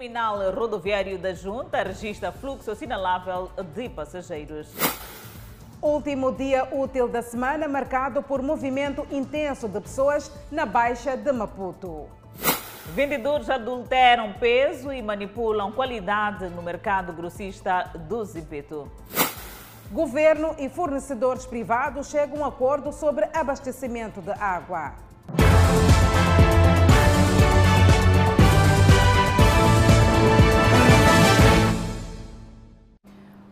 terminal 0.00 0.50
rodoviário 0.52 1.18
da 1.18 1.34
Junta 1.34 1.82
registra 1.82 2.32
fluxo 2.32 2.70
assinalável 2.70 3.50
de 3.74 3.86
passageiros. 3.90 4.72
Último 5.82 6.32
dia 6.32 6.66
útil 6.72 7.06
da 7.06 7.20
semana 7.20 7.68
marcado 7.68 8.22
por 8.22 8.40
movimento 8.40 9.06
intenso 9.10 9.68
de 9.68 9.78
pessoas 9.78 10.32
na 10.50 10.64
Baixa 10.64 11.18
de 11.18 11.30
Maputo. 11.32 12.08
Vendedores 12.94 13.50
adulteram 13.50 14.32
peso 14.32 14.90
e 14.90 15.02
manipulam 15.02 15.70
qualidade 15.70 16.48
no 16.48 16.62
mercado 16.62 17.12
grossista 17.12 17.90
do 18.08 18.24
Zimpeto. 18.24 18.90
Governo 19.90 20.54
e 20.58 20.70
fornecedores 20.70 21.44
privados 21.44 22.08
chegam 22.08 22.38
a 22.38 22.40
um 22.40 22.44
acordo 22.46 22.90
sobre 22.90 23.28
abastecimento 23.34 24.22
de 24.22 24.30
água. 24.30 25.09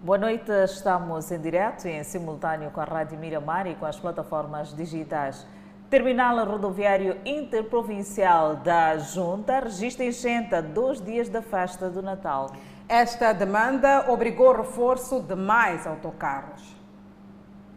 Boa 0.08 0.16
noite, 0.16 0.50
estamos 0.64 1.30
em 1.30 1.38
direto 1.38 1.86
e 1.86 1.90
em 1.90 2.02
simultâneo 2.02 2.70
com 2.70 2.80
a 2.80 2.84
Rádio 2.84 3.18
Miramar 3.18 3.66
e 3.66 3.74
com 3.74 3.84
as 3.84 4.00
plataformas 4.00 4.74
digitais. 4.74 5.46
Terminal 5.90 6.46
rodoviário 6.46 7.20
interprovincial 7.26 8.56
da 8.56 8.96
Junta 8.96 9.60
registra 9.60 10.06
enchente 10.06 10.54
a 10.54 10.62
dois 10.62 10.98
dias 10.98 11.28
da 11.28 11.42
festa 11.42 11.90
do 11.90 12.00
Natal. 12.00 12.56
Esta 12.88 13.34
demanda 13.34 14.10
obrigou 14.10 14.56
reforço 14.56 15.20
de 15.20 15.34
mais 15.34 15.86
autocarros. 15.86 16.62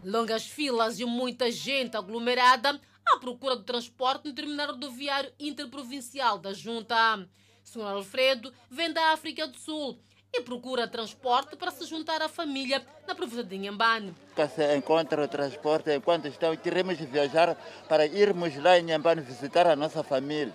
Longas 0.02 0.46
filas 0.46 0.98
e 0.98 1.04
muita 1.04 1.50
gente 1.50 1.98
aglomerada 1.98 2.80
à 3.08 3.18
procura 3.18 3.56
do 3.56 3.64
transporte 3.64 4.28
no 4.28 4.34
terminal 4.34 4.68
rodoviário 4.68 5.30
interprovincial 5.38 6.38
da 6.38 6.54
Junta. 6.54 7.28
Sr. 7.62 7.82
Alfredo 7.82 8.50
vem 8.70 8.90
da 8.90 9.12
África 9.12 9.46
do 9.46 9.58
Sul 9.58 10.00
e 10.34 10.40
procura 10.40 10.88
transporte 10.88 11.56
para 11.56 11.70
se 11.70 11.84
juntar 11.84 12.22
à 12.22 12.28
família 12.28 12.82
na 13.06 13.14
província 13.14 13.44
de 13.44 13.54
Inhambane. 13.54 14.14
Se 14.54 14.76
encontra 14.76 15.22
o 15.22 15.28
transporte 15.28 15.94
enquanto 15.94 16.26
estamos, 16.26 16.58
queremos 16.60 16.96
viajar 16.98 17.54
para 17.86 18.06
irmos 18.06 18.56
lá 18.56 18.78
em 18.78 18.82
Inhambane 18.82 19.20
visitar 19.20 19.66
a 19.66 19.76
nossa 19.76 20.02
família. 20.02 20.54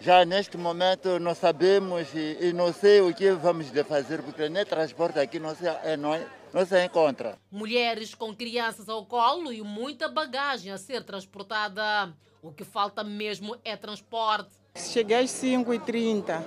Já 0.00 0.24
neste 0.24 0.58
momento 0.58 1.18
não 1.20 1.34
sabemos 1.34 2.12
e, 2.14 2.48
e 2.48 2.52
não 2.52 2.72
sei 2.72 3.00
o 3.00 3.14
que 3.14 3.30
vamos 3.30 3.70
de 3.70 3.82
fazer, 3.84 4.22
porque 4.22 4.48
nem 4.48 4.64
transporte 4.64 5.18
aqui 5.18 5.38
não 5.38 5.54
se, 5.54 5.64
não, 5.96 6.20
não 6.52 6.66
se 6.66 6.84
encontra. 6.84 7.38
Mulheres 7.50 8.14
com 8.14 8.34
crianças 8.34 8.88
ao 8.88 9.06
colo 9.06 9.52
e 9.52 9.62
muita 9.62 10.08
bagagem 10.08 10.72
a 10.72 10.78
ser 10.78 11.04
transportada. 11.04 12.12
O 12.42 12.52
que 12.52 12.64
falta 12.64 13.02
mesmo 13.02 13.56
é 13.64 13.74
transporte. 13.74 14.50
Cheguei 14.76 15.16
às 15.16 15.30
5h30 15.30 16.42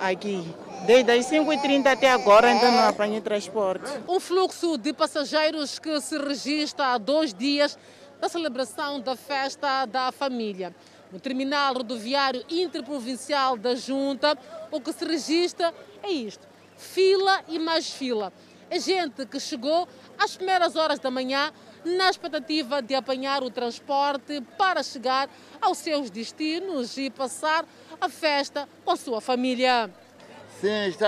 aqui. 0.00 0.44
Desde 0.86 1.10
as 1.10 1.26
5h30 1.26 1.86
até 1.86 2.10
agora 2.10 2.48
ainda 2.48 2.70
não 2.70 2.88
apanhei 2.88 3.20
transporte. 3.20 3.90
Um 4.08 4.20
fluxo 4.20 4.78
de 4.78 4.92
passageiros 4.92 5.78
que 5.78 6.00
se 6.00 6.18
registra 6.18 6.88
há 6.88 6.98
dois 6.98 7.32
dias 7.32 7.78
da 8.20 8.28
celebração 8.28 9.00
da 9.00 9.16
festa 9.16 9.86
da 9.86 10.12
família. 10.12 10.74
No 11.10 11.18
terminal 11.18 11.74
rodoviário 11.74 12.44
interprovincial 12.48 13.56
da 13.56 13.74
Junta, 13.74 14.36
o 14.70 14.80
que 14.80 14.92
se 14.92 15.04
registra 15.04 15.72
é 16.02 16.10
isto: 16.10 16.46
fila 16.76 17.42
e 17.48 17.58
mais 17.58 17.90
fila. 17.90 18.32
É 18.70 18.78
gente 18.80 19.24
que 19.26 19.38
chegou 19.38 19.86
às 20.18 20.36
primeiras 20.36 20.74
horas 20.76 20.98
da 20.98 21.10
manhã 21.10 21.52
na 21.84 22.10
expectativa 22.10 22.80
de 22.80 22.94
apanhar 22.94 23.42
o 23.42 23.50
transporte 23.50 24.40
para 24.58 24.82
chegar 24.82 25.28
aos 25.60 25.78
seus 25.78 26.10
destinos 26.10 26.96
e 26.96 27.10
passar 27.10 27.64
a 28.00 28.08
festa 28.08 28.68
com 28.84 28.96
sua 28.96 29.20
família. 29.20 29.90
Sim, 30.60 30.86
está 30.86 31.06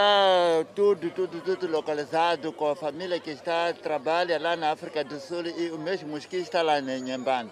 tudo, 0.75 1.11
tudo, 1.11 1.41
tudo 1.41 1.67
localizado 1.67 2.53
com 2.53 2.69
a 2.69 2.77
família 2.77 3.19
que 3.19 3.31
está 3.31 3.73
trabalha 3.73 4.39
lá 4.39 4.57
na 4.57 4.73
África 4.73 5.03
do 5.03 5.19
Sul 5.19 5.47
e 5.47 5.71
o 5.71 5.79
mesmo 5.79 6.19
que 6.21 6.37
está 6.37 6.63
lá 6.63 6.79
em 6.79 7.03
Nhambane. 7.03 7.51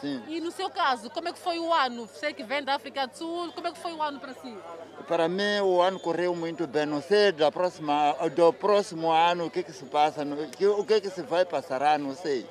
Sim. 0.00 0.22
E 0.28 0.40
no 0.40 0.50
seu 0.50 0.68
caso, 0.68 1.10
como 1.10 1.28
é 1.28 1.32
que 1.32 1.38
foi 1.38 1.58
o 1.58 1.72
ano? 1.72 2.06
Você 2.06 2.32
que 2.32 2.42
vem 2.42 2.62
da 2.62 2.74
África 2.74 3.06
do 3.06 3.16
Sul, 3.16 3.52
como 3.52 3.68
é 3.68 3.72
que 3.72 3.78
foi 3.78 3.92
o 3.92 4.02
ano 4.02 4.20
para 4.20 4.34
si? 4.34 4.54
Para 5.06 5.28
mim, 5.28 5.60
o 5.62 5.80
ano 5.80 5.98
correu 5.98 6.34
muito 6.34 6.66
bem. 6.66 6.86
Não 6.86 7.00
sei 7.00 7.32
da 7.32 7.50
próxima, 7.50 8.12
do 8.34 8.52
próximo 8.52 9.10
ano 9.10 9.46
o 9.46 9.50
que, 9.50 9.62
que 9.62 9.72
se 9.72 9.84
passa, 9.84 10.22
o 10.24 10.84
que, 10.84 11.00
que 11.00 11.10
se 11.10 11.22
vai 11.22 11.44
passar, 11.44 11.98
não 11.98 12.14
sei. 12.14 12.46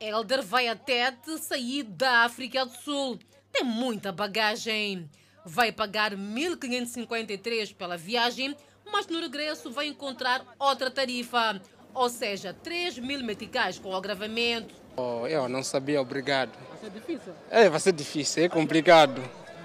Elder 0.00 0.42
vai 0.42 0.68
até 0.68 1.14
sair 1.38 1.84
da 1.84 2.24
África 2.24 2.66
do 2.66 2.72
Sul. 2.72 3.18
Tem 3.52 3.62
muita 3.62 4.10
bagagem. 4.10 5.08
Vai 5.44 5.70
pagar 5.72 6.12
1.553 6.12 7.74
pela 7.74 7.96
viagem, 7.96 8.56
mas 8.90 9.06
no 9.06 9.20
regresso 9.20 9.70
vai 9.70 9.86
encontrar 9.86 10.44
outra 10.58 10.90
tarifa, 10.90 11.60
ou 11.94 12.08
seja, 12.08 12.54
3 12.62 12.98
mil 12.98 13.22
meticais 13.24 13.78
com 13.78 13.94
agravamento. 13.94 14.74
Oh, 14.96 15.26
eu 15.26 15.48
não 15.48 15.62
sabia, 15.62 16.00
obrigado. 16.00 16.52
Vai 16.68 16.78
ser 16.78 16.90
difícil? 16.90 17.32
É, 17.50 17.68
vai 17.68 17.80
ser 17.80 17.92
difícil, 17.92 18.44
é 18.44 18.48
complicado. 18.48 19.22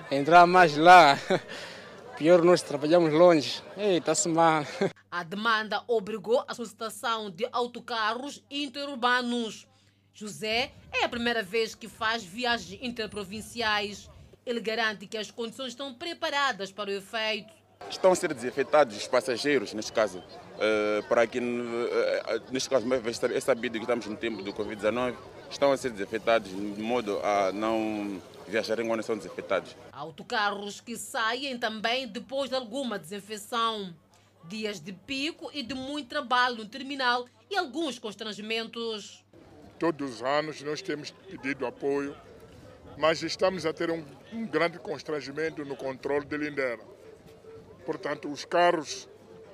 Entrar 0.10 0.48
mais 0.48 0.78
lá, 0.78 1.20
pior 2.18 2.42
nós 2.42 2.62
trabalhamos 2.62 3.12
longe. 3.12 3.62
Eita-se 3.76 4.30
mal. 4.30 4.64
A 5.10 5.24
demanda 5.24 5.84
obrigou 5.88 6.44
a 6.48 6.54
solicitação 6.54 7.30
de 7.30 7.48
autocarros 7.52 8.44
interurbanos. 8.52 9.66
José 10.14 10.74
é 10.92 11.06
a 11.06 11.10
primeira 11.10 11.42
vez 11.42 11.74
que 11.74 11.88
faz 11.88 12.24
viagens 12.24 12.80
interprovinciais. 12.82 14.10
Ele 14.46 14.60
garante 14.60 15.08
que 15.08 15.18
as 15.18 15.32
condições 15.32 15.70
estão 15.70 15.94
preparadas 15.94 16.72
para 16.72 16.90
o 16.90 16.94
efeito. 16.94 17.54
Estão 17.90 18.12
a 18.12 18.16
ser 18.16 18.34
desafetados 18.34 18.98
os 18.98 19.08
passageiros, 19.08 19.74
neste 19.74 19.94
caso, 19.94 20.22
para 21.08 21.26
que, 21.26 21.40
neste 22.52 22.70
caso, 22.70 22.86
é 23.34 23.40
sabido 23.40 23.74
que 23.74 23.86
estamos 23.86 24.06
no 24.06 24.16
tempo 24.16 24.42
do 24.42 24.54
Covid-19, 24.54 25.16
estão 25.50 25.72
a 25.72 25.78
ser 25.78 25.92
desafetados 25.92 26.50
de 26.50 26.82
modo 26.82 27.20
a 27.24 27.52
não 27.54 28.22
viajarem 28.48 28.88
quando 28.88 29.04
são 29.04 29.18
desafetados. 29.18 29.76
Autocarros 29.92 30.82
que 30.82 30.98
saem 30.98 31.58
também 31.58 32.08
depois 32.08 32.50
de 32.50 32.56
alguma 32.56 33.00
desinfecção. 33.00 33.94
Dias 34.44 34.80
de 34.80 34.94
pico 34.94 35.50
e 35.54 35.62
de 35.62 35.74
muito 35.74 36.08
trabalho 36.08 36.58
no 36.58 36.66
terminal 36.66 37.26
e 37.50 37.58
alguns 37.58 38.00
constrangimentos. 38.00 39.24
Todos 39.78 40.16
os 40.16 40.22
anos 40.22 40.62
nós 40.62 40.82
temos 40.82 41.12
pedido 41.12 41.66
apoio, 41.66 42.16
mas 42.98 43.22
estamos 43.24 43.66
a 43.66 43.74
ter 43.74 43.92
um, 43.92 44.06
um 44.32 44.46
grande 44.48 44.80
constrangimento 44.80 45.66
no 45.66 45.76
controle 45.76 46.26
de 46.26 46.38
Lindera. 46.38 46.80
Portanto, 47.88 48.30
os 48.30 48.44
carros 48.44 49.08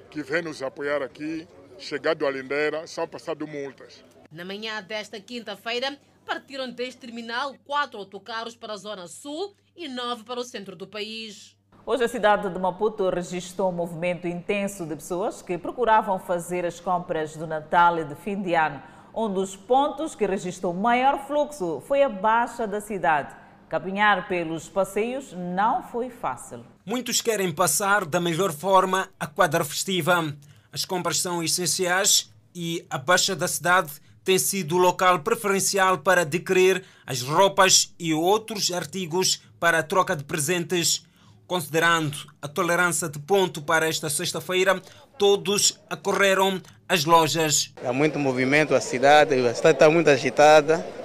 que 0.10 0.24
vêm 0.24 0.42
nos 0.42 0.64
apoiar 0.64 1.04
aqui, 1.04 1.48
chegado 1.78 2.26
a 2.26 2.32
Lindera, 2.32 2.88
são 2.88 3.08
passados 3.08 3.48
multas. 3.48 4.04
Na 4.32 4.44
manhã 4.44 4.82
desta 4.82 5.22
quinta-feira, 5.22 5.96
partiram 6.26 6.68
deste 6.68 7.02
terminal 7.02 7.54
quatro 7.64 8.00
autocarros 8.00 8.56
para 8.56 8.74
a 8.74 8.78
zona 8.78 9.08
sul 9.08 9.54
e 9.76 9.88
nove 9.88 10.24
para 10.24 10.40
o 10.40 10.44
centro 10.44 10.76
do 10.76 10.88
país. 10.88 11.56
Hoje 11.86 12.06
a 12.06 12.08
cidade 12.08 12.50
de 12.50 12.58
Maputo 12.58 13.08
registrou 13.08 13.70
um 13.70 13.76
movimento 13.76 14.28
intenso 14.28 14.84
de 14.88 14.96
pessoas 14.96 15.44
que 15.44 15.56
procuravam 15.56 16.18
fazer 16.18 16.66
as 16.66 16.80
compras 16.80 17.38
do 17.38 17.46
Natal 17.46 18.00
e 18.00 18.04
de 18.04 18.16
fim 18.16 18.42
de 18.42 18.56
ano. 18.56 18.82
Um 19.14 19.32
dos 19.32 19.56
pontos 19.56 20.16
que 20.16 20.26
registrou 20.26 20.74
maior 20.74 21.20
fluxo 21.28 21.84
foi 21.86 22.02
a 22.02 22.10
Baixa 22.10 22.66
da 22.66 22.82
cidade. 22.82 23.43
Caminhar 23.74 24.28
pelos 24.28 24.70
passeios 24.70 25.34
não 25.34 25.82
foi 25.82 26.12
fácil. 26.12 26.64
Muitos 26.86 27.22
querem 27.22 27.52
passar 27.52 28.06
da 28.06 28.22
melhor 28.22 28.54
forma 28.54 29.10
a 29.20 29.26
quadra 29.26 29.66
festiva. 29.66 30.32
As 30.72 30.86
compras 30.86 31.20
são 31.20 31.42
essenciais 31.42 32.32
e 32.54 32.86
a 32.88 33.00
Baixa 33.00 33.36
da 33.36 33.48
cidade 33.48 33.92
tem 34.24 34.38
sido 34.38 34.76
o 34.76 34.78
local 34.78 35.22
preferencial 35.22 35.98
para 35.98 36.22
adquirir 36.22 36.84
as 37.04 37.24
roupas 37.24 37.96
e 37.98 38.14
outros 38.14 38.72
artigos 38.72 39.42
para 39.60 39.80
a 39.80 39.84
troca 39.84 40.16
de 40.16 40.24
presentes. 40.24 41.04
Considerando 41.48 42.16
a 42.44 42.48
tolerância 42.48 43.10
de 43.10 43.18
ponto 43.18 43.60
para 43.60 43.90
esta 43.90 44.08
sexta-feira, 44.08 44.80
todos 45.18 45.80
acorreram 45.90 46.62
às 46.88 47.06
lojas. 47.06 47.74
Há 47.84 47.92
muito 47.92 48.20
movimento, 48.20 48.76
a 48.76 48.80
cidade, 48.80 49.34
a 49.34 49.56
cidade 49.56 49.78
está 49.78 49.90
muito 49.90 50.12
agitada. 50.12 51.03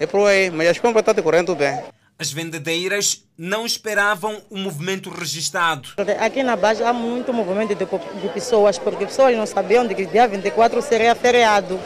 É 0.00 0.06
por 0.06 0.26
aí, 0.26 0.50
mas 0.50 0.66
as 0.66 0.78
compras 0.78 1.02
estão 1.02 1.12
decorrendo 1.12 1.54
bem. 1.54 1.78
As 2.18 2.32
vendedeiras 2.32 3.22
não 3.36 3.66
esperavam 3.66 4.40
o 4.48 4.56
movimento 4.56 5.10
registrado. 5.10 5.90
Aqui 6.18 6.42
na 6.42 6.56
Baixa 6.56 6.88
há 6.88 6.92
muito 6.92 7.34
movimento 7.34 7.74
de, 7.74 7.84
de 7.84 8.28
pessoas, 8.30 8.78
porque 8.78 9.04
pessoas 9.04 9.36
não 9.36 9.44
sabiam 9.44 9.86
que 9.86 10.06
dia 10.06 10.26
24 10.26 10.80
seria 10.80 11.14
feriado. 11.14 11.78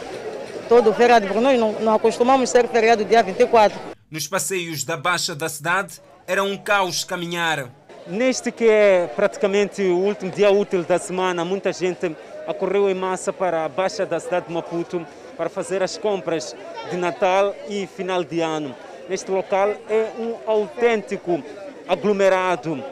Todo 0.69 0.93
feriado, 0.93 1.27
porque 1.27 1.41
nós 1.41 1.59
não, 1.59 1.73
não 1.73 1.93
acostumamos 1.93 2.49
ser 2.49 2.69
feriado 2.69 3.03
dia 3.03 3.21
24. 3.21 3.77
Nos 4.09 4.29
passeios 4.29 4.85
da 4.85 4.95
Baixa 4.95 5.35
da 5.35 5.49
cidade, 5.49 5.99
era 6.25 6.41
um 6.41 6.55
caos 6.55 7.03
caminhar. 7.03 7.69
Neste 8.07 8.49
que 8.49 8.63
é 8.63 9.07
praticamente 9.13 9.81
o 9.81 9.97
último 9.97 10.31
dia 10.31 10.49
útil 10.49 10.85
da 10.85 10.97
semana, 10.97 11.43
muita 11.43 11.73
gente 11.73 12.15
acorreu 12.47 12.89
em 12.89 12.93
massa 12.93 13.33
para 13.33 13.65
a 13.65 13.67
Baixa 13.67 14.05
da 14.05 14.21
cidade 14.21 14.47
de 14.47 14.53
Maputo 14.53 15.05
para 15.35 15.49
fazer 15.49 15.83
as 15.83 15.97
compras 15.97 16.55
de 16.89 16.97
Natal 16.97 17.55
e 17.67 17.87
final 17.87 18.23
de 18.23 18.41
ano. 18.41 18.75
Neste 19.07 19.29
local 19.29 19.69
é 19.89 20.11
um 20.17 20.35
autêntico 20.49 21.43
aglomerado. 21.87 22.83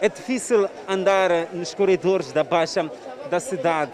É 0.00 0.08
difícil 0.08 0.68
andar 0.86 1.30
nos 1.52 1.74
corredores 1.74 2.32
da 2.32 2.44
Baixa 2.44 2.90
da 3.30 3.40
cidade. 3.40 3.92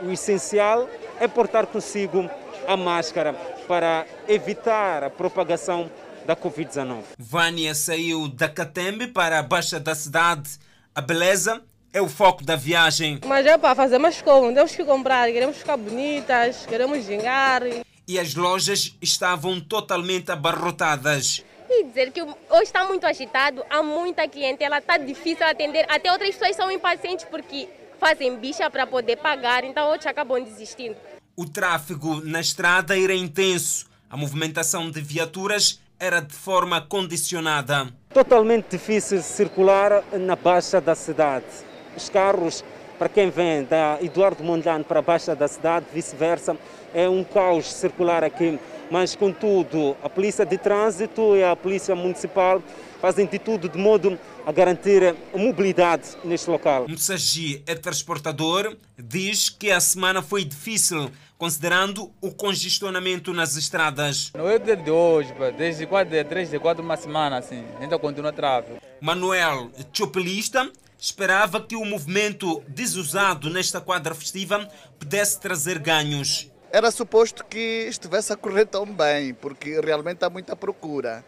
O 0.00 0.10
essencial 0.10 0.88
é 1.20 1.26
portar 1.26 1.66
consigo 1.66 2.28
a 2.66 2.76
máscara 2.76 3.32
para 3.66 4.06
evitar 4.28 5.04
a 5.04 5.10
propagação 5.10 5.90
da 6.26 6.36
Covid-19. 6.36 7.02
Vânia 7.18 7.74
saiu 7.74 8.28
da 8.28 8.48
Catembe 8.48 9.06
para 9.06 9.38
a 9.38 9.42
Baixa 9.42 9.80
da 9.80 9.94
cidade. 9.94 10.58
A 10.94 11.00
beleza 11.00 11.62
é 11.92 12.00
o 12.00 12.08
foco 12.08 12.44
da 12.44 12.56
viagem. 12.56 13.20
Mas 13.26 13.46
é 13.46 13.56
para 13.56 13.74
fazer 13.74 13.98
mais 13.98 14.20
como, 14.20 14.52
temos 14.52 14.74
que 14.74 14.84
comprar, 14.84 15.30
queremos 15.30 15.56
ficar 15.56 15.76
bonitas, 15.76 16.66
queremos 16.66 17.04
gingar. 17.04 17.62
E 18.06 18.18
as 18.18 18.34
lojas 18.34 18.96
estavam 19.00 19.60
totalmente 19.60 20.30
abarrotadas. 20.30 21.44
E 21.70 21.84
dizer 21.84 22.10
que 22.12 22.22
hoje 22.22 22.62
está 22.62 22.84
muito 22.84 23.04
agitado, 23.06 23.62
há 23.68 23.82
muita 23.82 24.26
clientela, 24.26 24.78
está 24.78 24.96
difícil 24.96 25.46
atender. 25.46 25.84
Até 25.88 26.10
outras 26.10 26.34
pessoas 26.34 26.56
são 26.56 26.70
impacientes 26.70 27.26
porque 27.26 27.68
fazem 28.00 28.36
bicha 28.36 28.70
para 28.70 28.86
poder 28.86 29.16
pagar, 29.16 29.64
então 29.64 29.88
outros 29.88 30.06
acabam 30.06 30.42
desistindo. 30.42 30.96
O 31.36 31.46
tráfego 31.46 32.22
na 32.24 32.40
estrada 32.40 32.98
era 32.98 33.14
intenso. 33.14 33.86
A 34.10 34.16
movimentação 34.16 34.90
de 34.90 35.00
viaturas 35.02 35.80
era 36.00 36.20
de 36.20 36.32
forma 36.32 36.80
condicionada. 36.80 37.88
Totalmente 38.14 38.70
difícil 38.70 39.20
circular 39.20 40.02
na 40.12 40.34
baixa 40.34 40.80
da 40.80 40.94
cidade. 40.94 41.67
Os 41.96 42.08
carros, 42.08 42.64
para 42.98 43.08
quem 43.08 43.30
vem 43.30 43.64
da 43.64 43.98
Eduardo 44.00 44.42
Mondlane 44.42 44.84
para 44.84 44.98
a 44.98 45.02
baixa 45.02 45.34
da 45.34 45.48
cidade, 45.48 45.86
vice-versa, 45.92 46.56
é 46.94 47.08
um 47.08 47.22
caos 47.22 47.72
circular 47.72 48.24
aqui. 48.24 48.58
Mas, 48.90 49.14
contudo, 49.14 49.96
a 50.02 50.08
Polícia 50.08 50.46
de 50.46 50.56
Trânsito 50.56 51.36
e 51.36 51.44
a 51.44 51.54
Polícia 51.54 51.94
Municipal 51.94 52.62
fazem 53.00 53.26
de 53.26 53.38
tudo 53.38 53.68
de 53.68 53.78
modo 53.78 54.18
a 54.46 54.50
garantir 54.50 55.04
a 55.04 55.38
mobilidade 55.38 56.16
neste 56.24 56.48
local. 56.48 56.86
Moussagi 56.88 57.62
é 57.66 57.74
transportador, 57.74 58.76
diz 58.98 59.50
que 59.50 59.70
a 59.70 59.78
semana 59.78 60.22
foi 60.22 60.42
difícil, 60.42 61.10
considerando 61.36 62.10
o 62.20 62.32
congestionamento 62.32 63.32
nas 63.32 63.56
estradas. 63.56 64.32
Não 64.34 64.48
é 64.48 64.58
de 64.58 64.90
hoje, 64.90 65.34
desde 65.56 65.86
quatro, 65.86 66.10
de 66.10 66.24
três, 66.24 66.50
de 66.50 66.58
quatro, 66.58 66.82
uma 66.82 66.96
semana, 66.96 67.36
assim, 67.36 67.62
ainda 67.78 67.98
continua 67.98 68.32
tráfego. 68.32 68.78
Manuel, 69.00 69.70
chopelista, 69.92 70.68
esperava 70.98 71.60
que 71.60 71.76
o 71.76 71.84
movimento 71.84 72.62
desusado 72.68 73.48
nesta 73.48 73.80
quadra 73.80 74.14
festiva 74.14 74.68
pudesse 74.98 75.40
trazer 75.40 75.78
ganhos. 75.78 76.50
Era 76.70 76.90
suposto 76.90 77.44
que 77.44 77.86
estivesse 77.88 78.32
a 78.32 78.36
correr 78.36 78.66
tão 78.66 78.84
bem, 78.84 79.32
porque 79.32 79.80
realmente 79.80 80.24
há 80.24 80.28
muita 80.28 80.54
procura. 80.54 81.24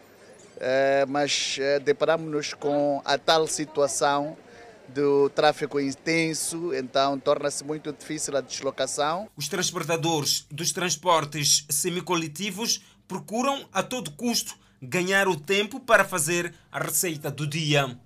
É, 0.59 1.05
mas 1.07 1.57
é, 1.59 1.79
deparamos-nos 1.79 2.53
com 2.53 3.01
a 3.03 3.17
tal 3.17 3.47
situação 3.47 4.37
do 4.89 5.29
tráfego 5.29 5.79
intenso, 5.79 6.73
então 6.73 7.17
torna-se 7.17 7.63
muito 7.63 7.91
difícil 7.91 8.35
a 8.37 8.41
deslocação. 8.41 9.29
Os 9.35 9.47
transportadores 9.47 10.45
dos 10.51 10.71
transportes 10.71 11.65
semicoletivos 11.69 12.81
procuram 13.07 13.65
a 13.73 13.81
todo 13.81 14.11
custo 14.11 14.55
ganhar 14.81 15.27
o 15.27 15.39
tempo 15.39 15.79
para 15.79 16.03
fazer 16.03 16.53
a 16.71 16.79
receita 16.79 17.31
do 17.31 17.47
dia. 17.47 17.97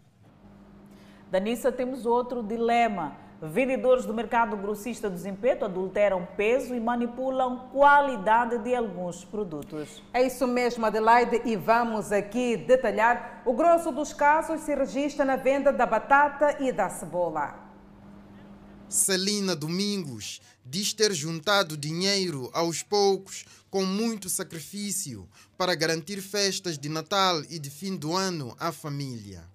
Danissa, 1.32 1.72
temos 1.72 2.06
outro 2.06 2.44
dilema. 2.44 3.18
Vendedores 3.42 4.06
do 4.06 4.14
mercado 4.14 4.56
grossista 4.56 5.10
do 5.10 5.18
Zimpeto 5.18 5.66
adulteram 5.66 6.26
peso 6.38 6.74
e 6.74 6.80
manipulam 6.80 7.70
qualidade 7.72 8.58
de 8.60 8.74
alguns 8.74 9.26
produtos. 9.26 10.02
É 10.14 10.26
isso 10.26 10.48
mesmo, 10.48 10.86
Adelaide, 10.86 11.42
e 11.44 11.56
vamos 11.56 12.12
aqui 12.12 12.56
detalhar. 12.56 13.42
O 13.46 13.54
grosso 13.54 13.92
dos 13.92 14.14
casos 14.14 14.62
se 14.62 14.74
registra 14.74 15.26
na 15.26 15.36
venda 15.36 15.74
da 15.74 15.86
batata 15.86 16.64
e 16.64 16.72
da 16.72 16.90
cebola. 16.90 17.66
Celina 18.88 19.56
Domingos 19.56 20.42
diz 20.66 20.94
ter 20.94 21.12
juntado 21.12 21.76
dinheiro 21.76 22.50
aos 22.54 22.82
poucos 22.82 23.46
com 23.70 23.84
muito 23.84 24.30
sacrifício 24.30 25.28
para 25.58 25.76
garantir 25.76 26.22
festas 26.22 26.78
de 26.78 26.88
Natal 26.88 27.42
e 27.50 27.60
de 27.60 27.70
fim 27.70 27.96
do 27.96 28.16
ano 28.16 28.56
à 28.58 28.72
família. 28.72 29.55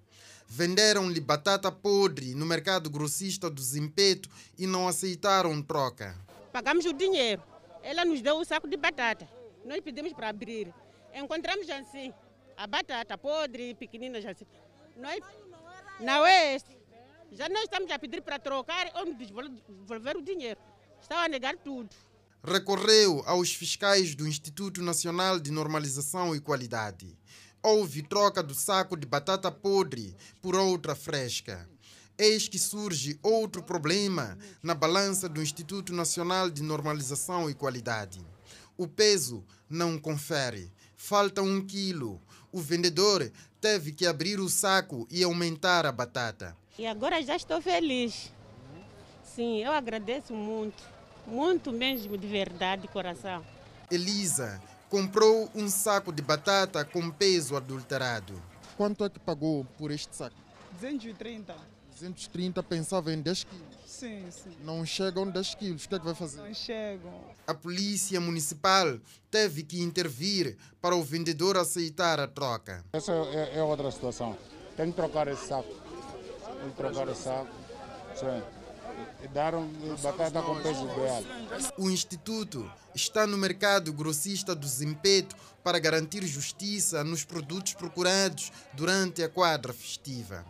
Venderam-lhe 0.53 1.21
batata 1.21 1.71
podre 1.71 2.35
no 2.35 2.45
mercado 2.45 2.89
grossista 2.89 3.49
do 3.49 3.61
Zimpeto 3.61 4.29
e 4.57 4.67
não 4.67 4.85
aceitaram 4.85 5.63
troca. 5.63 6.13
Pagamos 6.51 6.85
o 6.85 6.91
dinheiro. 6.91 7.41
Ela 7.81 8.03
nos 8.03 8.21
deu 8.21 8.35
o 8.35 8.43
saco 8.43 8.67
de 8.67 8.75
batata. 8.75 9.25
Nós 9.63 9.79
pedimos 9.79 10.11
para 10.11 10.27
abrir. 10.27 10.73
Encontramos 11.15 11.69
assim, 11.69 12.13
a 12.57 12.67
batata 12.67 13.17
podre, 13.17 13.75
pequenina 13.75 14.17
assim. 14.17 14.45
Nós, 14.97 15.21
não 16.01 16.25
é 16.25 16.55
este. 16.55 16.77
Já 17.31 17.47
nós 17.47 17.63
estamos 17.63 17.89
a 17.89 17.97
pedir 17.97 18.21
para 18.21 18.37
trocar 18.37 18.91
ou 18.95 19.05
devolver 19.13 20.17
o 20.17 20.21
dinheiro. 20.21 20.59
Estão 21.01 21.17
a 21.17 21.29
negar 21.29 21.55
tudo. 21.55 21.89
Recorreu 22.43 23.23
aos 23.25 23.53
fiscais 23.53 24.15
do 24.15 24.27
Instituto 24.27 24.81
Nacional 24.81 25.39
de 25.39 25.49
Normalização 25.49 26.35
e 26.35 26.41
Qualidade 26.41 27.17
houve 27.63 28.01
troca 28.01 28.41
do 28.41 28.53
saco 28.53 28.97
de 28.97 29.05
batata 29.05 29.51
podre 29.51 30.15
por 30.41 30.55
outra 30.55 30.95
fresca. 30.95 31.69
Eis 32.17 32.47
que 32.47 32.59
surge 32.59 33.19
outro 33.23 33.63
problema 33.63 34.37
na 34.61 34.75
balança 34.75 35.27
do 35.27 35.41
Instituto 35.41 35.93
Nacional 35.93 36.49
de 36.49 36.61
Normalização 36.61 37.49
e 37.49 37.53
Qualidade. 37.53 38.25
O 38.77 38.87
peso 38.87 39.43
não 39.69 39.97
confere, 39.97 40.71
falta 40.95 41.41
um 41.41 41.65
quilo. 41.65 42.21
O 42.51 42.59
vendedor 42.59 43.31
teve 43.59 43.91
que 43.91 44.05
abrir 44.05 44.39
o 44.39 44.49
saco 44.49 45.07
e 45.09 45.23
aumentar 45.23 45.85
a 45.85 45.91
batata. 45.91 46.55
E 46.77 46.85
agora 46.85 47.21
já 47.21 47.35
estou 47.35 47.61
feliz. 47.61 48.31
Sim, 49.23 49.63
eu 49.63 49.71
agradeço 49.71 50.33
muito, 50.33 50.83
muito 51.25 51.71
mesmo 51.71 52.17
de 52.17 52.27
verdade, 52.27 52.83
de 52.83 52.87
coração. 52.87 53.45
Elisa 53.89 54.61
comprou 54.91 55.49
um 55.55 55.69
saco 55.69 56.11
de 56.11 56.21
batata 56.21 56.83
com 56.83 57.09
peso 57.09 57.55
adulterado. 57.55 58.33
Quanto 58.75 59.05
é 59.05 59.09
que 59.09 59.19
pagou 59.19 59.65
por 59.77 59.89
este 59.89 60.13
saco? 60.13 60.35
230. 60.73 61.55
230 61.93 62.61
pensava 62.61 63.13
em 63.13 63.21
10 63.21 63.45
quilos. 63.45 63.77
Sim, 63.85 64.29
sim. 64.29 64.57
Não 64.63 64.85
chegam 64.85 65.29
10 65.29 65.55
quilos, 65.55 65.85
o 65.85 65.89
que 65.89 65.95
é 65.95 65.99
que 65.99 66.05
vai 66.05 66.13
fazer? 66.13 66.41
Não 66.41 66.53
chegam. 66.53 67.13
A 67.47 67.53
polícia 67.53 68.19
municipal 68.19 68.99
teve 69.29 69.63
que 69.63 69.81
intervir 69.81 70.57
para 70.81 70.95
o 70.95 71.03
vendedor 71.03 71.55
aceitar 71.55 72.19
a 72.19 72.27
troca. 72.27 72.83
Essa 72.91 73.13
é, 73.13 73.59
é 73.59 73.63
outra 73.63 73.89
situação. 73.91 74.37
Tem 74.75 74.89
que 74.89 74.95
trocar 74.97 75.27
esse 75.29 75.47
saco. 75.47 75.73
Tem 76.59 76.69
que 76.69 76.75
trocar 76.75 77.07
esse 77.07 77.23
saco. 77.23 77.49
Sim 78.15 78.60
deram 79.33 79.67
batata 80.01 80.41
com 80.41 80.55
peso 80.61 80.85
ideal. 80.85 81.23
O 81.77 81.89
Instituto 81.89 82.69
está 82.93 83.25
no 83.25 83.37
mercado 83.37 83.93
grossista 83.93 84.53
do 84.53 84.67
Zimpeto 84.67 85.35
para 85.63 85.79
garantir 85.79 86.25
justiça 86.25 87.03
nos 87.03 87.23
produtos 87.23 87.73
procurados 87.73 88.51
durante 88.73 89.23
a 89.23 89.29
quadra 89.29 89.73
festiva. 89.73 90.45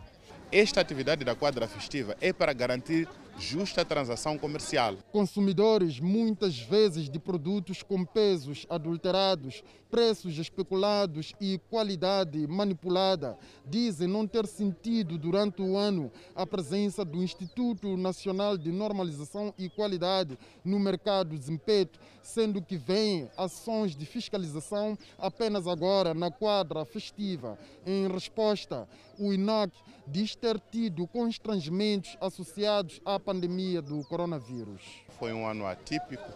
Esta 0.50 0.80
atividade 0.80 1.24
da 1.24 1.34
quadra 1.34 1.66
festiva 1.66 2.16
é 2.20 2.32
para 2.32 2.52
garantir 2.52 3.08
justa 3.38 3.84
transação 3.84 4.38
comercial. 4.38 4.96
Consumidores, 5.10 5.98
muitas 5.98 6.58
vezes 6.58 7.08
de 7.08 7.18
produtos 7.18 7.82
com 7.82 8.04
pesos 8.04 8.66
adulterados, 8.68 9.62
preços 9.90 10.38
especulados 10.38 11.32
e 11.40 11.58
qualidade 11.70 12.46
manipulada, 12.46 13.36
dizem 13.66 14.08
não 14.08 14.26
ter 14.26 14.46
sentido 14.46 15.18
durante 15.18 15.60
o 15.60 15.76
ano 15.76 16.10
a 16.34 16.46
presença 16.46 17.04
do 17.04 17.22
Instituto 17.22 17.96
Nacional 17.96 18.56
de 18.56 18.70
Normalização 18.72 19.52
e 19.58 19.68
Qualidade 19.68 20.38
no 20.64 20.78
mercado 20.78 21.36
de 21.36 21.44
Zimpeto, 21.44 21.98
sendo 22.22 22.62
que 22.62 22.76
vêm 22.76 23.28
ações 23.36 23.96
de 23.96 24.06
fiscalização 24.06 24.96
apenas 25.18 25.66
agora 25.66 26.14
na 26.14 26.30
quadra 26.30 26.84
festiva. 26.84 27.58
Em 27.84 28.08
resposta, 28.08 28.88
o 29.18 29.32
INAC 29.32 29.72
diz 30.06 30.34
ter 30.34 30.58
tido 30.70 31.06
constrangimentos 31.06 32.16
associados 32.20 33.00
à 33.04 33.18
pandemia 33.32 33.80
do 33.80 34.04
coronavírus. 34.04 34.82
Foi 35.18 35.32
um 35.32 35.48
ano 35.48 35.66
atípico. 35.66 36.30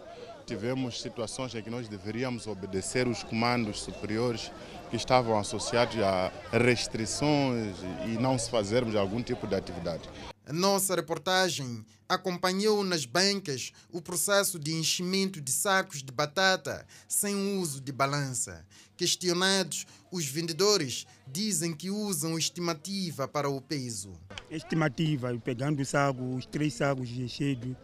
Tivemos 0.47 0.99
situações 0.99 1.53
em 1.53 1.61
que 1.61 1.69
nós 1.69 1.87
deveríamos 1.87 2.47
obedecer 2.47 3.07
os 3.07 3.21
comandos 3.21 3.81
superiores 3.81 4.51
que 4.89 4.95
estavam 4.95 5.37
associados 5.37 5.95
a 5.99 6.31
restrições 6.51 7.75
e 8.07 8.17
não 8.19 8.39
se 8.39 8.49
fazermos 8.49 8.95
algum 8.95 9.21
tipo 9.21 9.45
de 9.45 9.53
atividade. 9.53 10.09
A 10.43 10.53
nossa 10.53 10.95
reportagem 10.95 11.85
acompanhou 12.09 12.83
nas 12.83 13.05
bancas 13.05 13.73
o 13.91 14.01
processo 14.01 14.57
de 14.57 14.73
enchimento 14.73 15.39
de 15.39 15.51
sacos 15.51 16.01
de 16.01 16.11
batata 16.11 16.87
sem 17.07 17.59
uso 17.59 17.79
de 17.79 17.91
balança. 17.91 18.65
Questionados, 18.97 19.85
os 20.11 20.25
vendedores 20.25 21.05
dizem 21.27 21.71
que 21.71 21.91
usam 21.91 22.37
estimativa 22.37 23.27
para 23.27 23.47
o 23.47 23.61
peso. 23.61 24.11
Estimativa, 24.49 25.37
pegando 25.37 25.81
o 25.81 25.85
saco, 25.85 26.35
os 26.35 26.47
três 26.47 26.73
sacos 26.73 27.09
enchidos 27.11 27.75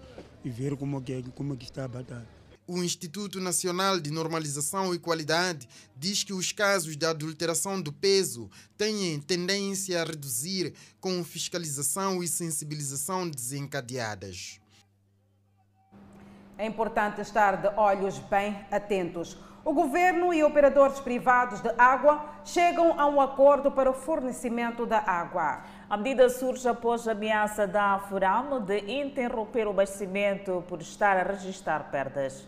e 0.44 0.50
ver 0.50 0.76
como, 0.76 0.98
é, 0.98 1.22
como 1.36 1.54
é 1.54 1.58
que 1.58 1.66
está 1.66 1.86
a 1.86 1.88
batata. 1.88 2.28
O 2.66 2.82
Instituto 2.82 3.40
Nacional 3.40 4.00
de 4.00 4.10
Normalização 4.10 4.96
e 4.96 4.98
Qualidade 4.98 5.68
diz 5.96 6.24
que 6.24 6.34
os 6.34 6.52
casos 6.52 6.96
de 6.96 7.06
adulteração 7.06 7.80
do 7.80 7.92
peso 7.92 8.50
têm 8.78 9.20
tendência 9.20 10.02
a 10.02 10.06
reduzir 10.06 10.74
com 11.00 11.24
fiscalização 11.24 12.24
e 12.24 12.28
sensibilização 12.28 13.30
desencadeadas. 13.30 14.62
É 16.58 16.66
importante 16.66 17.20
estar 17.20 17.58
de 17.58 17.68
olhos 17.78 18.18
bem 18.20 18.66
atentos. 18.72 19.38
O 19.66 19.72
governo 19.72 20.34
e 20.34 20.44
operadores 20.44 21.00
privados 21.00 21.62
de 21.62 21.70
água 21.78 22.26
chegam 22.44 23.00
a 23.00 23.08
um 23.08 23.22
acordo 23.22 23.72
para 23.72 23.90
o 23.90 23.94
fornecimento 23.94 24.86
da 24.86 25.00
água. 25.00 25.64
A 25.90 25.96
medida 25.96 26.28
surge 26.28 26.68
após 26.68 27.08
a 27.08 27.14
ameaça 27.14 27.66
da 27.66 27.98
FURAM 28.10 28.62
de 28.66 28.80
interromper 28.92 29.66
o 29.66 29.70
abastecimento 29.70 30.66
por 30.68 30.82
estar 30.82 31.16
a 31.16 31.32
registrar 31.32 31.90
perdas. 31.90 32.46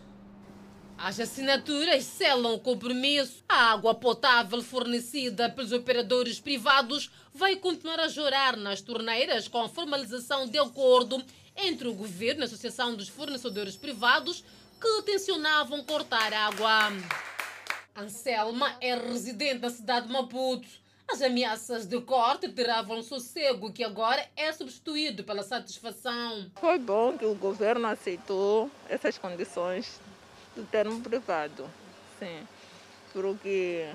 As 0.97 1.17
assinaturas 1.17 2.03
selam 2.03 2.55
o 2.55 2.59
compromisso. 2.59 3.45
A 3.47 3.71
água 3.71 3.95
potável 3.95 4.61
fornecida 4.61 5.49
pelos 5.49 5.71
operadores 5.71 6.41
privados 6.41 7.09
vai 7.33 7.55
continuar 7.55 8.01
a 8.01 8.09
jorar 8.09 8.57
nas 8.57 8.81
torneiras 8.81 9.47
com 9.47 9.61
a 9.61 9.69
formalização 9.69 10.47
de 10.47 10.57
acordo 10.57 11.23
entre 11.55 11.87
o 11.87 11.93
governo 11.93 12.41
e 12.41 12.43
a 12.43 12.45
Associação 12.45 12.93
dos 12.93 13.07
Fornecedores 13.07 13.77
Privados 13.77 14.43
que 14.79 15.01
tensionavam 15.03 15.83
cortar 15.83 16.33
água. 16.33 16.91
Anselma 17.95 18.75
é 18.81 18.93
residente 18.95 19.59
da 19.59 19.69
cidade 19.69 20.07
de 20.07 20.13
Maputo. 20.13 20.67
As 21.07 21.21
ameaças 21.21 21.85
de 21.85 22.01
corte 22.01 22.49
tiravam 22.49 23.01
sossego 23.03 23.71
que 23.71 23.83
agora 23.83 24.27
é 24.35 24.51
substituído 24.51 25.23
pela 25.23 25.43
satisfação. 25.43 26.51
Foi 26.55 26.79
bom 26.79 27.17
que 27.17 27.25
o 27.25 27.35
governo 27.35 27.87
aceitou 27.87 28.69
essas 28.89 29.17
condições 29.17 30.01
do 30.55 30.63
termo 30.63 30.99
privado. 31.01 31.69
Sim, 32.19 32.47
porque 33.13 33.87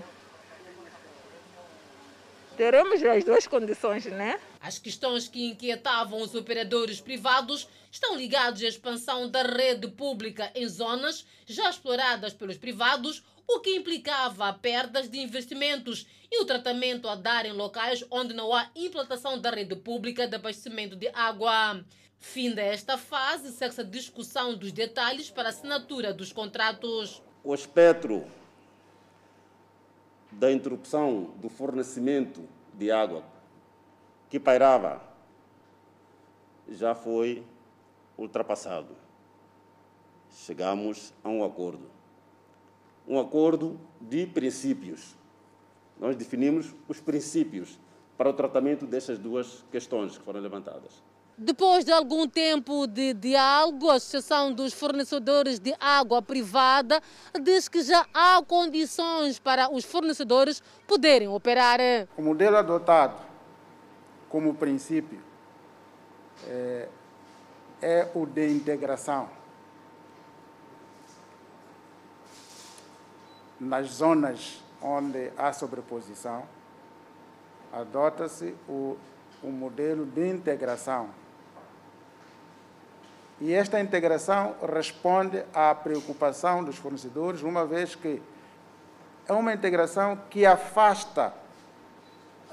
teremos 2.56 3.02
as 3.02 3.24
duas 3.24 3.46
condições, 3.46 4.06
né? 4.06 4.40
As 4.60 4.78
questões 4.78 5.26
que 5.26 5.46
inquietavam 5.46 6.20
os 6.20 6.34
operadores 6.34 7.00
privados 7.00 7.66
estão 7.90 8.14
ligadas 8.14 8.62
à 8.62 8.68
expansão 8.68 9.28
da 9.28 9.42
rede 9.42 9.88
pública 9.88 10.52
em 10.54 10.68
zonas 10.68 11.26
já 11.46 11.70
exploradas 11.70 12.34
pelos 12.34 12.58
privados, 12.58 13.24
o 13.48 13.60
que 13.60 13.74
implicava 13.74 14.52
perdas 14.52 15.08
de 15.08 15.18
investimentos 15.18 16.06
e 16.30 16.42
o 16.42 16.44
tratamento 16.44 17.08
a 17.08 17.14
dar 17.14 17.46
em 17.46 17.52
locais 17.52 18.04
onde 18.10 18.34
não 18.34 18.54
há 18.54 18.70
implantação 18.76 19.40
da 19.40 19.50
rede 19.50 19.74
pública 19.74 20.28
de 20.28 20.36
abastecimento 20.36 20.94
de 20.94 21.08
água. 21.08 21.82
Fim 22.18 22.50
desta 22.50 22.98
fase, 22.98 23.52
segue 23.52 23.80
a 23.80 23.82
discussão 23.84 24.54
dos 24.54 24.72
detalhes 24.72 25.30
para 25.30 25.44
a 25.44 25.48
assinatura 25.48 26.12
dos 26.12 26.34
contratos. 26.34 27.22
O 27.42 27.54
espectro 27.54 28.30
da 30.30 30.52
interrupção 30.52 31.34
do 31.38 31.48
fornecimento 31.48 32.46
de 32.74 32.90
água 32.90 33.24
que 34.30 34.38
pairava 34.38 35.02
já 36.68 36.94
foi 36.94 37.42
ultrapassado. 38.16 38.94
Chegamos 40.30 41.12
a 41.24 41.28
um 41.28 41.44
acordo. 41.44 41.90
Um 43.08 43.18
acordo 43.18 43.78
de 44.00 44.26
princípios. 44.26 45.16
Nós 45.98 46.14
definimos 46.14 46.72
os 46.88 47.00
princípios 47.00 47.78
para 48.16 48.30
o 48.30 48.32
tratamento 48.32 48.86
destas 48.86 49.18
duas 49.18 49.64
questões 49.72 50.16
que 50.16 50.24
foram 50.24 50.40
levantadas. 50.40 51.02
Depois 51.36 51.84
de 51.84 51.90
algum 51.90 52.28
tempo 52.28 52.86
de 52.86 53.14
diálogo, 53.14 53.90
a 53.90 53.94
Associação 53.94 54.52
dos 54.52 54.74
Fornecedores 54.74 55.58
de 55.58 55.74
Água 55.80 56.20
Privada 56.20 57.02
diz 57.42 57.66
que 57.66 57.82
já 57.82 58.06
há 58.12 58.40
condições 58.46 59.38
para 59.38 59.72
os 59.72 59.84
fornecedores 59.84 60.62
poderem 60.86 61.28
operar. 61.28 61.80
O 62.16 62.22
modelo 62.22 62.58
adotado 62.58 63.29
como 64.30 64.54
princípio 64.54 65.20
é, 66.46 66.88
é 67.82 68.10
o 68.14 68.24
de 68.24 68.48
integração. 68.48 69.28
Nas 73.58 73.88
zonas 73.88 74.64
onde 74.80 75.30
há 75.36 75.52
sobreposição, 75.52 76.44
adota-se 77.70 78.54
o, 78.66 78.96
o 79.42 79.48
modelo 79.48 80.06
de 80.06 80.26
integração 80.26 81.10
e 83.40 83.54
esta 83.54 83.80
integração 83.80 84.54
responde 84.70 85.42
à 85.54 85.74
preocupação 85.74 86.62
dos 86.62 86.76
fornecedores, 86.76 87.42
uma 87.42 87.64
vez 87.64 87.94
que 87.94 88.22
é 89.26 89.32
uma 89.32 89.54
integração 89.54 90.18
que 90.28 90.44
afasta 90.44 91.32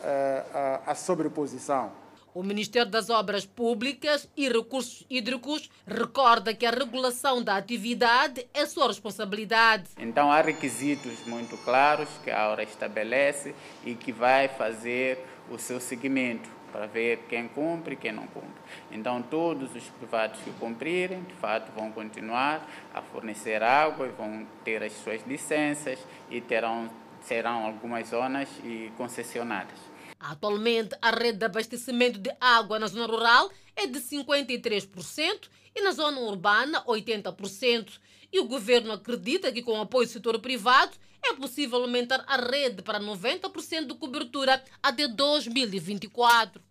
a, 0.04 0.92
a 0.92 0.96
sobreposição. 0.96 1.92
O 2.34 2.44
Ministério 2.44 2.92
das 2.92 3.10
Obras 3.10 3.48
Públicas 3.48 4.30
e 4.38 4.48
Recursos 4.48 5.04
Hídricos 5.10 5.72
recorda 5.88 6.54
que 6.54 6.68
a 6.68 6.70
regulação 6.70 7.42
da 7.42 7.58
atividade 7.58 8.48
é 8.54 8.66
sua 8.68 8.88
responsabilidade. 8.88 9.90
Então 9.98 10.32
há 10.32 10.40
requisitos 10.42 11.26
muito 11.26 11.58
claros 11.64 12.08
que 12.24 12.30
a 12.30 12.48
hora 12.48 12.62
estabelece 12.62 13.56
e 13.84 13.96
que 13.96 14.12
vai 14.12 14.48
fazer 14.50 15.18
o 15.50 15.58
seu 15.58 15.80
seguimento 15.80 16.48
para 16.72 16.86
ver 16.86 17.26
quem 17.28 17.48
cumpre 17.48 17.94
e 17.96 17.98
quem 17.98 18.12
não 18.12 18.28
cumpre. 18.28 18.62
Então, 18.92 19.20
todos 19.22 19.76
os 19.76 19.84
privados 19.86 20.40
que 20.42 20.52
cumprirem, 20.52 21.24
de 21.24 21.34
fato, 21.34 21.72
vão 21.72 21.92
continuar 21.92 22.70
a 22.94 23.02
fornecer 23.02 23.64
água 23.64 24.06
e 24.06 24.12
vão 24.12 24.46
ter 24.64 24.84
as 24.84 24.94
suas 24.94 25.26
licenças 25.26 25.98
e 26.30 26.40
terão, 26.40 26.88
serão 27.22 27.66
algumas 27.66 28.10
zonas 28.10 28.48
e 28.64 28.92
concessionadas. 28.96 29.80
Atualmente, 30.20 30.96
a 31.02 31.12
rede 31.12 31.40
de 31.40 31.46
abastecimento 31.46 32.20
de 32.20 32.32
água 32.42 32.80
na 32.80 32.88
zona 32.88 33.06
rural 33.06 33.52
é 33.76 33.86
de 33.86 34.00
53% 34.00 35.50
e 35.76 35.82
na 35.82 35.92
zona 35.92 36.20
urbana 36.20 36.84
80%. 36.86 38.00
E 38.32 38.40
o 38.40 38.48
governo 38.48 38.92
acredita 38.94 39.52
que, 39.52 39.62
com 39.62 39.78
o 39.78 39.82
apoio 39.82 40.08
do 40.08 40.12
setor 40.12 40.40
privado, 40.40 40.98
é 41.24 41.34
possível 41.34 41.82
aumentar 41.82 42.24
a 42.28 42.38
rede 42.38 42.82
para 42.82 43.00
90% 43.00 43.88
de 43.88 43.94
cobertura 43.94 44.62
até 44.82 45.08
2024. 45.08 46.62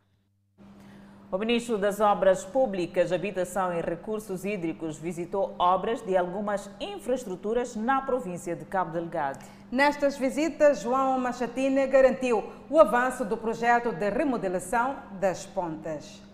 O 1.30 1.38
ministro 1.38 1.76
das 1.76 2.00
Obras 2.00 2.44
Públicas, 2.44 3.10
Habitação 3.10 3.72
e 3.72 3.80
Recursos 3.80 4.44
Hídricos 4.44 4.96
visitou 4.96 5.56
obras 5.58 6.00
de 6.02 6.16
algumas 6.16 6.70
infraestruturas 6.80 7.74
na 7.74 8.00
província 8.00 8.54
de 8.54 8.64
Cabo 8.64 8.92
Delgado. 8.92 9.44
Nestas 9.70 10.16
visitas, 10.16 10.82
João 10.82 11.18
Machatine 11.18 11.86
garantiu 11.86 12.52
o 12.70 12.78
avanço 12.78 13.24
do 13.24 13.36
projeto 13.36 13.92
de 13.92 14.10
remodelação 14.10 14.96
das 15.20 15.44
pontas 15.44 16.26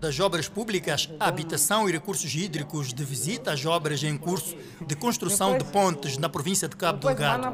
das 0.00 0.20
Obras 0.20 0.48
Públicas, 0.48 1.08
Habitação 1.18 1.88
e 1.88 1.92
Recursos 1.92 2.32
Hídricos 2.32 2.92
de 2.94 3.04
visita 3.04 3.52
às 3.52 3.64
obras 3.66 4.02
em 4.04 4.16
curso 4.16 4.56
de 4.86 4.94
construção 4.94 5.58
de 5.58 5.64
pontes 5.64 6.16
na 6.16 6.28
província 6.28 6.68
de 6.68 6.76
Cabo 6.76 7.00
Delgado. 7.00 7.52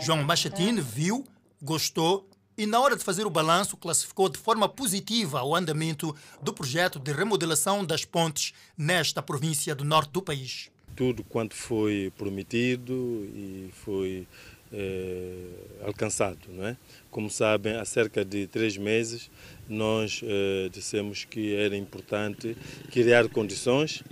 João 0.00 0.22
Machatine 0.22 0.80
viu, 0.80 1.24
gostou 1.60 2.28
e, 2.56 2.66
na 2.66 2.78
hora 2.80 2.96
de 2.96 3.02
fazer 3.02 3.26
o 3.26 3.30
balanço, 3.30 3.76
classificou 3.76 4.28
de 4.28 4.38
forma 4.38 4.68
positiva 4.68 5.42
o 5.42 5.56
andamento 5.56 6.14
do 6.40 6.52
projeto 6.52 7.00
de 7.00 7.12
remodelação 7.12 7.84
das 7.84 8.04
pontes 8.04 8.54
nesta 8.78 9.20
província 9.20 9.74
do 9.74 9.84
norte 9.84 10.10
do 10.10 10.22
país. 10.22 10.70
Tudo 10.96 11.22
quanto 11.22 11.54
foi 11.54 12.12
prometido 12.16 13.28
e 13.34 13.68
foi 13.72 14.26
é, 14.72 15.34
alcançado. 15.82 16.38
Não 16.48 16.66
é? 16.66 16.76
Como 17.10 17.30
sabem, 17.30 17.74
há 17.76 17.84
cerca 17.84 18.24
de 18.24 18.46
três 18.46 18.76
meses 18.76 19.30
nós 19.68 20.20
é, 20.24 20.68
dissemos 20.70 21.24
que 21.24 21.54
era 21.54 21.76
importante 21.76 22.56
criar 22.90 23.28
condições 23.28 24.02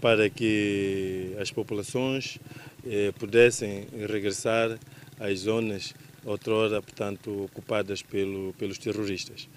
para 0.00 0.28
que 0.28 1.34
as 1.40 1.50
populações 1.50 2.38
é, 2.86 3.10
pudessem 3.12 3.86
regressar 4.06 4.78
às 5.18 5.40
zonas 5.40 5.94
outrora, 6.24 6.80
portanto, 6.80 7.44
ocupadas 7.44 8.02
pelo, 8.02 8.54
pelos 8.54 8.78
terroristas. 8.78 9.48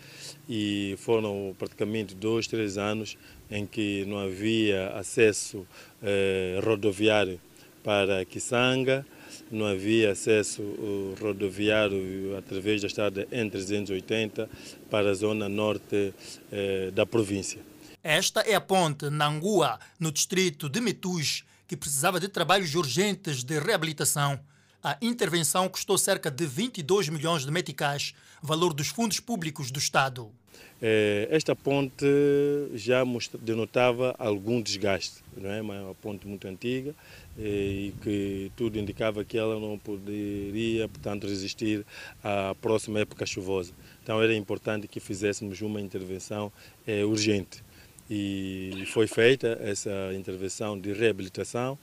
E 0.50 0.96
foram 1.00 1.56
praticamente 1.58 2.14
dois, 2.14 2.48
três 2.48 2.78
anos 2.78 3.18
em 3.50 3.66
que 3.66 4.06
não 4.06 4.20
havia 4.20 4.90
acesso 4.90 5.66
rodoviário 6.64 7.40
para 7.84 8.26
Kisanga, 8.26 9.06
não 9.52 9.66
havia 9.66 10.12
acesso 10.12 10.62
rodoviário 11.22 12.36
através 12.38 12.82
da 12.82 12.88
estrada 12.88 13.26
N380 13.32 14.50
para 14.90 15.12
a 15.12 15.14
zona 15.14 15.48
norte 15.48 16.14
eh, 16.52 16.92
da 16.92 17.06
província. 17.06 17.62
Esta 18.04 18.42
é 18.42 18.56
a 18.56 18.62
ponte 18.62 19.10
Nangua, 19.10 19.80
no 20.00 20.12
distrito 20.12 20.70
de 20.70 20.80
Metus, 20.80 21.44
que 21.68 21.76
precisava 21.76 22.20
de 22.20 22.28
trabalhos 22.28 22.74
urgentes 22.76 23.44
de 23.44 23.60
reabilitação. 23.60 24.40
A 24.84 24.98
intervenção 25.02 25.68
custou 25.68 25.98
cerca 25.98 26.32
de 26.32 26.46
22 26.46 27.10
milhões 27.10 27.44
de 27.46 27.52
meticais, 27.52 28.14
valor 28.42 28.74
dos 28.74 28.88
fundos 28.88 29.20
públicos 29.20 29.72
do 29.72 29.80
Estado. 29.80 30.32
Eh, 30.82 31.28
esta 31.32 31.56
ponte 31.56 32.06
já 32.76 33.04
denotava 33.42 34.16
algum 34.20 34.62
desgaste, 34.62 35.24
não 35.36 35.50
é? 35.50 35.60
uma 35.62 35.96
ponte 35.96 36.28
muito 36.28 36.48
antiga 36.48 36.94
eh, 37.38 37.42
e 37.42 37.94
que 38.02 38.52
tudo 38.56 38.78
indicava 38.78 39.24
que 39.24 39.38
ela 39.38 39.60
não 39.60 39.80
poderia, 39.80 40.88
portanto, 40.88 41.26
resistir 41.26 41.84
à 42.24 42.56
próxima 42.62 43.00
época 43.00 43.26
chuvosa. 43.26 43.74
Então 44.04 44.22
era 44.22 44.36
importante 44.36 44.88
que 44.88 45.00
fizéssemos 45.00 45.62
uma 45.62 45.82
intervenção 45.82 46.52
é, 46.86 47.04
urgente. 47.04 47.64
E 48.10 48.86
foi 48.94 49.06
feita 49.06 49.60
essa 49.62 50.14
intervenção 50.14 50.80
de 50.80 50.94
reabilitação 50.94 51.78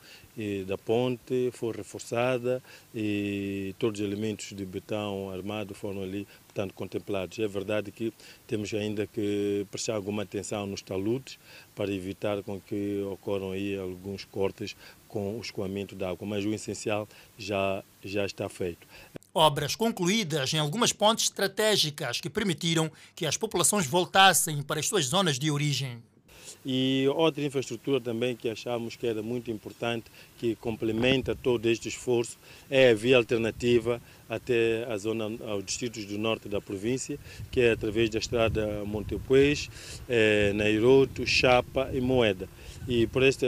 da 0.66 0.76
ponte, 0.76 1.50
foi 1.52 1.72
reforçada 1.76 2.62
e 2.94 3.74
todos 3.78 4.00
os 4.00 4.06
elementos 4.06 4.52
de 4.52 4.64
betão 4.64 5.30
armado 5.30 5.74
foram 5.74 6.02
ali, 6.02 6.26
portanto, 6.46 6.74
contemplados. 6.74 7.38
É 7.38 7.46
verdade 7.46 7.92
que 7.92 8.12
temos 8.46 8.72
ainda 8.74 9.06
que 9.06 9.66
prestar 9.70 9.94
alguma 9.94 10.22
atenção 10.22 10.66
nos 10.66 10.82
taludes 10.82 11.38
para 11.74 11.92
evitar 11.92 12.42
com 12.42 12.60
que 12.60 13.00
ocorram 13.02 13.52
aí 13.52 13.78
alguns 13.78 14.24
cortes 14.24 14.76
com 15.08 15.38
o 15.38 15.40
escoamento 15.40 15.94
da 15.94 16.10
água, 16.10 16.26
mas 16.26 16.44
o 16.44 16.52
essencial 16.52 17.08
já, 17.38 17.84
já 18.04 18.26
está 18.26 18.48
feito. 18.48 18.86
Obras 19.32 19.76
concluídas 19.76 20.52
em 20.54 20.58
algumas 20.58 20.92
pontes 20.92 21.24
estratégicas 21.24 22.20
que 22.20 22.30
permitiram 22.30 22.90
que 23.14 23.26
as 23.26 23.36
populações 23.36 23.86
voltassem 23.86 24.62
para 24.62 24.80
as 24.80 24.88
suas 24.88 25.06
zonas 25.06 25.38
de 25.38 25.50
origem. 25.50 26.02
E 26.64 27.06
outra 27.14 27.44
infraestrutura 27.44 28.00
também 28.00 28.34
que 28.34 28.48
achamos 28.48 28.96
que 28.96 29.06
era 29.06 29.22
muito 29.22 29.50
importante, 29.50 30.04
que 30.38 30.54
complementa 30.56 31.34
todo 31.34 31.66
este 31.66 31.88
esforço, 31.88 32.38
é 32.70 32.90
a 32.90 32.94
via 32.94 33.16
alternativa 33.16 34.00
até 34.28 34.84
a 34.90 34.96
zona, 34.96 35.30
aos 35.46 35.64
distritos 35.64 36.04
do 36.06 36.18
norte 36.18 36.48
da 36.48 36.60
província, 36.60 37.18
que 37.50 37.60
é 37.60 37.72
através 37.72 38.10
da 38.10 38.18
estrada 38.18 38.84
Montepuez, 38.84 39.70
eh, 40.08 40.52
Nairoto, 40.54 41.26
Chapa 41.26 41.90
e 41.92 42.00
Moeda. 42.00 42.48
E 42.86 43.06
por 43.06 43.22
esta 43.22 43.46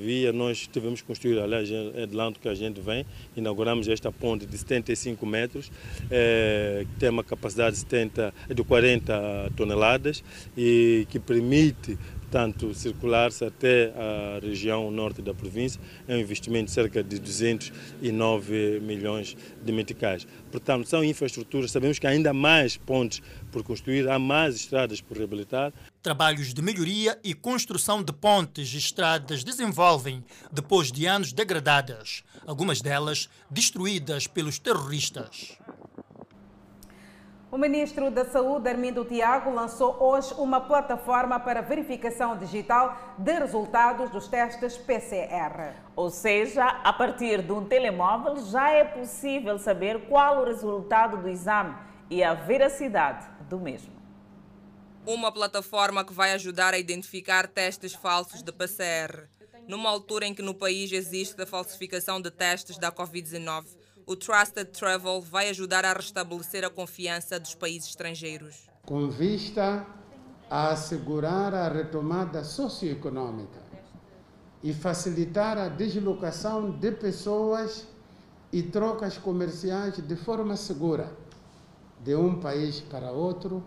via 0.00 0.32
nós 0.32 0.66
tivemos 0.66 1.02
que 1.02 1.06
construir, 1.06 1.38
aliás, 1.38 1.68
é 1.70 2.06
de 2.06 2.14
lá 2.14 2.32
que 2.32 2.48
a 2.48 2.54
gente 2.54 2.80
vem, 2.80 3.04
inauguramos 3.36 3.86
esta 3.86 4.10
ponte 4.10 4.46
de 4.46 4.56
75 4.56 5.26
metros, 5.26 5.70
é, 6.10 6.86
que 6.88 7.00
tem 7.00 7.10
uma 7.10 7.24
capacidade 7.24 7.76
de, 7.76 7.80
70, 7.80 8.32
de 8.54 8.64
40 8.64 9.52
toneladas 9.56 10.24
e 10.56 11.06
que 11.10 11.18
permite 11.18 11.98
portanto, 12.28 12.74
circular-se 12.74 13.42
até 13.42 13.90
a 13.96 14.38
região 14.40 14.90
norte 14.90 15.22
da 15.22 15.32
província, 15.32 15.80
é 16.06 16.14
um 16.14 16.18
investimento 16.18 16.66
de 16.66 16.72
cerca 16.72 17.02
de 17.02 17.18
209 17.18 18.80
milhões 18.80 19.34
de 19.62 19.72
meticais. 19.72 20.26
Portanto, 20.52 20.86
são 20.86 21.02
infraestruturas, 21.02 21.70
sabemos 21.70 21.98
que 21.98 22.06
há 22.06 22.10
ainda 22.10 22.34
mais 22.34 22.76
pontes 22.76 23.22
por 23.50 23.62
construir, 23.62 24.08
há 24.10 24.18
mais 24.18 24.56
estradas 24.56 25.00
por 25.00 25.16
reabilitar. 25.16 25.72
Trabalhos 26.02 26.52
de 26.52 26.60
melhoria 26.60 27.18
e 27.24 27.32
construção 27.32 28.02
de 28.02 28.12
pontes 28.12 28.74
e 28.74 28.76
estradas 28.76 29.42
desenvolvem 29.42 30.22
depois 30.52 30.92
de 30.92 31.06
anos 31.06 31.32
degradadas, 31.32 32.22
algumas 32.46 32.82
delas 32.82 33.28
destruídas 33.50 34.26
pelos 34.26 34.58
terroristas. 34.58 35.56
O 37.50 37.56
ministro 37.56 38.10
da 38.10 38.26
Saúde, 38.26 38.68
Armindo 38.68 39.06
Tiago, 39.06 39.50
lançou 39.50 39.96
hoje 40.02 40.34
uma 40.34 40.60
plataforma 40.60 41.40
para 41.40 41.62
verificação 41.62 42.36
digital 42.36 43.14
de 43.16 43.32
resultados 43.32 44.10
dos 44.10 44.28
testes 44.28 44.76
PCR. 44.76 45.72
Ou 45.96 46.10
seja, 46.10 46.66
a 46.66 46.92
partir 46.92 47.40
de 47.40 47.50
um 47.50 47.64
telemóvel 47.64 48.36
já 48.44 48.70
é 48.70 48.84
possível 48.84 49.58
saber 49.58 50.08
qual 50.08 50.42
o 50.42 50.44
resultado 50.44 51.22
do 51.22 51.26
exame 51.26 51.74
e 52.10 52.22
a 52.22 52.34
veracidade 52.34 53.26
do 53.48 53.58
mesmo. 53.58 53.94
Uma 55.06 55.32
plataforma 55.32 56.04
que 56.04 56.12
vai 56.12 56.32
ajudar 56.32 56.74
a 56.74 56.78
identificar 56.78 57.48
testes 57.48 57.94
falsos 57.94 58.42
de 58.42 58.52
PCR. 58.52 59.26
Numa 59.66 59.88
altura 59.88 60.26
em 60.26 60.34
que 60.34 60.42
no 60.42 60.52
país 60.52 60.92
existe 60.92 61.40
a 61.40 61.46
falsificação 61.46 62.20
de 62.20 62.30
testes 62.30 62.76
da 62.76 62.92
Covid-19, 62.92 63.77
o 64.08 64.16
Trusted 64.16 64.70
Travel 64.70 65.20
vai 65.20 65.50
ajudar 65.50 65.84
a 65.84 65.92
restabelecer 65.92 66.64
a 66.64 66.70
confiança 66.70 67.38
dos 67.38 67.54
países 67.54 67.90
estrangeiros. 67.90 68.66
Com 68.86 69.10
vista 69.10 69.86
a 70.48 70.70
assegurar 70.70 71.52
a 71.52 71.68
retomada 71.68 72.42
socioeconômica 72.42 73.60
e 74.62 74.72
facilitar 74.72 75.58
a 75.58 75.68
deslocação 75.68 76.70
de 76.70 76.90
pessoas 76.90 77.86
e 78.50 78.62
trocas 78.62 79.18
comerciais 79.18 79.98
de 79.98 80.16
forma 80.16 80.56
segura 80.56 81.12
de 82.02 82.16
um 82.16 82.40
país 82.40 82.80
para 82.80 83.12
outro, 83.12 83.62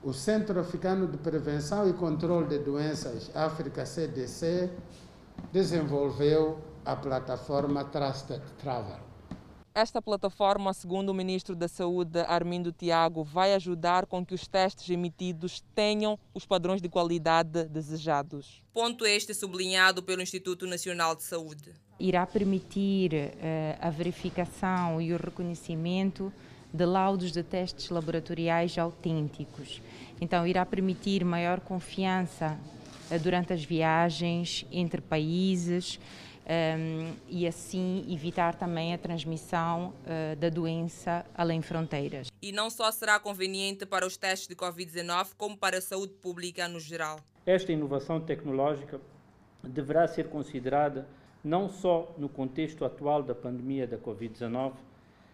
o 0.00 0.12
Centro 0.12 0.60
Africano 0.60 1.08
de 1.08 1.18
Prevenção 1.18 1.90
e 1.90 1.92
Controle 1.92 2.46
de 2.46 2.60
Doenças 2.60 3.34
África 3.34 3.84
CDC 3.84 4.70
desenvolveu 5.52 6.60
a 6.84 6.94
plataforma 6.94 7.82
Trusted 7.82 8.42
Travel. 8.58 9.05
Esta 9.76 10.00
plataforma, 10.00 10.72
segundo 10.72 11.10
o 11.10 11.14
ministro 11.14 11.54
da 11.54 11.68
Saúde, 11.68 12.20
Armindo 12.20 12.72
Tiago, 12.72 13.22
vai 13.22 13.52
ajudar 13.52 14.06
com 14.06 14.24
que 14.24 14.32
os 14.32 14.48
testes 14.48 14.88
emitidos 14.88 15.62
tenham 15.74 16.18
os 16.32 16.46
padrões 16.46 16.80
de 16.80 16.88
qualidade 16.88 17.64
desejados. 17.64 18.62
Ponto 18.72 19.04
este 19.04 19.34
sublinhado 19.34 20.02
pelo 20.02 20.22
Instituto 20.22 20.66
Nacional 20.66 21.14
de 21.14 21.24
Saúde. 21.24 21.74
Irá 22.00 22.26
permitir 22.26 23.12
uh, 23.12 23.28
a 23.78 23.90
verificação 23.90 24.98
e 24.98 25.12
o 25.12 25.18
reconhecimento 25.18 26.32
de 26.72 26.86
laudos 26.86 27.30
de 27.30 27.42
testes 27.42 27.90
laboratoriais 27.90 28.78
autênticos. 28.78 29.82
Então, 30.18 30.46
irá 30.46 30.64
permitir 30.64 31.22
maior 31.22 31.60
confiança 31.60 32.58
uh, 33.10 33.18
durante 33.18 33.52
as 33.52 33.62
viagens 33.62 34.64
entre 34.72 35.02
países 35.02 36.00
um, 36.46 37.14
e 37.28 37.46
assim 37.46 38.06
evitar 38.08 38.54
também 38.54 38.94
a 38.94 38.98
transmissão 38.98 39.92
uh, 40.04 40.36
da 40.36 40.48
doença 40.48 41.26
além 41.34 41.60
fronteiras. 41.60 42.28
E 42.40 42.52
não 42.52 42.70
só 42.70 42.90
será 42.92 43.18
conveniente 43.18 43.84
para 43.84 44.06
os 44.06 44.16
testes 44.16 44.46
de 44.46 44.54
Covid-19, 44.54 45.30
como 45.36 45.56
para 45.56 45.78
a 45.78 45.80
saúde 45.80 46.14
pública 46.14 46.68
no 46.68 46.78
geral. 46.78 47.18
Esta 47.44 47.72
inovação 47.72 48.20
tecnológica 48.20 49.00
deverá 49.62 50.06
ser 50.06 50.28
considerada 50.28 51.08
não 51.42 51.68
só 51.68 52.14
no 52.18 52.28
contexto 52.28 52.84
atual 52.84 53.22
da 53.22 53.34
pandemia 53.34 53.86
da 53.86 53.98
Covid-19, 53.98 54.74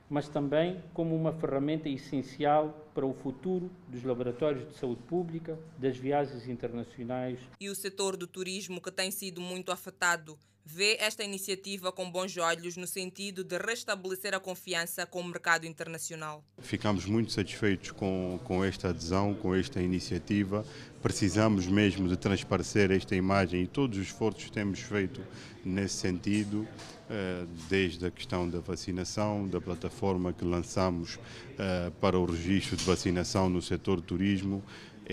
mas 0.09 0.29
também 0.29 0.83
como 0.93 1.17
uma 1.17 1.33
ferramenta 1.33 1.89
essencial 1.89 2.87
para 2.95 3.07
o 3.07 3.15
futuro 3.15 3.71
dos 3.89 4.05
laboratórios 4.05 4.69
de 4.69 4.75
saúde 4.75 5.03
pública, 5.05 5.59
das 5.79 5.97
viagens 5.97 6.47
internacionais. 6.47 7.39
E 7.59 7.71
o 7.71 7.75
setor 7.75 8.15
do 8.15 8.27
turismo, 8.27 8.79
que 8.79 8.91
tem 8.91 9.11
sido 9.11 9.41
muito 9.41 9.73
afetado, 9.73 10.39
vê 10.65 10.97
esta 11.01 11.25
iniciativa 11.25 11.91
com 11.91 12.11
bons 12.11 12.37
olhos 12.37 12.77
no 12.77 12.87
sentido 12.87 13.43
de 13.45 13.59
restabelecer 13.59 14.35
a 14.35 14.41
confiança 14.41 15.05
com 15.07 15.21
o 15.21 15.25
mercado 15.25 15.67
internacional. 15.67 16.45
Ficamos 16.59 17.05
muito 17.05 17.33
satisfeitos 17.33 17.91
com, 17.91 18.39
com 18.45 18.65
esta 18.65 18.89
adesão, 18.89 19.35
com 19.35 19.55
esta 19.55 19.81
iniciativa. 19.81 20.65
Precisamos 21.03 21.67
mesmo 21.67 22.09
de 22.09 22.17
transparecer 22.17 22.91
esta 22.91 23.17
imagem 23.17 23.63
e 23.63 23.67
todos 23.67 23.99
os 23.99 24.07
esforços 24.07 24.45
que 24.45 24.53
temos 24.53 24.81
feito 24.81 25.21
nesse 25.65 25.97
sentido, 25.97 26.67
eh, 27.11 27.45
desde 27.69 28.07
a 28.07 28.11
questão 28.11 28.49
da 28.49 28.61
vacinação, 28.61 29.49
da 29.49 29.61
plataforma 29.61 30.33
que 30.33 30.45
lançamos 30.45 31.19
eh, 31.59 31.91
para 32.01 32.19
o 32.19 32.25
registro 32.25 32.77
de 32.77 32.85
vacinação 32.85 33.49
no 33.49 33.61
setor 33.61 34.01
turismo. 34.01 34.63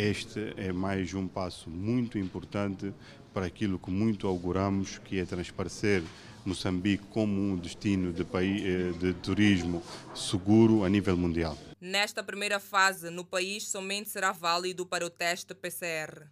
Este 0.02 0.54
é 0.56 0.72
mais 0.72 1.14
um 1.14 1.28
passo 1.28 1.70
muito 1.70 2.18
importante 2.18 2.94
para 3.34 3.46
aquilo 3.46 3.78
que 3.78 3.92
muito 3.92 4.28
auguramos, 4.28 4.98
que 4.98 5.20
é 5.20 5.26
transparecer 5.26 6.02
Moçambique 6.46 7.04
como 7.08 7.34
um 7.38 7.58
destino 7.58 8.14
de, 8.14 8.24
país, 8.24 8.64
eh, 8.64 8.94
de 8.98 9.14
turismo 9.16 9.84
seguro 10.16 10.86
a 10.86 10.90
nível 10.90 11.18
mundial. 11.18 11.58
Nesta 11.82 12.24
primeira 12.24 12.62
fase, 12.62 13.10
no 13.10 13.26
país 13.26 13.68
somente 13.68 14.08
será 14.08 14.32
válido 14.32 14.86
para 14.86 15.06
o 15.06 15.10
teste 15.10 15.54
PCR. 15.54 16.30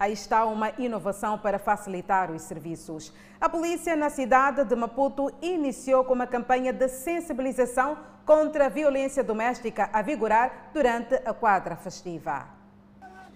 Aí 0.00 0.14
está 0.14 0.46
uma 0.46 0.72
inovação 0.78 1.38
para 1.38 1.58
facilitar 1.58 2.30
os 2.30 2.40
serviços. 2.40 3.12
A 3.38 3.50
polícia 3.50 3.94
na 3.94 4.08
cidade 4.08 4.64
de 4.64 4.74
Maputo 4.74 5.30
iniciou 5.42 6.04
com 6.04 6.14
uma 6.14 6.26
campanha 6.26 6.72
de 6.72 6.88
sensibilização 6.88 7.98
contra 8.24 8.64
a 8.64 8.68
violência 8.70 9.22
doméstica 9.22 9.90
a 9.92 10.00
vigorar 10.00 10.70
durante 10.72 11.16
a 11.16 11.34
quadra 11.34 11.76
festiva. 11.76 12.48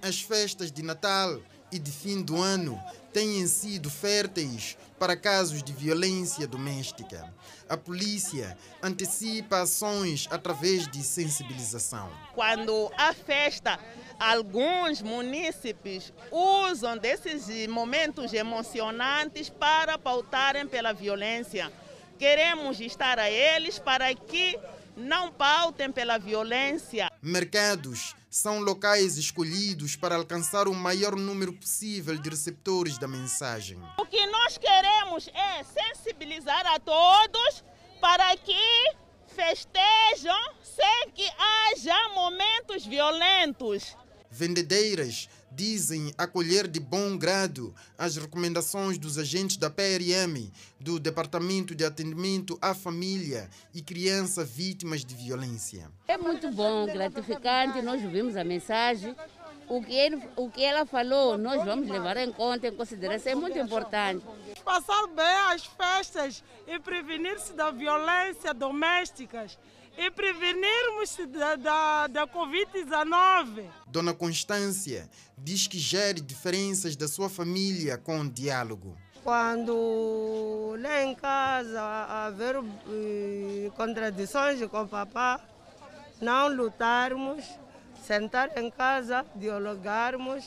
As 0.00 0.22
festas 0.22 0.72
de 0.72 0.83
Natal 0.83 1.38
e 1.75 1.79
de 1.81 1.91
fim 1.91 2.23
do 2.23 2.41
ano 2.41 2.81
têm 3.13 3.45
sido 3.49 3.91
férteis 3.91 4.79
para 4.97 5.17
casos 5.17 5.61
de 5.61 5.73
violência 5.73 6.47
doméstica. 6.47 7.35
A 7.69 7.77
polícia 7.77 8.57
antecipa 8.81 9.63
ações 9.63 10.29
através 10.31 10.87
de 10.87 11.03
sensibilização. 11.03 12.09
Quando 12.33 12.93
há 12.97 13.13
festa, 13.13 13.81
alguns 14.21 15.03
munícipes 15.03 16.13
usam 16.31 16.97
desses 16.97 17.67
momentos 17.67 18.33
emocionantes 18.33 19.51
para 19.51 19.99
pautarem 19.99 20.69
pela 20.69 20.93
violência. 20.93 21.73
Queremos 22.17 22.81
estar 22.81 23.19
a 23.19 23.29
eles 23.29 23.81
para 23.81 24.15
que 24.15 24.57
não 24.97 25.33
pautem 25.33 25.91
pela 25.91 26.19
violência. 26.19 27.11
Mercados 27.21 28.15
são 28.35 28.59
locais 28.59 29.16
escolhidos 29.16 29.94
para 29.94 30.16
alcançar 30.16 30.66
o 30.66 30.75
maior 30.75 31.14
número 31.14 31.53
possível 31.53 32.18
de 32.18 32.29
receptores 32.29 32.99
da 32.99 33.07
mensagem. 33.07 33.81
O 33.97 34.05
que 34.05 34.27
nós 34.27 34.59
queremos 34.59 35.29
é 35.29 35.62
sensibilizar 35.62 36.66
a 36.66 36.81
todos 36.81 37.62
para 38.01 38.37
que 38.38 38.92
festejam 39.29 40.53
sem 40.64 41.11
que 41.14 41.31
haja 41.38 42.09
momentos 42.09 42.85
violentos. 42.85 43.97
Vendedeiras 44.29 45.29
dizem 45.55 46.12
acolher 46.19 46.67
de 46.67 46.81
bom 46.81 47.17
grado 47.17 47.75
as 47.97 48.17
recomendações 48.17 48.99
dos 48.99 49.19
agentes 49.19 49.57
da 49.57 49.71
PRM, 49.71 50.51
do 50.81 50.99
Departamento 50.99 51.75
de 51.75 51.85
Atendimento 51.85 52.59
à 52.61 52.75
Família 52.75 53.49
e 53.73 53.81
Criança 53.81 54.45
Vítimas 54.45 55.05
de 55.05 55.14
Violência. 55.14 55.90
É 56.09 56.19
muito 56.19 56.51
bom, 56.51 56.87
gratificante, 56.87 57.81
nós 57.83 58.03
ouvimos 58.03 58.37
a 58.37 58.45
mensagem. 58.45 59.14
O 59.67 59.83
que, 59.83 59.95
ele, 59.95 60.23
o 60.37 60.51
que 60.51 60.62
ela 60.62 60.85
falou, 60.85 61.38
nós 61.38 61.64
vamos 61.64 61.88
levar 61.88 62.19
em 62.19 62.31
conta, 62.31 62.69
em 62.69 62.73
consideração, 62.73 63.33
é 63.33 63.35
muito 63.35 63.59
importante. 63.59 64.23
Passar 64.62 65.07
bem 65.07 65.37
as 65.53 65.64
festas 65.64 66.45
e 66.67 66.79
prevenir-se 66.79 67.55
da 67.55 67.71
violência 67.71 68.53
doméstica 68.53 69.47
e 69.97 70.11
da, 71.22 71.57
da, 71.57 72.07
da 72.09 72.27
Covid-19. 72.27 73.64
Dona 73.87 74.12
Constância 74.12 75.09
diz 75.38 75.66
que 75.66 75.79
gere 75.79 76.20
diferenças 76.20 76.96
da 76.96 77.07
sua 77.09 77.29
família 77.29 77.96
com 77.96 78.29
diálogo. 78.29 78.96
Quando 79.22 80.77
lá 80.79 81.03
em 81.03 81.14
casa 81.14 81.81
haver 82.27 82.57
eh, 82.57 83.70
contradições 83.77 84.61
com 84.68 84.83
o 84.83 84.88
papá, 84.88 85.40
não 86.20 86.48
lutarmos, 86.48 87.44
sentar 88.07 88.50
em 88.59 88.70
casa, 88.70 89.24
dialogarmos 89.35 90.44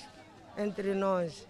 entre 0.57 0.93
nós 0.93 1.47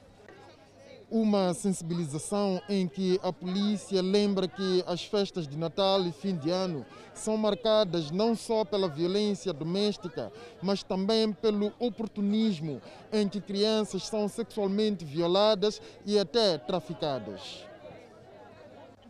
uma 1.10 1.54
sensibilização 1.54 2.62
em 2.68 2.88
que 2.88 3.20
a 3.24 3.32
polícia 3.32 4.02
lembra 4.02 4.48
que 4.48 4.84
as 4.86 5.04
festas 5.04 5.48
de 5.48 5.58
Natal 5.58 6.06
e 6.06 6.12
fim 6.12 6.36
de 6.36 6.50
ano 6.50 6.86
são 7.14 7.38
marcadas 7.38 8.12
não 8.12 8.36
só 8.36 8.66
pela 8.66 8.90
violência 8.90 9.54
doméstica, 9.54 10.32
mas 10.62 10.84
também 10.84 11.32
pelo 11.32 11.74
oportunismo 11.80 12.82
em 13.12 13.28
que 13.28 13.40
crianças 13.40 14.04
são 14.04 14.28
sexualmente 14.28 15.06
violadas 15.06 15.82
e 16.06 16.20
até 16.20 16.58
traficadas. 16.58 17.66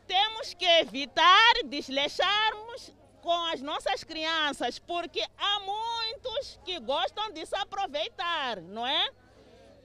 Temos 0.05 0.53
que 0.53 0.65
evitar 0.65 1.53
desleixarmos 1.65 2.93
com 3.21 3.45
as 3.47 3.61
nossas 3.61 4.03
crianças, 4.05 4.79
porque 4.79 5.21
há 5.37 5.59
muitos 5.59 6.59
que 6.63 6.79
gostam 6.79 7.31
de 7.33 7.45
se 7.45 7.55
aproveitar, 7.57 8.61
não 8.61 8.87
é? 8.87 9.09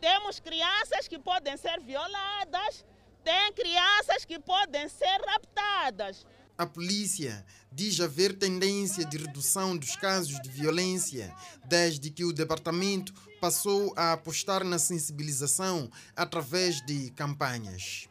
Temos 0.03 0.41
crianças 0.41 1.07
que 1.07 1.17
podem 1.17 1.57
ser 1.57 1.79
violadas, 1.81 2.85
tem 3.23 3.53
crianças 3.53 4.25
que 4.25 4.37
podem 4.37 4.89
ser 4.89 5.21
raptadas. 5.25 6.27
A 6.59 6.67
polícia 6.67 7.47
diz 7.71 8.01
haver 8.01 8.37
tendência 8.37 9.05
de 9.05 9.17
redução 9.17 9.77
dos 9.77 9.95
casos 9.95 10.41
de 10.41 10.51
violência 10.51 11.33
desde 11.67 12.11
que 12.11 12.25
o 12.25 12.33
departamento 12.33 13.15
passou 13.41 13.95
a 13.97 14.15
apostar 14.15 14.65
na 14.65 14.77
sensibilização 14.77 15.89
através 16.17 16.85
de 16.85 17.13
campanhas. 17.13 18.09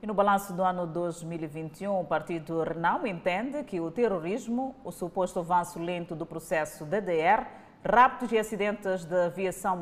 E 0.00 0.06
no 0.06 0.14
balanço 0.14 0.52
do 0.52 0.62
ano 0.62 0.86
2021, 0.86 1.98
o 1.98 2.04
partido 2.04 2.62
Renal 2.62 3.04
entende 3.04 3.64
que 3.64 3.80
o 3.80 3.90
terrorismo, 3.90 4.76
o 4.84 4.92
suposto 4.92 5.40
avanço 5.40 5.80
lento 5.80 6.14
do 6.14 6.24
processo 6.24 6.84
DDR, 6.84 7.65
Raptos 7.88 8.32
e 8.32 8.38
acidentes 8.38 9.04
de 9.04 9.14
aviação 9.14 9.80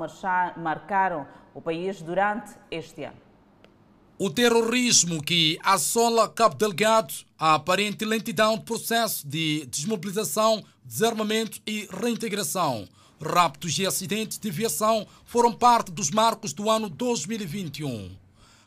marcaram 0.59 1.27
o 1.55 1.61
país 1.63 2.03
durante 2.03 2.53
este 2.71 3.05
ano. 3.05 3.17
O 4.19 4.29
terrorismo 4.29 5.23
que 5.23 5.59
assola 5.63 6.29
Cabo 6.29 6.55
Delgado, 6.55 7.15
a 7.39 7.55
aparente 7.55 8.05
lentidão 8.05 8.57
do 8.57 8.63
processo 8.63 9.27
de 9.27 9.65
desmobilização, 9.71 10.63
desarmamento 10.85 11.59
e 11.67 11.89
reintegração. 11.91 12.87
Raptos 13.19 13.79
e 13.79 13.87
acidentes 13.87 14.37
de 14.39 14.51
aviação 14.51 15.07
foram 15.25 15.51
parte 15.51 15.91
dos 15.91 16.11
marcos 16.11 16.53
do 16.53 16.69
ano 16.69 16.91
2021. 16.91 18.11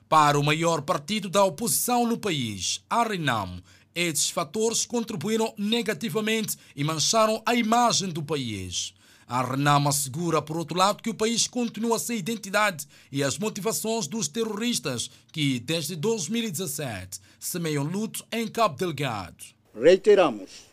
Para 0.09 0.39
o 0.39 0.43
maior 0.43 0.81
partido 0.81 1.29
da 1.29 1.43
oposição 1.43 2.07
no 2.07 2.17
país, 2.17 2.83
a 2.89 3.03
RENAM, 3.03 3.61
esses 3.93 4.31
fatores 4.31 4.83
contribuíram 4.83 5.53
negativamente 5.59 6.57
e 6.75 6.83
mancharam 6.83 7.43
a 7.45 7.53
imagem 7.53 8.09
do 8.09 8.23
país. 8.23 8.95
A 9.29 9.43
Renam 9.43 9.89
assegura, 9.89 10.41
por 10.41 10.55
outro 10.55 10.77
lado, 10.77 11.03
que 11.03 11.09
o 11.09 11.13
país 11.13 11.49
continua 11.49 11.99
sem 11.99 12.17
identidade 12.17 12.87
e 13.11 13.21
as 13.21 13.37
motivações 13.37 14.07
dos 14.07 14.29
terroristas 14.29 15.11
que, 15.33 15.59
desde 15.59 15.97
2017, 15.97 17.19
semeiam 17.37 17.83
luto 17.83 18.25
em 18.31 18.47
Cabo 18.47 18.77
Delgado. 18.77 19.43
Reiteramos 19.75 20.67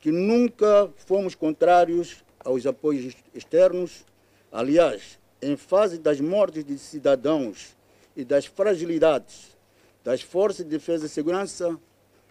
que 0.00 0.12
nunca 0.12 0.88
fomos 1.06 1.34
contrários 1.34 2.18
aos 2.44 2.64
apoios 2.66 3.16
externos. 3.34 4.04
Aliás, 4.52 5.18
em 5.40 5.56
fase 5.56 5.98
das 5.98 6.20
mortes 6.20 6.64
de 6.64 6.78
cidadãos 6.78 7.76
e 8.16 8.24
das 8.24 8.46
fragilidades 8.46 9.56
das 10.04 10.20
Forças 10.20 10.64
de 10.64 10.70
Defesa 10.70 11.06
e 11.06 11.08
Segurança, 11.08 11.76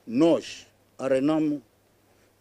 nós, 0.08 0.66
a 0.98 1.10
Renamo, 1.10 1.62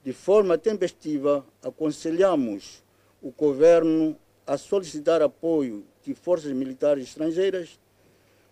de 0.05 0.12
forma 0.12 0.57
tempestiva, 0.57 1.44
aconselhamos 1.62 2.83
o 3.22 3.30
governo 3.30 4.16
a 4.46 4.56
solicitar 4.56 5.22
apoio 5.22 5.85
de 6.04 6.14
forças 6.14 6.52
militares 6.52 7.04
estrangeiras, 7.04 7.78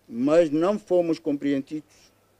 mas 0.07 0.49
não 0.49 0.79
fomos 0.79 1.19
compreendidos 1.19 1.83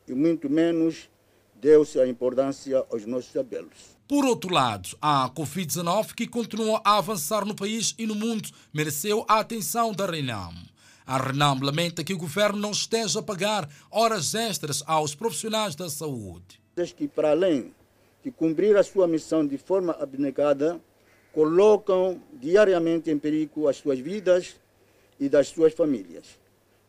e 0.08 0.14
muito 0.14 0.50
menos 0.50 1.10
deu-se 1.56 2.00
a 2.00 2.08
importância 2.08 2.86
aos 2.92 3.06
nossos 3.06 3.36
apelos. 3.36 4.00
Por 4.08 4.26
outro 4.26 4.52
lado, 4.52 4.90
a 5.02 5.30
Covid-19, 5.36 6.16
que 6.16 6.26
continua 6.26 6.82
a 6.84 6.98
avançar 6.98 7.46
no 7.46 7.56
país 7.56 7.94
e 7.98 8.08
no 8.08 8.16
mundo, 8.16 8.50
mereceu 8.74 9.26
a 9.28 9.40
atenção 9.40 9.92
da 9.92 10.06
RENAM. 10.06 10.54
A 11.06 11.18
RENAM 11.18 11.60
lamenta 11.62 12.04
que 12.04 12.14
o 12.14 12.18
governo 12.18 12.60
não 12.60 12.72
esteja 12.72 13.20
a 13.20 13.24
pagar 13.24 13.70
horas 13.92 14.34
extras 14.34 14.82
aos 14.88 15.14
profissionais 15.14 15.76
da 15.76 15.90
saúde. 15.90 16.60
Que, 16.96 17.08
para 17.08 17.32
além 17.32 17.74
de 18.24 18.32
cumprir 18.32 18.78
a 18.78 18.84
sua 18.84 19.08
missão 19.08 19.46
de 19.46 19.58
forma 19.58 19.96
abnegada, 20.00 20.80
colocam 21.34 22.22
diariamente 22.34 23.10
em 23.12 23.18
perigo 23.18 23.68
as 23.68 23.78
suas 23.78 24.00
vidas 24.00 24.60
e 25.20 25.30
das 25.30 25.48
suas 25.50 25.74
famílias. 25.74 26.40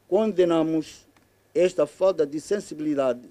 Condenamos 0.09 1.07
esta 1.55 1.87
falta 1.87 2.27
de 2.27 2.41
sensibilidade 2.41 3.29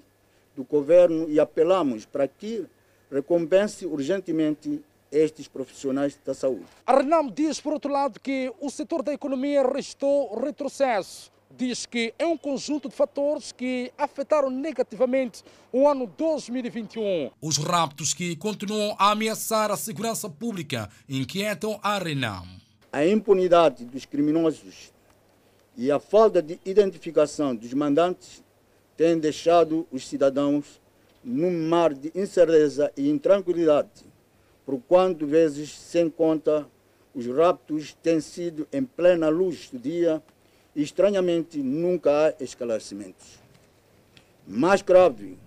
do 0.56 0.64
governo 0.64 1.30
e 1.30 1.40
apelamos 1.40 2.06
para 2.06 2.28
que 2.28 2.66
recompense 3.12 3.86
urgentemente 3.86 4.82
estes 5.12 5.48
profissionais 5.48 6.20
da 6.24 6.34
saúde. 6.34 6.66
A 6.86 6.98
Renam 6.98 7.28
diz, 7.28 7.60
por 7.60 7.74
outro 7.74 7.92
lado, 7.92 8.20
que 8.20 8.52
o 8.60 8.70
setor 8.70 9.02
da 9.02 9.14
economia 9.14 9.64
restou 9.68 10.40
retrocesso 10.40 11.32
diz 11.60 11.86
que 11.86 12.14
é 12.18 12.26
um 12.26 12.38
conjunto 12.38 12.88
de 12.88 12.96
fatores 12.96 13.52
que 13.52 13.92
afetaram 13.98 14.50
negativamente 14.50 15.44
o 15.74 15.86
ano 15.90 16.08
2021. 16.18 17.32
Os 17.42 17.58
raptos 17.58 18.14
que 18.14 18.34
continuam 18.38 18.96
a 18.98 19.12
ameaçar 19.12 19.70
a 19.70 19.76
segurança 19.76 20.30
pública 20.30 20.90
inquietam 21.10 21.78
a 21.84 22.00
Renam. 22.00 22.48
A 22.94 23.06
impunidade 23.06 23.84
dos 23.84 24.06
criminosos 24.06 24.94
e 25.76 25.92
a 25.92 26.00
falta 26.00 26.42
de 26.42 26.58
identificação 26.64 27.54
dos 27.54 27.74
mandantes 27.74 28.42
têm 28.96 29.20
deixado 29.20 29.86
os 29.92 30.08
cidadãos 30.08 30.80
num 31.22 31.68
mar 31.68 31.94
de 31.94 32.10
incerteza 32.16 32.90
e 32.96 33.10
intranquilidade, 33.10 34.06
por 34.66 34.80
quanto 34.88 35.28
vezes, 35.28 35.78
sem 35.78 36.10
conta, 36.10 36.66
os 37.14 37.28
raptos 37.28 37.98
têm 38.02 38.22
sido 38.22 38.66
em 38.72 38.84
plena 38.86 39.28
luz 39.28 39.70
do 39.70 39.78
dia 39.78 40.24
estranhamente, 40.76 41.58
nunca 41.58 42.12
há 42.12 42.44
esclarecimentos. 42.44 43.40
Mais 44.48 44.82
grave 44.82 45.38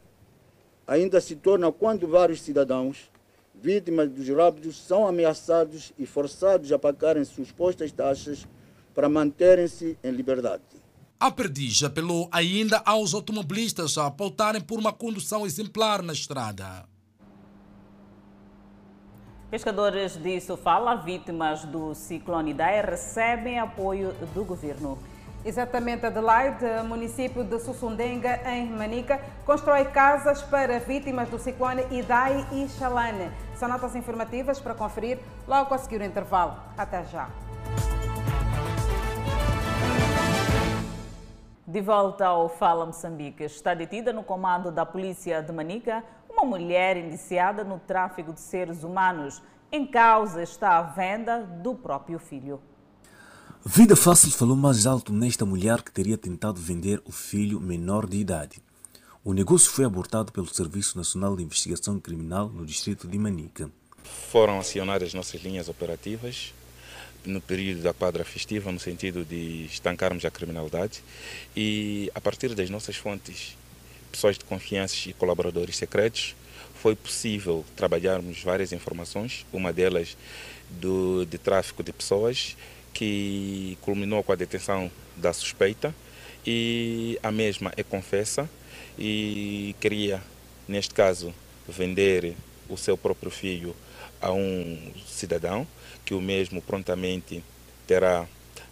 ainda 0.87 1.21
se 1.21 1.37
torna 1.37 1.71
quando 1.73 2.07
vários 2.07 2.41
cidadãos, 2.43 3.11
vítimas 3.55 4.09
dos 4.11 4.29
rápidos, 4.29 4.77
são 4.77 5.07
ameaçados 5.07 5.93
e 5.99 6.07
forçados 6.07 6.71
a 6.73 6.79
pagarem 6.79 7.25
supostas 7.25 7.93
taxas 7.93 8.47
para 8.95 9.09
manterem-se 9.09 9.97
em 10.03 10.11
liberdade. 10.11 10.63
A 11.19 11.31
perdiz 11.31 11.83
apelou 11.85 12.29
ainda 12.33 12.83
aos 12.85 13.15
automobilistas 13.15 13.97
a 13.97 14.11
pautarem 14.11 14.61
por 14.61 14.79
uma 14.79 14.93
condução 14.93 15.47
exemplar 15.47 16.03
na 16.03 16.13
estrada. 16.13 16.85
Pescadores 19.49 20.17
de 20.17 20.41
Sofala, 20.41 20.97
vítimas 20.97 21.65
do 21.67 21.95
ciclone 21.95 22.53
Idai, 22.53 22.81
recebem 22.81 23.59
apoio 23.59 24.13
do 24.35 24.45
governo. 24.45 24.99
Exatamente, 25.45 26.07
Adelaide, 26.07 26.85
município 26.87 27.43
de 27.43 27.59
Sussundenga, 27.59 28.41
em 28.49 28.71
Manica, 28.71 29.21
constrói 29.45 29.87
casas 29.87 30.41
para 30.41 30.79
vítimas 30.79 31.29
do 31.29 31.37
ciclone 31.37 31.85
Idai 31.91 32.47
e 32.53 32.69
Xalane. 32.69 33.29
São 33.57 33.69
notas 33.69 33.97
informativas 33.97 34.61
para 34.61 34.73
conferir 34.73 35.19
logo 35.49 35.75
a 35.75 35.79
seguir 35.79 36.01
o 36.01 36.05
intervalo. 36.05 36.55
Até 36.79 37.03
já. 37.07 37.29
De 41.67 41.81
volta 41.81 42.27
ao 42.27 42.49
Fala 42.49 42.87
Moçambique, 42.87 43.43
está 43.43 43.75
detida 43.75 44.13
no 44.13 44.23
comando 44.23 44.71
da 44.71 44.87
polícia 44.87 45.43
de 45.43 45.51
Manica 45.51 46.05
uma 46.31 46.45
mulher 46.45 46.97
indiciada 46.97 47.65
no 47.65 47.81
tráfico 47.81 48.33
de 48.33 48.41
seres 48.41 48.85
humanos. 48.85 49.43
Em 49.73 49.85
causa 49.85 50.41
está 50.41 50.79
a 50.79 50.83
venda 50.83 51.41
do 51.41 51.75
próprio 51.75 52.21
filho. 52.21 52.63
Vida 53.65 53.95
Fácil 53.95 54.33
falou 54.33 54.57
mais 54.57 54.87
alto 54.87 55.13
nesta 55.13 55.47
mulher 55.47 55.83
que 55.83 55.93
teria 55.93 56.19
tentado 56.19 56.61
vender 56.61 57.01
o 57.05 57.13
filho 57.13 57.61
menor 57.61 58.09
de 58.09 58.17
idade. 58.17 58.61
O 59.25 59.33
negócio 59.33 59.71
foi 59.71 59.85
abortado 59.85 60.33
pelo 60.33 60.53
Serviço 60.53 60.99
Nacional 60.99 61.37
de 61.37 61.45
Investigação 61.45 62.01
Criminal 62.01 62.49
no 62.49 62.67
distrito 62.67 63.07
de 63.07 63.17
Manica. 63.17 63.71
Foram 64.03 64.59
acionadas 64.59 65.15
nossas 65.15 65.41
linhas 65.43 65.69
operativas 65.69 66.53
no 67.25 67.41
período 67.41 67.83
da 67.83 67.95
quadra 67.95 68.25
festiva, 68.25 68.73
no 68.73 68.81
sentido 68.81 69.25
de 69.25 69.67
estancarmos 69.67 70.25
a 70.25 70.31
criminalidade 70.31 71.01
e, 71.57 72.11
a 72.17 72.21
partir 72.21 72.57
das 72.57 72.69
nossas 72.69 72.97
fontes, 72.97 73.57
pessoas 74.11 74.37
de 74.37 74.45
confiança 74.45 75.09
e 75.09 75.13
colaboradores 75.13 75.77
secretos, 75.77 76.35
foi 76.75 76.97
possível 76.97 77.65
trabalharmos 77.77 78.43
várias 78.43 78.73
informações, 78.73 79.47
uma 79.53 79.73
delas 79.73 80.17
do, 80.69 81.25
de 81.25 81.39
tráfico 81.39 81.85
de 81.85 81.93
pessoas 81.93 82.57
que 82.93 83.79
culminou 83.81 84.23
com 84.23 84.33
a 84.33 84.37
detenção 84.37 84.91
da 85.17 85.33
suspeita 85.33 85.95
e 86.47 87.19
a 87.23 87.31
mesma 87.31 87.73
é 87.77 87.83
confessa 87.83 88.49
e 88.99 89.75
queria, 89.81 90.23
neste 90.69 90.95
caso, 90.95 91.35
vender 91.69 92.35
o 92.69 92.77
seu 92.77 92.97
próprio 92.97 93.31
filho 93.31 93.75
a 94.21 94.33
um 94.33 94.93
cidadão 95.07 95.67
que 96.05 96.15
o 96.15 96.21
mesmo 96.21 96.61
prontamente 96.61 97.43
terá 97.87 98.27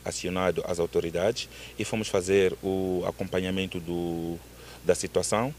acionado 0.04 0.62
as 0.66 0.78
autoridades 0.78 1.48
e 1.78 1.84
fomos 1.84 2.08
fazer 2.08 2.56
o 2.62 3.04
acompanhamento 3.06 3.78
do, 3.78 4.38
da 4.84 4.94
situação 4.94 5.54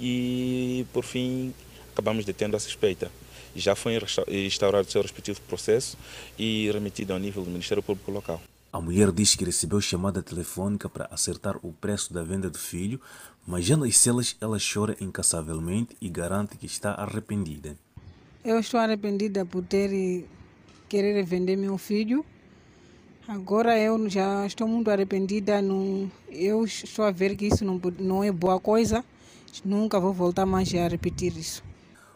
e, 0.00 0.86
por 0.92 1.04
fim, 1.04 1.54
acabamos 1.92 2.24
detendo 2.24 2.56
a 2.56 2.60
suspeita 2.60 3.10
já 3.54 3.74
foi 3.74 3.98
instaurado 4.28 4.88
o 4.88 4.90
seu 4.90 5.02
respectivo 5.02 5.40
processo 5.42 5.96
e 6.38 6.70
remetido 6.70 7.12
ao 7.12 7.18
nível 7.18 7.42
do 7.44 7.50
Ministério 7.50 7.82
Público 7.82 8.10
Local. 8.10 8.40
A 8.72 8.80
mulher 8.80 9.10
diz 9.10 9.34
que 9.34 9.44
recebeu 9.44 9.80
chamada 9.80 10.22
telefônica 10.22 10.88
para 10.88 11.08
acertar 11.10 11.56
o 11.62 11.72
preço 11.72 12.12
da 12.12 12.22
venda 12.22 12.50
do 12.50 12.58
filho, 12.58 13.00
mas 13.46 13.64
já 13.64 13.76
nas 13.76 13.96
celas 13.96 14.36
ela 14.40 14.58
chora 14.60 14.94
incansavelmente 15.00 15.96
e 16.00 16.08
garante 16.08 16.56
que 16.56 16.66
está 16.66 16.92
arrependida. 16.92 17.76
Eu 18.44 18.58
estou 18.58 18.78
arrependida 18.78 19.44
por 19.44 19.64
ter 19.64 20.26
querer 20.88 21.22
vender 21.24 21.56
meu 21.56 21.78
filho. 21.78 22.24
Agora 23.26 23.78
eu 23.78 24.08
já 24.08 24.46
estou 24.46 24.66
muito 24.66 24.90
arrependida. 24.90 25.60
Não, 25.60 26.10
eu 26.30 26.64
estou 26.64 27.04
a 27.04 27.10
ver 27.10 27.36
que 27.36 27.46
isso 27.46 27.64
não, 27.64 27.80
não 27.98 28.24
é 28.24 28.32
boa 28.32 28.58
coisa. 28.58 29.04
Nunca 29.64 30.00
vou 30.00 30.12
voltar 30.12 30.46
mais 30.46 30.72
a 30.74 30.88
repetir 30.88 31.36
isso. 31.36 31.62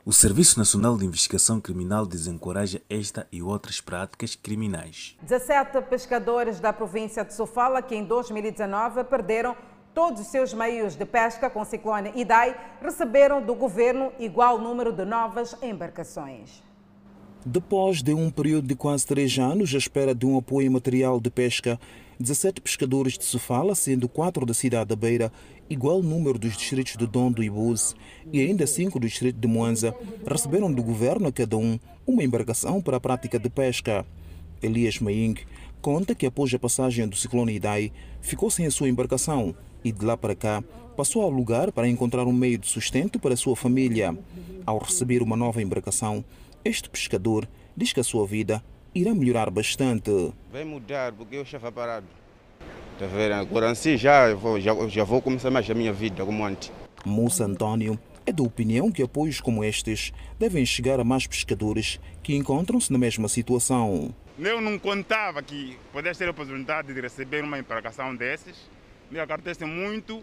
O 0.05 0.13
Serviço 0.13 0.59
Nacional 0.59 0.99
de 0.99 1.05
Investigação 1.05 1.61
Criminal 1.61 2.05
desencoraja 2.05 2.83
esta 2.91 3.25
e 3.31 3.41
outras 3.41 3.81
práticas 3.81 4.35
criminais. 4.35 5.17
17 5.23 5.81
pescadores 5.83 6.59
da 6.59 6.73
província 6.73 7.25
de 7.25 7.33
Sofala, 7.33 7.81
que 7.81 7.95
em 7.95 8.05
2019 8.05 9.05
perderam 9.05 9.55
todos 9.95 10.23
os 10.23 10.27
seus 10.27 10.53
meios 10.53 10.97
de 10.97 11.05
pesca 11.05 11.49
com 11.49 11.61
o 11.61 11.65
ciclone 11.65 12.11
Idai, 12.17 12.57
receberam 12.83 13.41
do 13.41 13.55
governo 13.55 14.13
igual 14.19 14.59
número 14.59 14.93
de 14.93 15.05
novas 15.05 15.55
embarcações. 15.63 16.65
Depois 17.47 18.03
de 18.03 18.13
um 18.13 18.29
período 18.29 18.67
de 18.67 18.75
quase 18.75 19.07
três 19.07 19.39
anos 19.39 19.73
à 19.73 19.79
espera 19.79 20.13
de 20.13 20.27
um 20.27 20.37
apoio 20.37 20.69
material 20.69 21.21
de 21.21 21.31
pesca, 21.31 21.79
17 22.19 22.61
pescadores 22.61 23.19
de 23.19 23.25
Sofala, 23.25 23.75
sendo 23.75 24.09
quatro 24.09 24.47
da 24.47 24.55
cidade 24.55 24.89
da 24.89 24.97
Beira, 24.97 25.33
igual 25.69 26.03
número 26.03 26.39
dos 26.39 26.57
distritos 26.57 26.97
de 26.97 27.07
Dondo 27.07 27.43
e 27.43 27.51
Buse, 27.51 27.95
e 28.33 28.41
ainda 28.41 28.67
cinco 28.67 29.01
do 29.01 29.07
distrito 29.07 29.39
de 29.39 29.49
Moanza, 29.49 29.95
receberam 30.27 30.73
do 30.73 30.83
governo 30.83 31.29
a 31.29 31.33
cada 31.33 31.57
um 31.57 31.79
uma 32.07 32.23
embarcação 32.23 32.81
para 32.81 32.97
a 32.97 33.01
prática 33.01 33.39
de 33.39 33.49
pesca. 33.49 34.05
Elias 34.63 34.99
Maing 35.01 35.37
conta 35.81 36.15
que 36.15 36.27
após 36.27 36.55
a 36.55 36.59
passagem 36.59 37.09
do 37.09 37.17
ciclone 37.17 37.55
Idai, 37.55 37.93
ficou 38.21 38.49
sem 38.49 38.67
a 38.67 38.71
sua 38.71 38.89
embarcação 38.89 39.55
e 39.85 39.91
de 39.91 40.05
lá 40.05 40.17
para 40.17 40.35
cá 40.35 40.63
passou 40.97 41.23
ao 41.23 41.31
lugar 41.31 41.73
para 41.73 41.89
encontrar 41.89 42.25
um 42.25 42.33
meio 42.33 42.59
de 42.59 42.69
sustento 42.69 43.19
para 43.19 43.35
a 43.35 43.37
sua 43.37 43.57
família. 43.57 44.17
Ao 44.65 44.79
receber 44.79 45.23
uma 45.23 45.37
nova 45.37 45.61
embarcação, 45.61 46.25
este 46.65 46.89
pescador 46.89 47.49
diz 47.77 47.93
que 47.93 47.99
a 47.99 48.05
sua 48.05 48.27
vida 48.27 48.63
irá 48.95 49.15
melhorar 49.15 49.51
bastante. 49.51 50.33
Vai 50.51 50.65
mudar 50.65 51.13
porque 51.13 51.37
eu 51.37 51.43
estava 51.43 51.73
parado. 51.73 52.07
Tá 52.99 53.07
vendo? 53.07 53.33
Agora 53.33 53.71
assim 53.71 53.97
já 53.97 54.35
vou, 54.35 54.61
já, 54.61 54.73
já 54.89 55.05
vou 55.05 55.23
começar 55.23 55.51
mais 55.51 55.69
a 55.69 55.75
minha 55.75 55.93
vida 55.93 56.25
como 56.25 56.45
antes. 56.45 56.71
Moça 57.05 57.45
Antônio 57.45 57.99
é 58.25 58.33
da 58.33 58.43
opinião 58.43 58.93
que 58.93 59.03
apoios 59.03 59.41
como 59.41 59.65
estes 59.65 60.13
devem 60.39 60.65
chegar 60.65 61.01
a 61.01 61.05
mais 61.05 61.27
pescadores 61.27 61.99
que 62.23 62.37
encontram-se 62.37 62.93
na 62.93 62.99
mesma 62.99 63.29
situação. 63.29 64.15
Eu 64.39 64.61
não 64.61 64.79
contava 64.79 65.43
que 65.43 65.77
pudesse 65.93 66.21
ter 66.21 66.29
a 66.29 66.31
oportunidade 66.31 66.93
de 66.93 67.01
receber 67.01 67.43
uma 67.43 67.59
embarcação 67.59 68.15
desses. 68.15 68.57
Me 69.11 69.19
agradece 69.19 69.65
muito 69.65 70.23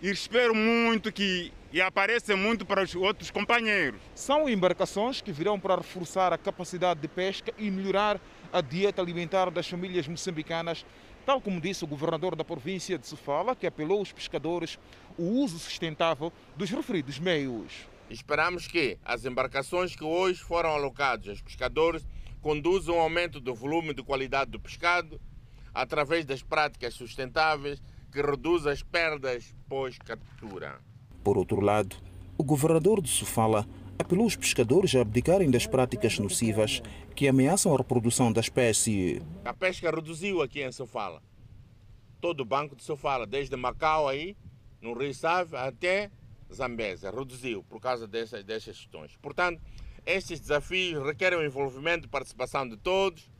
e 0.00 0.10
espero 0.10 0.54
muito 0.54 1.12
que 1.12 1.52
e 1.70 1.82
apareça 1.82 2.34
muito 2.34 2.64
para 2.64 2.82
os 2.82 2.94
outros 2.94 3.30
companheiros. 3.30 4.00
São 4.14 4.48
embarcações 4.48 5.20
que 5.20 5.30
virão 5.30 5.60
para 5.60 5.76
reforçar 5.76 6.32
a 6.32 6.38
capacidade 6.38 7.00
de 7.00 7.08
pesca 7.08 7.52
e 7.58 7.70
melhorar 7.70 8.18
a 8.50 8.62
dieta 8.62 9.02
alimentar 9.02 9.50
das 9.50 9.68
famílias 9.68 10.08
moçambicanas, 10.08 10.86
tal 11.26 11.42
como 11.42 11.60
disse 11.60 11.84
o 11.84 11.86
governador 11.86 12.34
da 12.34 12.42
província 12.42 12.96
de 12.96 13.06
Sofala, 13.06 13.54
que 13.54 13.66
apelou 13.66 13.98
aos 13.98 14.12
pescadores 14.12 14.78
o 15.18 15.24
uso 15.24 15.58
sustentável 15.58 16.32
dos 16.56 16.70
referidos 16.70 17.18
meios. 17.18 17.86
Esperamos 18.08 18.66
que 18.66 18.96
as 19.04 19.26
embarcações 19.26 19.94
que 19.94 20.04
hoje 20.04 20.40
foram 20.40 20.70
alocadas 20.70 21.28
aos 21.28 21.42
pescadores 21.42 22.06
conduzam 22.40 22.94
ao 22.94 23.02
aumento 23.02 23.40
do 23.40 23.54
volume 23.54 23.90
e 23.90 23.94
de 23.94 24.02
qualidade 24.02 24.50
do 24.50 24.60
pescado 24.60 25.20
através 25.74 26.24
das 26.24 26.42
práticas 26.42 26.94
sustentáveis 26.94 27.78
que 28.18 28.22
reduzem 28.22 28.72
as 28.72 28.82
perdas 28.82 29.54
pós-captura. 29.68 30.80
Por 31.22 31.38
outro 31.38 31.60
lado, 31.60 31.94
o 32.36 32.42
governador 32.42 33.00
de 33.00 33.08
Sofala 33.08 33.64
apelou 33.96 34.26
os 34.26 34.34
pescadores 34.34 34.92
a 34.96 35.02
abdicarem 35.02 35.48
das 35.48 35.68
práticas 35.68 36.18
nocivas 36.18 36.82
que 37.14 37.28
ameaçam 37.28 37.72
a 37.72 37.76
reprodução 37.76 38.32
da 38.32 38.40
espécie. 38.40 39.22
A 39.44 39.54
pesca 39.54 39.88
reduziu 39.88 40.42
aqui 40.42 40.64
em 40.64 40.72
Sofala. 40.72 41.22
Todo 42.20 42.40
o 42.40 42.44
banco 42.44 42.74
de 42.74 42.82
Sofala, 42.82 43.24
desde 43.24 43.54
Macau 43.54 44.08
aí, 44.08 44.36
no 44.80 44.94
Rio 44.94 45.14
Save, 45.14 45.54
até 45.54 46.10
Zambésia, 46.52 47.12
reduziu 47.12 47.62
por 47.62 47.80
causa 47.80 48.08
dessas, 48.08 48.42
dessas 48.42 48.78
questões. 48.78 49.16
Portanto, 49.22 49.62
estes 50.04 50.40
desafios 50.40 51.06
requerem 51.06 51.38
o 51.38 51.44
envolvimento 51.44 52.06
e 52.06 52.10
participação 52.10 52.68
de 52.68 52.76
todos, 52.76 53.30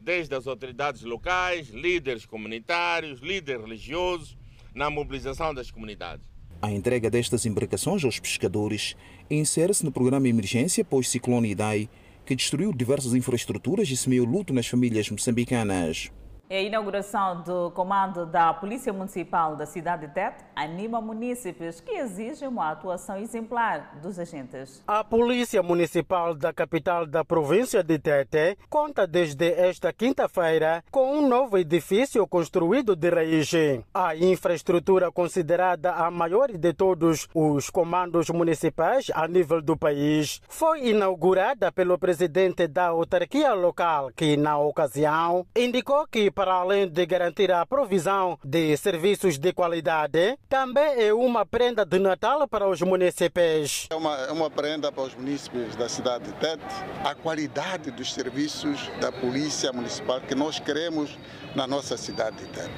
desde 0.00 0.34
as 0.34 0.46
autoridades 0.46 1.02
locais, 1.02 1.68
líderes 1.68 2.24
comunitários, 2.24 3.20
líderes 3.20 3.62
religiosos, 3.62 4.36
na 4.74 4.90
mobilização 4.90 5.52
das 5.52 5.70
comunidades. 5.70 6.24
A 6.60 6.70
entrega 6.70 7.10
destas 7.10 7.46
embarcações 7.46 8.04
aos 8.04 8.18
pescadores 8.18 8.96
insere-se 9.30 9.84
no 9.84 9.92
programa 9.92 10.28
Emergência 10.28 10.84
pós-ciclone 10.84 11.50
Idai, 11.50 11.88
que 12.26 12.34
destruiu 12.34 12.72
diversas 12.72 13.14
infraestruturas 13.14 13.88
e 13.88 13.96
semeou 13.96 14.26
luto 14.26 14.52
nas 14.52 14.66
famílias 14.66 15.08
moçambicanas. 15.10 16.10
A 16.50 16.60
inauguração 16.62 17.42
do 17.42 17.70
comando 17.72 18.24
da 18.24 18.54
Polícia 18.54 18.90
Municipal 18.90 19.54
da 19.54 19.66
cidade 19.66 20.06
de 20.06 20.14
Tete 20.14 20.42
anima 20.56 20.98
munícipes 20.98 21.78
que 21.78 21.90
exigem 21.90 22.48
uma 22.48 22.70
atuação 22.70 23.18
exemplar 23.18 23.98
dos 24.00 24.18
agentes. 24.18 24.82
A 24.86 25.04
Polícia 25.04 25.62
Municipal 25.62 26.34
da 26.34 26.50
capital 26.50 27.04
da 27.04 27.22
província 27.22 27.82
de 27.82 27.98
Tete 27.98 28.56
conta 28.70 29.06
desde 29.06 29.52
esta 29.52 29.92
quinta-feira 29.92 30.82
com 30.90 31.18
um 31.18 31.28
novo 31.28 31.58
edifício 31.58 32.26
construído 32.26 32.96
de 32.96 33.10
raiz. 33.10 33.50
A 33.92 34.16
infraestrutura 34.16 35.12
considerada 35.12 35.92
a 35.92 36.10
maior 36.10 36.50
de 36.50 36.72
todos 36.72 37.28
os 37.34 37.68
comandos 37.68 38.30
municipais 38.30 39.10
a 39.14 39.28
nível 39.28 39.60
do 39.60 39.76
país 39.76 40.40
foi 40.48 40.88
inaugurada 40.88 41.70
pelo 41.70 41.98
presidente 41.98 42.66
da 42.66 42.86
autarquia 42.86 43.52
local, 43.52 44.10
que 44.16 44.34
na 44.38 44.56
ocasião 44.56 45.46
indicou 45.54 46.06
que 46.06 46.37
para 46.38 46.52
além 46.52 46.86
de 46.86 47.04
garantir 47.04 47.50
a 47.50 47.66
provisão 47.66 48.38
de 48.44 48.76
serviços 48.76 49.40
de 49.40 49.52
qualidade, 49.52 50.38
também 50.48 51.04
é 51.04 51.12
uma 51.12 51.44
prenda 51.44 51.84
de 51.84 51.98
Natal 51.98 52.46
para 52.46 52.68
os 52.68 52.80
municípios. 52.80 53.88
É 53.90 53.96
uma, 53.96 54.14
é 54.14 54.30
uma 54.30 54.48
prenda 54.48 54.92
para 54.92 55.02
os 55.02 55.16
municípios 55.16 55.74
da 55.74 55.88
cidade 55.88 56.26
de 56.26 56.32
Tete, 56.34 56.62
a 57.04 57.12
qualidade 57.12 57.90
dos 57.90 58.14
serviços 58.14 58.88
da 59.00 59.10
Polícia 59.10 59.72
Municipal 59.72 60.20
que 60.20 60.36
nós 60.36 60.60
queremos 60.60 61.18
na 61.56 61.66
nossa 61.66 61.96
cidade 61.96 62.36
de 62.36 62.46
Tete. 62.46 62.70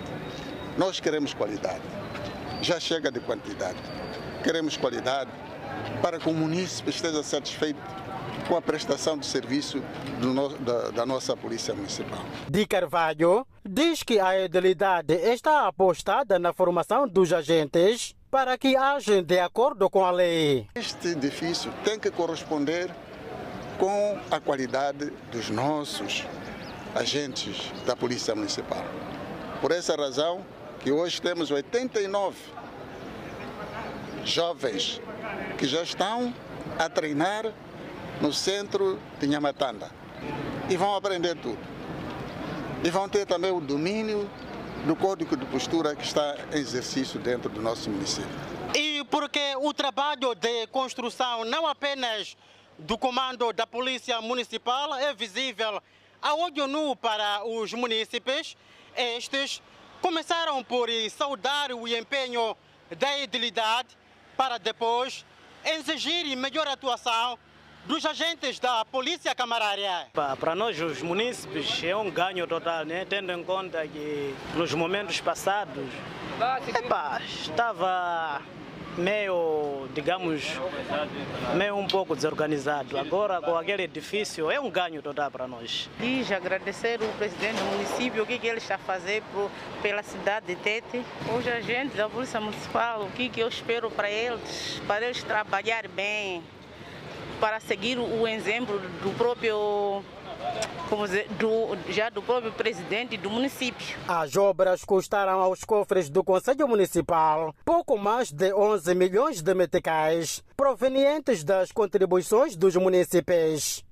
Nós 0.79 0.99
queremos 0.99 1.35
qualidade. 1.35 1.85
Já 2.63 2.81
chega 2.81 3.13
de 3.13 3.21
quantidade. 3.21 3.79
Queremos 4.43 4.79
qualidade 4.79 5.31
para 6.01 6.19
que 6.19 6.31
o 6.31 6.33
município 6.33 6.89
esteja 6.89 7.23
satisfeito 7.23 7.79
com 8.49 8.57
a 8.57 8.63
prestação 8.63 9.17
de 9.19 9.27
serviço 9.27 9.83
no, 10.21 10.49
da, 10.59 10.91
da, 10.91 11.07
nossa 11.07 11.37
Polícia 11.37 11.75
Municipal. 11.75 12.19
Di 12.49 12.67
Carvalho 12.67 13.47
diz 13.65 14.03
que 14.03 14.19
a 14.19 14.39
edilidade 14.39 15.15
está 15.15 15.67
apostada 15.67 16.39
na 16.39 16.53
formação 16.53 17.07
dos 17.07 17.33
agentes 17.33 18.15
para 18.31 18.57
que 18.57 18.77
agem 18.77 19.23
de 19.23 19.41
acordo 19.41 19.91
com 19.91 20.05
a 20.05 20.11
lei. 20.11 20.67
Este 20.75 21.09
edifício 21.09 21.73
tem 21.85 21.99
que 21.99 22.11
corresponder 22.11 22.91
com 23.79 24.19
a 24.31 24.39
qualidade 24.39 25.13
dos 25.33 25.51
nossos 25.51 26.25
agentes 26.95 27.73
da 27.87 27.97
Polícia 27.97 28.35
Municipal. 28.35 28.85
Por 29.61 29.73
essa 29.73 29.97
razão 29.97 30.45
que 30.81 30.91
hoje 30.91 31.21
temos 31.21 31.51
89 31.51 32.37
jovens 34.25 35.01
que 35.59 35.67
já 35.67 35.83
estão 35.83 36.33
a 36.79 36.89
treinar 36.89 37.53
no 38.21 38.33
centro 38.33 39.01
de 39.19 39.27
Nhamatanda 39.27 39.91
e 40.69 40.77
vão 40.77 40.95
aprender 40.95 41.37
tudo. 41.37 41.59
E 42.85 42.91
vão 42.91 43.09
ter 43.09 43.27
também 43.27 43.51
o 43.51 43.61
domínio 43.61 44.31
do 44.87 44.97
código 44.97 45.37
de 45.37 45.45
postura 45.47 45.95
que 45.95 46.05
está 46.05 46.37
em 46.53 46.59
exercício 46.59 47.21
dentro 47.21 47.51
do 47.51 47.61
nosso 47.61 47.91
município. 47.91 48.31
E 48.75 49.05
porque 49.11 49.55
o 49.57 49.75
trabalho 49.75 50.35
de 50.35 50.67
construção 50.69 51.45
não 51.45 51.67
apenas 51.67 52.37
do 52.79 52.97
comando 52.97 53.53
da 53.53 53.67
Polícia 53.67 54.21
Municipal 54.21 54.95
é 54.95 55.13
visível 55.13 55.83
a 56.23 56.35
olho 56.35 56.67
nu 56.67 56.95
para 56.95 57.45
os 57.45 57.73
munícipes, 57.73 58.57
estes 58.97 59.63
começaram 60.03 60.63
por 60.63 60.89
saudar 61.11 61.73
o 61.73 61.89
empenho 61.89 62.57
da 62.99 63.19
edilidade 63.19 63.89
para 64.37 64.59
depois 64.59 65.25
exigir 65.65 66.37
melhor 66.37 66.67
atuação 66.67 67.39
dos 67.87 68.05
agentes 68.05 68.59
da 68.59 68.85
Polícia 68.85 69.35
Camarária. 69.35 70.07
Para 70.39 70.55
nós, 70.55 70.81
os 70.81 71.03
munícipes, 71.03 71.83
é 71.83 71.95
um 71.97 72.11
ganho 72.11 72.47
total, 72.47 72.85
né? 72.85 73.05
tendo 73.09 73.33
em 73.33 73.43
conta 73.43 73.87
que 73.87 74.35
nos 74.55 74.73
momentos 74.75 75.21
passados 75.21 75.87
epa, 76.75 77.21
estava 77.25 78.41
meio, 78.97 79.89
digamos, 79.95 80.59
meio 81.55 81.77
um 81.77 81.87
pouco 81.87 82.15
desorganizado. 82.15 82.99
Agora, 82.99 83.41
com 83.41 83.57
aquele 83.57 83.85
edifício, 83.85 84.51
é 84.51 84.61
um 84.61 84.71
ganho 84.71 85.03
total 85.03 85.31
para 85.31 85.47
nós. 85.47 85.89
Quis 85.99 86.31
agradecer 86.33 87.01
o 87.03 87.09
presidente 87.19 87.57
do 87.57 87.65
município, 87.65 88.23
o 88.23 88.27
que, 88.27 88.39
que 88.39 88.47
ele 88.47 88.59
está 88.59 88.77
a 88.77 88.79
fazer 88.79 89.23
pro, 89.33 89.51
pela 89.83 90.03
cidade 90.03 90.47
de 90.47 90.57
Tete. 90.57 91.05
Os 91.37 91.47
agentes 91.47 91.97
da 91.97 92.09
Polícia 92.09 92.41
Municipal, 92.41 93.03
o 93.03 93.11
que, 93.13 93.29
que 93.29 93.41
eu 93.41 93.49
espero 93.49 93.91
para 93.91 94.11
eles, 94.11 94.81
para 94.87 95.05
eles 95.05 95.23
trabalhar 95.23 95.87
bem, 95.89 96.43
para 97.41 97.59
seguir 97.59 97.99
o 97.99 98.29
exemplo 98.29 98.79
do 99.03 99.11
próprio 99.17 100.05
como 100.89 101.07
dizer, 101.07 101.29
do, 101.39 101.77
já 101.93 102.11
do 102.11 102.21
próprio 102.23 102.53
presidente 102.53 103.17
do 103.17 103.31
município. 103.31 103.97
As 104.09 104.37
obras 104.37 104.85
custaram 104.85 105.41
aos 105.41 105.65
cofres 105.65 106.11
do 106.11 106.25
Conselho 106.25 106.67
Municipal 106.67 107.55
pouco 107.65 107.97
mais 107.97 108.33
de 108.33 108.53
11 108.53 108.95
milhões 108.95 109.41
de 109.41 109.55
meticais, 109.55 110.43
provenientes 110.57 111.45
das 111.45 111.71
contribuições 111.71 112.57
dos 112.57 112.77
municípios. 112.77 113.85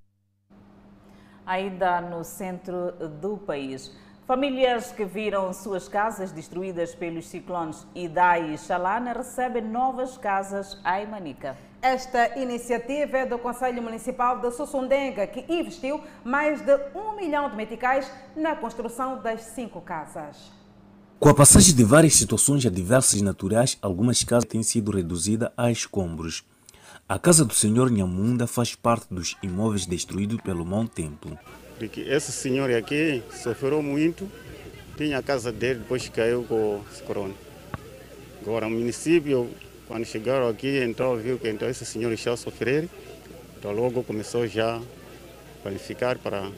Ainda 1.46 2.00
no 2.00 2.24
centro 2.24 2.92
do 3.20 3.38
país. 3.38 3.96
Famílias 4.26 4.92
que 4.92 5.06
viram 5.06 5.54
suas 5.54 5.88
casas 5.88 6.32
destruídas 6.32 6.94
pelos 6.94 7.28
ciclones 7.28 7.86
Idai 7.94 8.52
e 8.52 8.58
Xalana 8.58 9.14
recebem 9.14 9.62
novas 9.62 10.18
casas 10.18 10.78
em 10.84 11.06
Manica. 11.06 11.56
Esta 11.80 12.36
iniciativa 12.36 13.18
é 13.18 13.26
do 13.26 13.38
Conselho 13.38 13.80
Municipal 13.80 14.40
de 14.40 14.50
Sussundenga, 14.50 15.28
que 15.28 15.44
investiu 15.48 16.02
mais 16.24 16.60
de 16.60 16.74
um 16.92 17.14
milhão 17.14 17.48
de 17.48 17.54
meticais 17.54 18.10
na 18.34 18.56
construção 18.56 19.22
das 19.22 19.42
cinco 19.42 19.80
casas. 19.80 20.50
Com 21.20 21.28
a 21.28 21.34
passagem 21.34 21.74
de 21.76 21.84
várias 21.84 22.16
situações 22.16 22.66
adversas 22.66 23.22
naturais, 23.22 23.78
algumas 23.80 24.24
casas 24.24 24.48
têm 24.48 24.62
sido 24.62 24.90
reduzidas 24.90 25.50
a 25.56 25.70
escombros. 25.70 26.44
A 27.08 27.16
casa 27.16 27.44
do 27.44 27.54
senhor 27.54 27.92
Nhamunda 27.92 28.48
faz 28.48 28.74
parte 28.74 29.06
dos 29.08 29.36
imóveis 29.40 29.86
destruídos 29.86 30.40
pelo 30.40 30.66
mau 30.66 30.86
tempo. 30.88 31.38
Porque 31.78 32.00
esse 32.00 32.32
senhor 32.32 32.72
aqui 32.72 33.22
sofreu 33.30 33.80
muito, 33.84 34.28
tinha 34.96 35.18
a 35.18 35.22
casa 35.22 35.52
dele, 35.52 35.78
depois 35.78 36.08
caiu 36.08 36.42
com 36.42 36.54
o 36.54 36.84
corona. 37.06 37.34
Agora 38.42 38.66
o 38.66 38.70
município 38.70 39.48
quando 39.88 40.04
chegaram 40.04 40.48
aqui, 40.48 40.84
então 40.84 41.16
viu 41.16 41.38
que 41.38 41.48
então 41.48 41.68
esse 41.68 41.84
senhor 41.84 42.12
está 42.12 42.34
a 42.34 42.36
sofrer, 42.36 42.88
então 43.58 43.72
logo 43.72 44.04
começou 44.04 44.46
já 44.46 44.76
a 44.76 44.82
planificar 45.62 46.18
para 46.18 46.50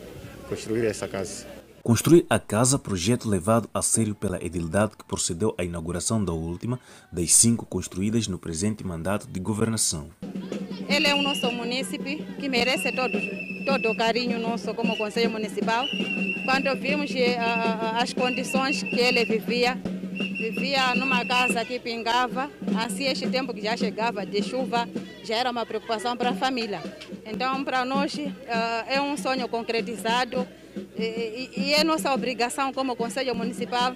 construir 0.49 0.85
essa 0.85 1.07
casa. 1.07 1.47
Construir 1.83 2.27
a 2.29 2.39
casa, 2.39 2.79
projeto 2.79 3.27
levado 3.27 3.71
a 3.73 3.81
sério 3.81 4.15
pela 4.15 4.45
edilidade 4.45 4.97
que 4.99 5.05
procedeu 5.05 5.55
à 5.57 5.65
inauguração 5.65 6.23
da 6.23 6.33
última 6.33 6.79
das 7.11 7.33
cinco 7.33 7.65
construídas 7.65 8.29
no 8.29 8.39
presente 8.39 8.85
mandato 8.85 9.27
de 9.27 9.41
governação. 9.41 10.11
Ele 10.89 11.07
é 11.07 11.15
o 11.15 11.23
nosso 11.23 11.51
munícipe 11.53 12.17
que 12.39 12.49
merece 12.49 12.93
todo, 12.93 13.19
todo 13.65 13.91
o 13.91 13.97
carinho 13.97 14.39
nosso 14.39 14.75
como 14.75 14.97
Conselho 14.97 15.31
Municipal. 15.31 15.87
Quando 16.45 16.75
vimos 16.79 17.11
eh, 17.15 17.39
as 17.95 18.13
condições 18.13 18.83
que 18.83 18.99
ele 18.99 19.25
vivia, 19.25 19.81
vivia 20.41 20.95
numa 20.95 21.23
casa 21.23 21.63
que 21.67 21.79
pingava, 21.79 22.51
assim 22.83 23.05
este 23.05 23.29
tempo 23.29 23.53
que 23.53 23.61
já 23.61 23.77
chegava 23.77 24.25
de 24.25 24.43
chuva 24.43 24.89
já 25.23 25.37
era 25.37 25.51
uma 25.51 25.67
preocupação 25.67 26.17
para 26.17 26.31
a 26.31 26.35
família. 26.35 26.81
Então, 27.27 27.63
para 27.63 27.85
nós 27.85 28.15
uh, 28.15 28.31
é 28.89 28.99
um 29.03 29.19
sonho 29.19 29.47
concretizado 29.49 30.49
e, 30.97 31.51
e, 31.59 31.75
é 31.75 31.85
nossa 31.85 32.11
obrigação 32.15 32.73
como 32.73 32.97
Conselho 32.97 33.35
Municipal 33.35 33.95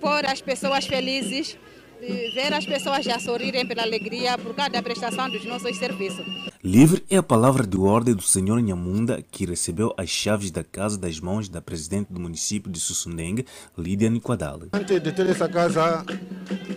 pôr 0.00 0.24
as 0.24 0.40
pessoas 0.40 0.86
felizes 0.86 1.58
ver 2.06 2.52
as 2.52 2.66
pessoas 2.66 3.04
já 3.04 3.18
sorrirem 3.18 3.66
pela 3.66 3.82
alegria 3.82 4.36
por 4.36 4.54
causa 4.54 4.70
da 4.70 4.82
prestação 4.82 5.30
dos 5.30 5.44
nossos 5.44 5.76
serviços. 5.76 6.24
Livre 6.62 7.04
é 7.10 7.16
a 7.16 7.22
palavra 7.22 7.66
de 7.66 7.76
ordem 7.78 8.14
do 8.14 8.22
senhor 8.22 8.60
Nhamunda, 8.60 9.22
que 9.30 9.46
recebeu 9.46 9.94
as 9.96 10.08
chaves 10.08 10.50
da 10.50 10.64
casa 10.64 10.98
das 10.98 11.20
mãos 11.20 11.48
da 11.48 11.60
presidente 11.60 12.12
do 12.12 12.20
município 12.20 12.70
de 12.70 12.80
Sussundengue, 12.80 13.46
Lídia 13.76 14.10
Niquadale. 14.10 14.68
Antes 14.72 15.00
de 15.00 15.12
ter 15.12 15.28
essa 15.28 15.48
casa, 15.48 16.04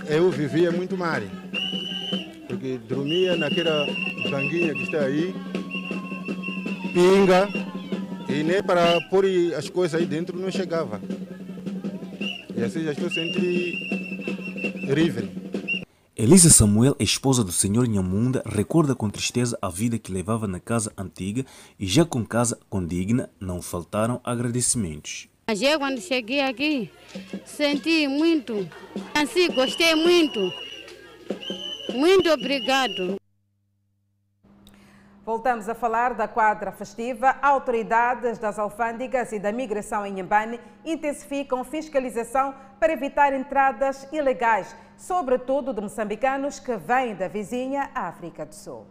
eu 0.08 0.30
vivia 0.30 0.72
muito 0.72 0.98
mal, 0.98 1.22
porque 2.48 2.78
dormia 2.88 3.36
naquela 3.36 3.86
banguinha 4.30 4.74
que 4.74 4.84
está 4.84 5.02
aí, 5.02 5.36
pinga, 6.94 7.48
e 8.30 8.44
nem 8.44 8.62
para 8.64 9.00
pôr 9.10 9.26
as 9.58 9.70
coisas 9.70 10.00
aí 10.00 10.06
dentro 10.06 10.38
não 10.38 10.52
chegava. 10.52 11.02
E 12.56 12.64
assim 12.64 12.84
já 12.84 12.92
estou 12.92 13.10
sentindo 13.10 14.05
Elisa 16.18 16.50
Samuel, 16.50 16.96
esposa 16.98 17.44
do 17.44 17.52
senhor 17.52 17.88
Nhamunda, 17.88 18.42
recorda 18.46 18.96
com 18.96 19.10
tristeza 19.10 19.58
a 19.62 19.68
vida 19.68 20.00
que 20.00 20.14
levava 20.14 20.48
na 20.48 20.62
casa 20.62 20.94
antiga 20.98 21.46
e 21.78 21.86
já 21.86 22.06
com 22.06 22.26
casa 22.26 22.58
condigna 22.70 23.30
não 23.40 23.62
faltaram 23.62 24.22
agradecimentos. 24.24 25.28
Mas 25.48 25.62
eu 25.62 25.78
quando 25.78 26.00
cheguei 26.00 26.40
aqui 26.40 26.90
senti 27.46 28.08
muito, 28.08 28.68
assim 29.14 29.52
gostei 29.54 29.94
muito. 29.94 30.40
Muito 31.94 32.30
obrigado. 32.32 33.18
Voltamos 35.26 35.68
a 35.68 35.74
falar 35.74 36.14
da 36.14 36.28
quadra 36.28 36.72
festiva. 36.72 37.36
Autoridades 37.42 38.38
das 38.38 38.60
alfândegas 38.60 39.32
e 39.32 39.40
da 39.40 39.52
migração 39.52 40.06
em 40.06 40.14
Nhambane 40.14 40.60
intensificam 40.86 41.64
fiscalização 41.64 42.54
para 42.80 42.94
evitar 42.94 43.34
entradas 43.34 44.08
ilegais, 44.14 44.76
sobretudo 44.96 45.74
de 45.74 45.82
moçambicanos 45.82 46.60
que 46.60 46.78
vêm 46.78 47.16
da 47.16 47.28
vizinha 47.28 47.90
África 47.96 48.46
do 48.46 48.54
Sul. 48.54 48.86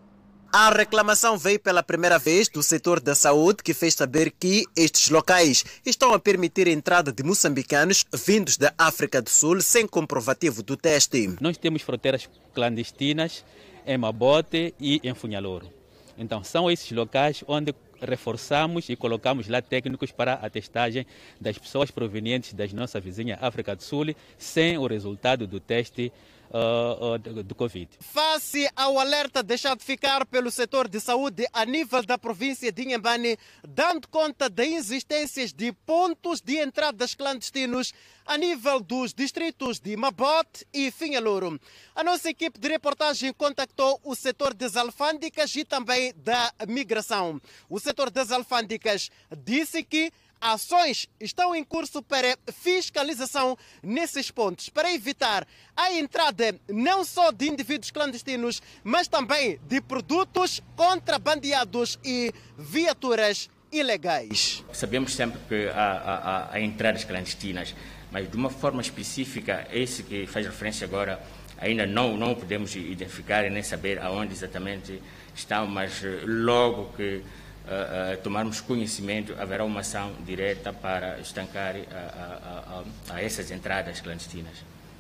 A 0.52 0.70
reclamação 0.70 1.38
veio 1.38 1.60
pela 1.60 1.84
primeira 1.84 2.18
vez 2.18 2.48
do 2.48 2.64
setor 2.64 2.98
da 2.98 3.14
saúde, 3.14 3.62
que 3.62 3.74
fez 3.74 3.94
saber 3.94 4.32
que 4.32 4.64
estes 4.76 5.10
locais 5.10 5.64
estão 5.86 6.12
a 6.12 6.18
permitir 6.18 6.66
a 6.66 6.72
entrada 6.72 7.12
de 7.12 7.22
moçambicanos 7.22 8.04
vindos 8.12 8.56
da 8.56 8.72
África 8.76 9.22
do 9.22 9.30
Sul 9.30 9.60
sem 9.60 9.86
comprovativo 9.86 10.64
do 10.64 10.76
teste. 10.76 11.36
Nós 11.40 11.56
temos 11.56 11.82
fronteiras 11.82 12.28
clandestinas 12.52 13.44
em 13.86 13.98
Mabote 13.98 14.74
e 14.80 15.00
em 15.04 15.14
Funhalouro. 15.14 15.83
Então, 16.17 16.44
são 16.44 16.71
esses 16.71 16.90
locais 16.92 17.42
onde 17.46 17.75
reforçamos 18.00 18.88
e 18.88 18.96
colocamos 18.96 19.48
lá 19.48 19.60
técnicos 19.62 20.12
para 20.12 20.35
a 20.35 20.50
testagem 20.50 21.06
das 21.40 21.58
pessoas 21.58 21.90
provenientes 21.90 22.52
da 22.52 22.67
nossa 22.69 23.00
vizinha 23.00 23.38
África 23.40 23.75
do 23.75 23.83
Sul, 23.83 24.15
sem 24.37 24.79
o 24.79 24.87
resultado 24.87 25.46
do 25.46 25.58
teste 25.58 26.12
uh, 26.55 27.15
uh, 27.15 27.42
do 27.42 27.55
Covid. 27.55 27.88
Face 28.00 28.69
ao 28.77 28.98
alerta 28.98 29.42
deixado 29.42 29.81
ficar 29.81 30.25
pelo 30.25 30.50
setor 30.50 30.88
de 30.88 31.00
saúde 31.00 31.46
a 31.52 31.65
nível 31.65 32.02
da 32.05 32.17
província 32.17 32.71
de 32.71 32.83
Inhambane, 32.83 33.37
dando 33.67 34.09
conta 34.09 34.48
das 34.48 34.69
existências 34.69 35.52
de 35.52 35.73
pontos 35.73 36.40
de 36.40 36.63
entradas 36.63 37.15
clandestinos 37.15 37.92
a 38.25 38.38
nível 38.38 38.81
dos 38.81 39.13
distritos 39.13 39.81
de 39.81 39.96
Mabote 39.96 40.67
e 40.73 40.90
Finhalouro. 40.90 41.61
A 41.94 42.02
nossa 42.02 42.31
equipe 42.31 42.59
de 42.59 42.69
reportagem 42.69 43.33
contactou 43.33 44.00
o 44.02 44.15
setor 44.15 44.55
das 44.55 44.77
alfândegas 44.77 45.55
e 45.57 45.65
também 45.65 46.15
da 46.17 46.52
migração. 46.67 47.40
O 47.69 47.79
setor 47.79 48.11
das 48.11 48.31
alfândegas 48.31 49.11
disse 49.44 49.83
que 49.83 50.11
ações 50.44 51.08
estão 51.18 51.54
em 51.54 51.64
curso 51.64 52.02
para 52.02 52.36
fiscalização 52.52 53.56
nesses 53.82 54.30
pontos, 54.30 54.68
para 54.68 54.92
evitar 54.92 55.46
a 55.74 55.90
entrada 55.92 56.54
não 56.68 57.02
só 57.02 57.30
de 57.30 57.48
indivíduos 57.48 57.90
clandestinos, 57.90 58.60
mas 58.82 59.08
também 59.08 59.58
de 59.66 59.80
produtos 59.80 60.60
contrabandeados 60.76 61.98
e 62.04 62.30
viaturas 62.58 63.48
ilegais. 63.72 64.62
Sabemos 64.72 65.14
sempre 65.14 65.40
que 65.48 65.68
há, 65.70 66.48
há, 66.52 66.54
há 66.54 66.60
entradas 66.60 67.04
clandestinas, 67.04 67.74
mas 68.12 68.30
de 68.30 68.36
uma 68.36 68.50
forma 68.50 68.82
específica, 68.82 69.66
esse 69.72 70.02
que 70.02 70.26
faz 70.26 70.44
referência 70.44 70.84
agora, 70.84 71.20
ainda 71.56 71.86
não, 71.86 72.16
não 72.18 72.34
podemos 72.34 72.76
identificar 72.76 73.46
e 73.46 73.50
nem 73.50 73.62
saber 73.62 73.98
aonde 73.98 74.34
exatamente 74.34 75.00
estão, 75.34 75.66
mas 75.66 76.02
logo 76.26 76.92
que 76.96 77.22
uh, 77.67 78.17
tomarmos 78.23 78.60
conhecimento, 78.60 79.35
haverá 79.38 79.65
uma 79.65 79.81
ação 79.81 80.12
direta 80.25 80.73
para 80.73 81.19
estancar 81.19 81.75
a, 81.77 82.83
a, 83.10 83.23
essas 83.23 83.50
entradas 83.50 84.00
clandestinas. 84.00 84.52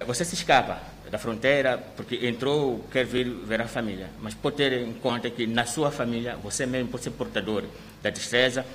Você 0.06 0.24
se 0.24 0.34
escapa 0.34 0.80
da 1.10 1.18
fronteira 1.18 1.78
porque 1.96 2.26
entrou, 2.26 2.84
quer 2.90 3.04
vir 3.04 3.28
ver 3.28 3.60
a 3.60 3.68
família, 3.68 4.08
mas 4.20 4.34
pode 4.34 4.56
ter 4.56 4.72
em 4.72 4.92
conta 4.92 5.30
que 5.30 5.46
na 5.46 5.64
sua 5.64 5.90
família 5.90 6.36
você 6.36 6.66
mesmo 6.66 6.88
pode 6.88 7.04
ser 7.04 7.10
portador 7.10 7.64
da 8.02 8.10
destreza, 8.10 8.66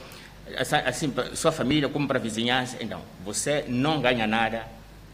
assim, 0.86 1.14
sua 1.36 1.52
família 1.52 1.90
como 1.90 2.08
para 2.08 2.18
a 2.18 2.22
vizinhança, 2.22 2.78
então 2.80 3.02
você 3.24 3.66
não 3.68 4.02
ganha 4.02 4.26
nada 4.26 4.66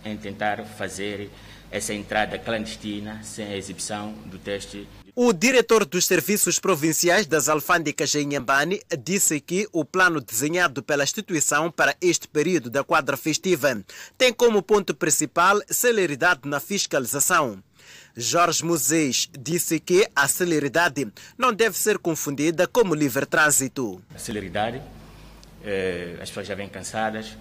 em 0.06 0.16
tentar 0.16 0.64
fazer 0.64 1.30
essa 1.72 1.94
entrada 1.94 2.38
clandestina 2.38 3.20
sem 3.24 3.48
a 3.48 3.58
exibição 3.58 4.14
do 4.26 4.38
teste 4.38 4.88
o 5.16 5.32
diretor 5.32 5.86
dos 5.86 6.06
Serviços 6.06 6.60
Provinciais 6.60 7.26
das 7.26 7.48
Alfândegas 7.48 8.14
em 8.16 8.28
Nhambane 8.28 8.82
disse 9.02 9.40
que 9.40 9.66
o 9.72 9.86
plano 9.86 10.20
desenhado 10.20 10.84
pela 10.84 11.06
instituição 11.06 11.72
para 11.72 11.96
este 12.02 12.28
período 12.28 12.70
da 12.70 12.84
quadra 12.84 13.16
festiva 13.16 13.82
tem 14.18 14.34
como 14.34 14.62
ponto 14.62 14.94
principal 14.94 15.62
celeridade 15.70 16.42
na 16.44 16.60
fiscalização. 16.60 17.64
Jorge 18.14 18.66
Moisés 18.66 19.30
disse 19.40 19.80
que 19.80 20.06
a 20.14 20.28
celeridade 20.28 21.08
não 21.38 21.54
deve 21.54 21.78
ser 21.78 21.98
confundida 21.98 22.68
como 22.68 22.94
livre 22.94 23.26
trânsito. 23.26 24.02
A 24.14 24.20
celeridade, 24.20 24.82
eh, 25.64 26.18
as 26.22 26.28
pessoas 26.28 26.48
já 26.48 26.56
vêm 26.56 26.68
cansadas, 26.68 27.38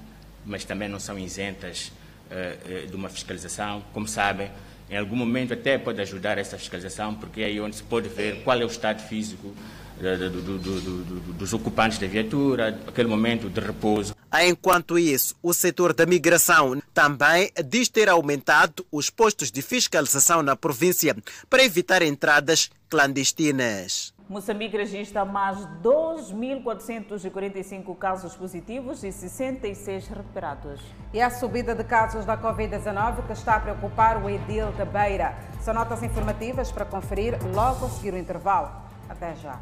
mas 0.46 0.64
também 0.64 0.88
não 0.88 1.00
são 1.00 1.18
isentas 1.18 1.90
eh, 2.30 2.56
eh, 2.68 2.86
de 2.86 2.94
uma 2.94 3.08
fiscalização. 3.08 3.84
Como 3.92 4.06
sabem, 4.06 4.50
em 4.90 4.96
algum 4.96 5.16
momento 5.16 5.52
até 5.52 5.78
pode 5.78 6.00
ajudar 6.00 6.38
essa 6.38 6.58
fiscalização, 6.58 7.14
porque 7.14 7.40
é 7.40 7.46
aí 7.46 7.60
onde 7.60 7.76
se 7.76 7.82
pode 7.82 8.08
ver 8.08 8.42
qual 8.42 8.60
é 8.60 8.64
o 8.64 8.68
estado 8.68 9.02
físico 9.02 9.54
do, 9.98 10.40
do, 10.42 10.58
do, 10.58 11.32
dos 11.34 11.52
ocupantes 11.52 11.98
da 11.98 12.06
viatura, 12.06 12.80
aquele 12.86 13.08
momento 13.08 13.48
de 13.48 13.60
repouso. 13.60 14.14
Enquanto 14.42 14.98
isso, 14.98 15.34
o 15.42 15.52
setor 15.52 15.92
da 15.92 16.04
migração 16.04 16.80
também 16.92 17.50
diz 17.66 17.88
ter 17.88 18.08
aumentado 18.08 18.84
os 18.90 19.08
postos 19.08 19.50
de 19.50 19.62
fiscalização 19.62 20.42
na 20.42 20.56
província 20.56 21.16
para 21.48 21.64
evitar 21.64 22.02
entradas 22.02 22.70
clandestinas. 22.88 24.13
Moçambique 24.26 24.74
registra 24.74 25.22
mais 25.22 25.58
2.445 25.82 27.94
casos 27.98 28.34
positivos 28.34 29.04
e 29.04 29.12
66 29.12 30.08
recuperados. 30.08 30.80
E 31.12 31.20
a 31.20 31.28
subida 31.28 31.74
de 31.74 31.84
casos 31.84 32.24
da 32.24 32.38
Covid-19 32.38 33.26
que 33.26 33.34
está 33.34 33.56
a 33.56 33.60
preocupar 33.60 34.24
o 34.24 34.30
Edil 34.30 34.72
da 34.72 34.86
Beira. 34.86 35.36
São 35.60 35.74
notas 35.74 36.02
informativas 36.02 36.72
para 36.72 36.86
conferir 36.86 37.38
logo 37.54 37.84
a 37.84 37.88
seguir 37.90 38.14
o 38.14 38.18
intervalo. 38.18 38.70
Até 39.10 39.34
já. 39.34 39.60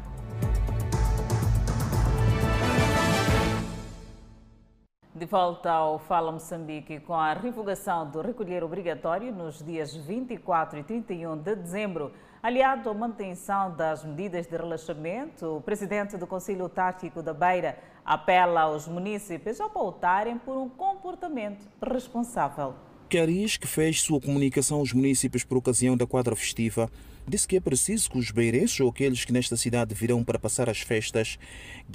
De 5.13 5.25
volta 5.25 5.71
ao 5.71 5.99
Fala 5.99 6.31
Moçambique, 6.31 7.01
com 7.01 7.13
a 7.13 7.33
revogação 7.33 8.09
do 8.09 8.21
recolher 8.21 8.63
obrigatório 8.63 9.33
nos 9.33 9.61
dias 9.61 9.93
24 9.93 10.79
e 10.79 10.83
31 10.83 11.37
de 11.37 11.53
dezembro, 11.55 12.13
aliado 12.43 12.89
à 12.89 12.93
manutenção 12.93 13.73
das 13.73 14.03
medidas 14.03 14.45
de 14.45 14.57
relaxamento, 14.57 15.45
o 15.45 15.61
presidente 15.61 16.17
do 16.17 16.27
Conselho 16.27 16.67
Tático 16.67 17.23
da 17.23 17.33
Beira 17.33 17.79
apela 18.03 18.63
aos 18.63 18.85
municípios 18.85 19.61
a 19.61 19.69
pautarem 19.69 20.37
por 20.37 20.57
um 20.57 20.67
comportamento 20.67 21.65
responsável. 21.81 22.75
Caris, 23.09 23.55
que 23.55 23.65
fez 23.67 24.01
sua 24.01 24.19
comunicação 24.19 24.79
aos 24.79 24.91
municípios 24.91 25.45
por 25.45 25.57
ocasião 25.57 25.95
da 25.95 26.05
quadra 26.05 26.35
festiva, 26.35 26.89
disse 27.25 27.47
que 27.47 27.55
é 27.55 27.61
preciso 27.61 28.11
que 28.11 28.17
os 28.17 28.29
beirenses 28.29 28.77
ou 28.81 28.89
aqueles 28.89 29.23
que 29.23 29.31
nesta 29.31 29.55
cidade 29.55 29.95
virão 29.95 30.21
para 30.21 30.37
passar 30.37 30.69
as 30.69 30.81
festas 30.81 31.39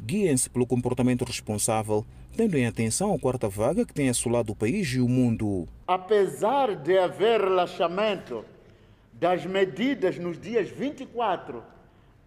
guiem-se 0.02 0.48
pelo 0.48 0.66
comportamento 0.66 1.26
responsável, 1.26 2.06
tendo 2.34 2.56
em 2.56 2.64
atenção 2.64 3.12
a 3.12 3.18
quarta 3.18 3.50
vaga 3.50 3.84
que 3.84 3.92
tem 3.92 4.08
assolado 4.08 4.52
o 4.52 4.56
país 4.56 4.88
e 4.94 5.00
o 5.00 5.08
mundo. 5.08 5.66
Apesar 5.86 6.74
de 6.74 6.96
haver 6.96 7.42
relaxamento 7.42 8.44
das 9.18 9.44
medidas 9.44 10.18
nos 10.18 10.38
dias 10.38 10.68
24 10.68 11.62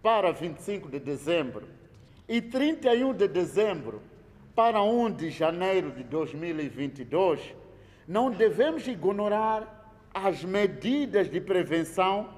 para 0.02 0.30
25 0.32 0.90
de 0.90 0.98
dezembro 0.98 1.66
e 2.28 2.40
31 2.40 3.14
de 3.14 3.28
dezembro 3.28 4.02
para 4.54 4.82
1 4.82 5.12
de 5.12 5.30
janeiro 5.30 5.90
de 5.92 6.04
2022, 6.04 7.54
não 8.06 8.30
devemos 8.30 8.86
ignorar 8.86 9.94
as 10.12 10.44
medidas 10.44 11.30
de 11.30 11.40
prevenção, 11.40 12.28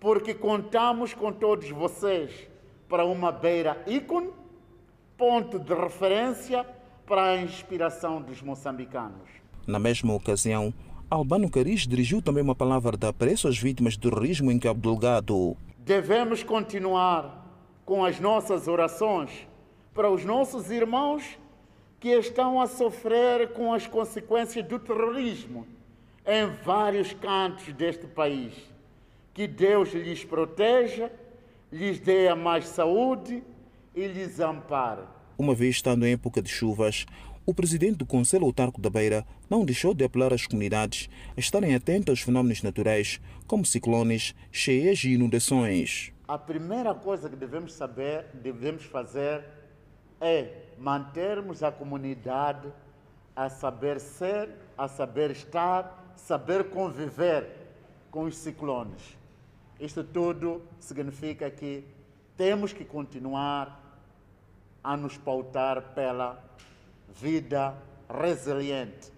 porque 0.00 0.34
contamos 0.34 1.14
com 1.14 1.32
todos 1.32 1.70
vocês 1.70 2.48
para 2.88 3.04
uma 3.04 3.30
beira 3.30 3.80
ícone, 3.86 4.30
ponto 5.16 5.60
de 5.60 5.72
referência 5.72 6.66
para 7.06 7.30
a 7.30 7.36
inspiração 7.36 8.20
dos 8.20 8.42
moçambicanos. 8.42 9.28
Na 9.64 9.78
mesma 9.78 10.12
ocasião, 10.12 10.74
Albano 11.12 11.50
Caris 11.50 11.86
dirigiu 11.86 12.22
também 12.22 12.42
uma 12.42 12.54
palavra 12.54 12.96
de 12.96 13.06
apreço 13.06 13.46
às 13.46 13.58
vítimas 13.58 13.98
do 13.98 14.08
terrorismo 14.08 14.50
em 14.50 14.58
Cabo 14.58 14.80
Delgado. 14.80 15.54
Devemos 15.76 16.42
continuar 16.42 17.46
com 17.84 18.02
as 18.02 18.18
nossas 18.18 18.66
orações 18.66 19.46
para 19.92 20.10
os 20.10 20.24
nossos 20.24 20.70
irmãos 20.70 21.22
que 22.00 22.08
estão 22.08 22.62
a 22.62 22.66
sofrer 22.66 23.52
com 23.52 23.74
as 23.74 23.86
consequências 23.86 24.66
do 24.66 24.78
terrorismo 24.78 25.66
em 26.26 26.46
vários 26.64 27.12
cantos 27.12 27.70
deste 27.74 28.06
país. 28.06 28.54
Que 29.34 29.46
Deus 29.46 29.92
lhes 29.92 30.24
proteja, 30.24 31.12
lhes 31.70 32.00
dê 32.00 32.28
a 32.28 32.34
mais 32.34 32.66
saúde 32.68 33.42
e 33.94 34.06
lhes 34.06 34.40
ampare. 34.40 35.02
Uma 35.36 35.54
vez 35.54 35.74
estando 35.76 36.06
em 36.06 36.12
época 36.12 36.40
de 36.40 36.48
chuvas, 36.48 37.04
o 37.44 37.52
presidente 37.52 37.96
do 37.96 38.06
Conselho 38.06 38.44
Autarco 38.44 38.80
da 38.80 38.88
Beira 38.88 39.26
não 39.50 39.64
deixou 39.64 39.92
de 39.92 40.04
apelar 40.04 40.32
às 40.32 40.46
comunidades 40.46 41.10
a 41.36 41.40
estarem 41.40 41.74
atentas 41.74 42.12
aos 42.12 42.20
fenómenos 42.20 42.62
naturais, 42.62 43.20
como 43.46 43.66
ciclones, 43.66 44.34
cheias 44.50 45.02
e 45.04 45.14
inundações. 45.14 46.12
A 46.28 46.38
primeira 46.38 46.94
coisa 46.94 47.28
que 47.28 47.36
devemos 47.36 47.74
saber, 47.74 48.26
devemos 48.34 48.84
fazer 48.84 49.44
é 50.20 50.66
mantermos 50.78 51.62
a 51.62 51.72
comunidade 51.72 52.68
a 53.34 53.48
saber 53.48 53.98
ser, 53.98 54.48
a 54.78 54.86
saber 54.86 55.32
estar, 55.32 56.14
saber 56.16 56.70
conviver 56.70 57.48
com 58.10 58.24
os 58.24 58.36
ciclones. 58.36 59.16
Isto 59.80 60.04
tudo 60.04 60.62
significa 60.78 61.50
que 61.50 61.84
temos 62.36 62.72
que 62.72 62.84
continuar 62.84 63.80
a 64.84 64.96
nos 64.96 65.16
pautar 65.16 65.92
pela 65.94 66.52
vida 67.20 67.74
resiliente, 68.08 69.12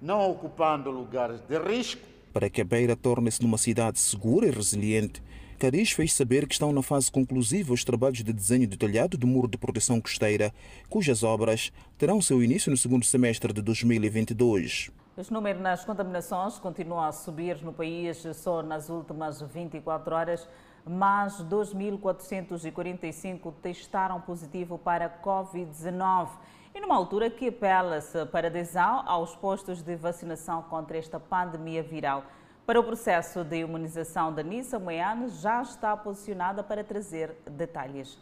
não 0.00 0.30
ocupando 0.30 0.90
lugares 0.90 1.40
de 1.40 1.58
risco. 1.58 2.02
Para 2.32 2.48
que 2.48 2.60
a 2.60 2.64
Beira 2.64 2.94
torne-se 2.94 3.42
numa 3.42 3.58
cidade 3.58 3.98
segura 3.98 4.46
e 4.46 4.50
resiliente, 4.50 5.22
Cariz 5.58 5.92
fez 5.92 6.14
saber 6.14 6.46
que 6.46 6.54
estão 6.54 6.72
na 6.72 6.82
fase 6.82 7.10
conclusiva 7.10 7.74
os 7.74 7.84
trabalhos 7.84 8.22
de 8.22 8.32
desenho 8.32 8.66
detalhado 8.66 9.18
do 9.18 9.26
muro 9.26 9.46
de 9.46 9.58
proteção 9.58 10.00
costeira, 10.00 10.54
cujas 10.88 11.22
obras 11.22 11.70
terão 11.98 12.22
seu 12.22 12.42
início 12.42 12.70
no 12.70 12.76
segundo 12.76 13.04
semestre 13.04 13.52
de 13.52 13.60
2022. 13.60 14.90
Os 15.16 15.28
números 15.28 15.60
nas 15.60 15.84
contaminações 15.84 16.58
continuam 16.58 17.02
a 17.02 17.12
subir 17.12 17.62
no 17.62 17.74
país. 17.74 18.24
Só 18.32 18.62
nas 18.62 18.88
últimas 18.88 19.42
24 19.42 20.14
horas, 20.14 20.48
mais 20.84 21.34
2.445 21.44 23.52
testaram 23.62 24.20
positivo 24.20 24.78
para 24.78 25.08
Covid-19. 25.22 26.28
E 26.74 26.80
numa 26.80 26.94
altura 26.94 27.28
que 27.28 27.48
apela-se 27.48 28.24
para 28.26 28.48
adesão 28.48 29.02
aos 29.06 29.34
postos 29.34 29.82
de 29.82 29.96
vacinação 29.96 30.62
contra 30.62 30.98
esta 30.98 31.18
pandemia 31.18 31.82
viral. 31.82 32.22
Para 32.64 32.78
o 32.78 32.84
processo 32.84 33.42
de 33.42 33.56
imunização 33.56 34.32
da 34.32 34.42
Nissa 34.42 34.78
Moiane 34.78 35.28
já 35.28 35.62
está 35.62 35.96
posicionada 35.96 36.62
para 36.62 36.84
trazer 36.84 37.34
detalhes. 37.50 38.16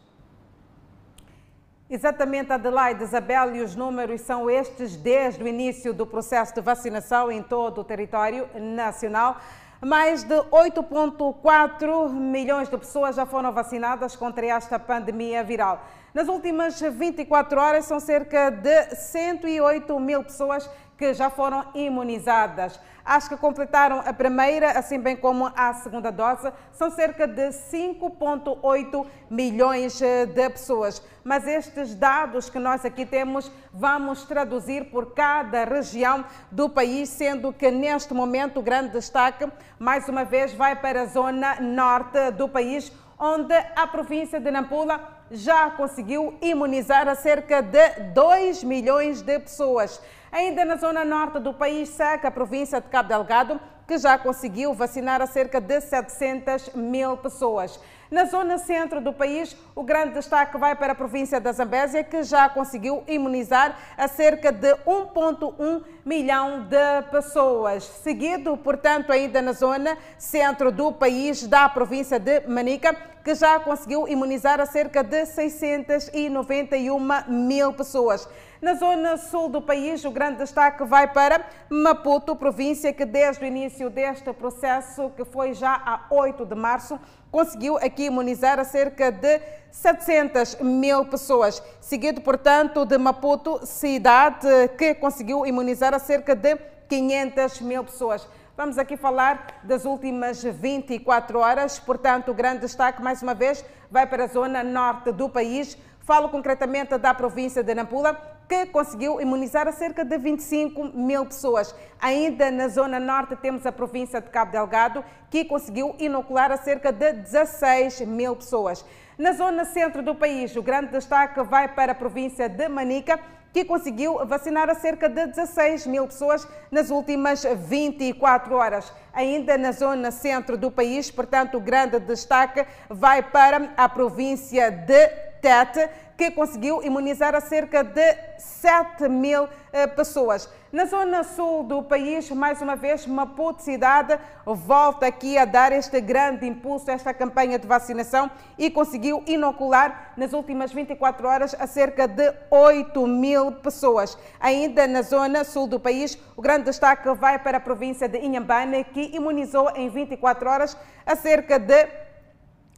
Exatamente, 1.91 2.53
Adelaide 2.53 3.03
Isabel, 3.03 3.57
e 3.57 3.63
os 3.63 3.75
números 3.75 4.21
são 4.21 4.51
estes 4.51 4.95
desde 4.95 5.43
o 5.43 5.49
início 5.49 5.95
do 5.95 6.07
processo 6.07 6.55
de 6.55 6.61
vacinação 6.61 7.33
em 7.33 7.43
todo 7.43 7.81
o 7.81 7.85
território 7.85 8.47
nacional. 8.55 9.39
Mais 9.81 10.25
de 10.25 10.35
8,4 10.35 12.11
milhões 12.11 12.69
de 12.69 12.77
pessoas 12.77 13.15
já 13.15 13.25
foram 13.25 13.53
vacinadas 13.53 14.17
contra 14.17 14.45
esta 14.47 14.77
pandemia 14.77 15.45
viral. 15.45 15.85
Nas 16.13 16.27
últimas 16.27 16.81
24 16.81 17.61
horas, 17.61 17.85
são 17.85 18.01
cerca 18.01 18.51
de 18.51 18.97
108 18.97 20.01
mil 20.01 20.25
pessoas 20.25 20.69
que 20.99 21.15
já 21.15 21.31
foram 21.31 21.65
imunizadas. 21.75 22.79
As 23.05 23.27
que 23.27 23.39
completaram 23.39 24.03
a 24.05 24.13
primeira, 24.13 24.73
assim 24.73 25.01
bem 25.01 25.17
como 25.17 25.51
a 25.57 25.73
segunda 25.73 26.13
dose, 26.13 26.53
são 26.73 26.91
cerca 26.91 27.27
de 27.27 27.49
5,8 27.49 29.07
milhões 29.31 29.99
de 29.99 30.51
pessoas. 30.51 31.03
Mas 31.25 31.47
estes 31.47 31.95
dados 31.95 32.51
que 32.51 32.59
nós 32.59 32.85
aqui 32.85 33.07
temos, 33.07 33.51
vamos 33.73 34.25
traduzir 34.25 34.91
por 34.91 35.15
cada 35.15 35.65
região 35.65 36.25
do 36.51 36.69
país, 36.69 37.09
sendo 37.09 37.51
que 37.51 37.71
neste 37.71 38.13
momento 38.13 38.61
o 38.61 38.63
grande 38.63 38.91
destaque, 38.91 39.51
mais 39.79 40.07
uma 40.09 40.25
vez, 40.25 40.53
vai 40.53 40.77
para 40.77 41.03
a 41.03 41.07
zona 41.07 41.61
norte 41.61 42.31
do 42.33 42.47
país, 42.47 42.93
onde 43.19 43.55
a 43.75 43.87
província 43.87 44.39
de 44.39 44.51
Nampula 44.51 45.17
já 45.31 45.71
conseguiu 45.71 46.37
imunizar 46.41 47.09
a 47.09 47.15
cerca 47.15 47.63
de 47.63 47.89
2 48.15 48.65
milhões 48.65 49.23
de 49.23 49.39
pessoas. 49.39 50.01
Ainda 50.31 50.65
na 50.65 50.77
zona 50.77 51.05
norte 51.05 51.39
do 51.39 51.55
país, 51.55 51.89
segue 51.89 52.27
a 52.27 52.31
província 52.31 52.81
de 52.81 52.89
Cabo 52.89 53.09
Delgado, 53.09 53.61
que 53.87 53.97
já 53.97 54.19
conseguiu 54.19 54.75
vacinar 54.75 55.23
a 55.23 55.27
cerca 55.27 55.61
de 55.61 55.81
700 55.81 56.75
mil 56.75 57.17
pessoas. 57.17 57.81
Na 58.11 58.25
zona 58.25 58.57
centro 58.57 59.03
do 59.03 59.13
país, 59.13 59.55
o 59.75 59.83
grande 59.83 60.15
destaque 60.15 60.57
vai 60.57 60.75
para 60.75 60.93
a 60.93 60.95
província 60.95 61.39
da 61.39 61.53
Zambésia, 61.53 62.03
que 62.03 62.23
já 62.23 62.49
conseguiu 62.49 63.05
imunizar 63.07 63.77
a 63.99 64.09
cerca 64.09 64.51
de 64.51 64.75
1,1 64.87 65.83
milhão 66.07 66.65
de 66.65 67.03
pessoas. 67.11 67.85
Seguido, 67.85 68.57
portanto, 68.57 69.13
ainda 69.13 69.43
na 69.43 69.53
zona 69.53 69.99
centro 70.17 70.73
do 70.73 70.91
país, 70.91 71.47
da 71.47 71.69
província 71.69 72.19
de 72.19 72.41
Manica, 72.49 72.97
que 73.23 73.35
já 73.35 73.61
conseguiu 73.61 74.09
imunizar 74.09 74.59
a 74.59 74.65
cerca 74.65 75.05
de 75.05 75.27
691 75.27 76.99
mil 77.29 77.75
pessoas. 77.75 78.27
Na 78.61 78.75
zona 78.75 79.17
sul 79.17 79.49
do 79.49 79.63
país, 79.63 80.05
o 80.05 80.11
grande 80.11 80.39
destaque 80.39 80.83
vai 80.83 81.07
para 81.13 81.45
Maputo, 81.71 82.35
província 82.35 82.93
que 82.93 83.05
desde 83.05 83.45
o 83.45 83.47
início 83.47 83.89
deste 83.89 84.33
processo, 84.33 85.11
que 85.11 85.25
foi 85.25 85.53
já 85.53 85.75
a 85.75 86.07
8 86.11 86.45
de 86.45 86.55
março, 86.55 86.99
conseguiu 87.31 87.77
aqui 87.77 88.05
imunizar 88.05 88.65
cerca 88.65 89.11
de 89.11 89.41
700 89.71 90.57
mil 90.61 91.05
pessoas. 91.07 91.63
Seguido, 91.81 92.21
portanto, 92.21 92.85
de 92.85 92.99
Maputo, 92.99 93.65
cidade 93.65 94.49
que 94.77 94.95
conseguiu 94.95 95.47
imunizar 95.47 95.99
cerca 96.01 96.35
de 96.35 96.57
500 96.89 97.61
mil 97.61 97.85
pessoas. 97.85 98.27
Vamos 98.57 98.77
aqui 98.77 98.97
falar 98.97 99.61
das 99.63 99.85
últimas 99.85 100.43
24 100.43 101.39
horas, 101.39 101.79
portanto, 101.79 102.31
o 102.31 102.35
grande 102.35 102.63
destaque, 102.63 103.01
mais 103.01 103.23
uma 103.23 103.35
vez, 103.35 103.65
vai 103.91 104.07
para 104.07 104.25
a 104.25 104.27
zona 104.27 104.65
norte 104.65 105.13
do 105.13 105.29
país. 105.29 105.79
Falo 106.01 106.29
concretamente 106.29 106.97
da 106.99 107.15
província 107.15 107.63
de 107.63 107.75
Nampula, 107.75 108.38
que 108.49 108.67
conseguiu 108.67 109.21
imunizar 109.21 109.71
cerca 109.73 110.05
de 110.05 110.17
25 110.17 110.85
mil 110.95 111.27
pessoas. 111.27 111.75
Ainda 112.01 112.51
na 112.51 112.69
zona 112.69 112.99
norte 112.99 113.37
temos 113.37 113.67
a 113.67 113.73
província 113.73 114.21
de 114.21 114.31
Cabo 114.31 114.53
Delgado, 114.53 115.05
que 115.31 115.45
conseguiu 115.45 115.95
inocular 115.99 116.57
cerca 116.65 116.91
de 116.91 117.13
16 117.13 118.01
mil 118.03 118.35
pessoas. 118.35 118.85
Na 119.19 119.33
zona 119.33 119.65
centro 119.65 120.03
do 120.03 120.15
país, 120.15 120.57
o 120.57 120.63
grande 120.63 120.93
destaque 120.93 121.43
vai 121.43 121.69
para 121.69 121.93
a 121.93 121.95
província 121.95 122.49
de 122.49 122.69
Manica, 122.69 123.21
que 123.53 123.65
conseguiu 123.65 124.25
vacinar 124.27 124.75
cerca 124.77 125.09
de 125.09 125.27
16 125.27 125.87
mil 125.87 126.07
pessoas 126.07 126.47
nas 126.71 126.91
últimas 126.91 127.45
24 127.45 128.55
horas. 128.55 128.93
Ainda 129.13 129.59
na 129.59 129.73
zona 129.73 130.11
centro 130.11 130.57
do 130.57 130.71
país, 130.71 131.11
portanto, 131.11 131.57
o 131.57 131.61
grande 131.61 131.99
destaque 131.99 132.65
vai 132.89 133.23
para 133.23 133.73
a 133.77 133.89
província 133.89 134.71
de 134.71 135.28
Tete, 135.41 135.89
que 136.19 136.33
conseguiu 136.33 136.83
imunizar 136.83 137.35
a 137.35 137.41
cerca 137.41 137.85
de 137.85 138.17
7 138.39 139.09
mil 139.09 139.49
eh, 139.73 139.87
pessoas. 139.87 140.51
Na 140.73 140.85
zona 140.85 141.23
sul 141.23 141.63
do 141.63 141.83
país, 141.83 142.29
mais 142.31 142.61
uma 142.61 142.75
vez, 142.75 143.07
Maputo 143.07 143.63
cidade 143.63 144.19
volta 144.45 145.07
aqui 145.07 145.39
a 145.39 145.45
dar 145.45 145.71
este 145.71 146.01
grande 146.01 146.45
impulso 146.45 146.91
a 146.91 146.95
esta 146.95 147.15
campanha 147.15 147.57
de 147.57 147.69
vacinação 147.69 148.29
e 148.59 148.69
conseguiu 148.69 149.23
inocular 149.27 150.13
nas 150.17 150.33
últimas 150.33 150.73
24 150.73 151.27
horas 151.27 151.57
a 151.59 151.69
cerca 151.69 152.09
de 152.09 152.35
8 152.51 153.07
mil 153.07 153.53
pessoas. 153.53 154.19
Ainda 154.41 154.89
na 154.89 155.03
zona 155.03 155.45
sul 155.45 155.69
do 155.69 155.79
país, 155.79 156.19
o 156.37 156.43
grande 156.43 156.65
destaque 156.65 157.09
vai 157.15 157.39
para 157.39 157.59
a 157.59 157.61
província 157.61 158.09
de 158.09 158.19
Inhambane, 158.19 158.85
que 158.85 159.15
imunizou 159.15 159.71
em 159.77 159.89
24 159.89 160.51
horas 160.51 160.77
a 161.07 161.15
cerca 161.15 161.59
de 161.59 161.87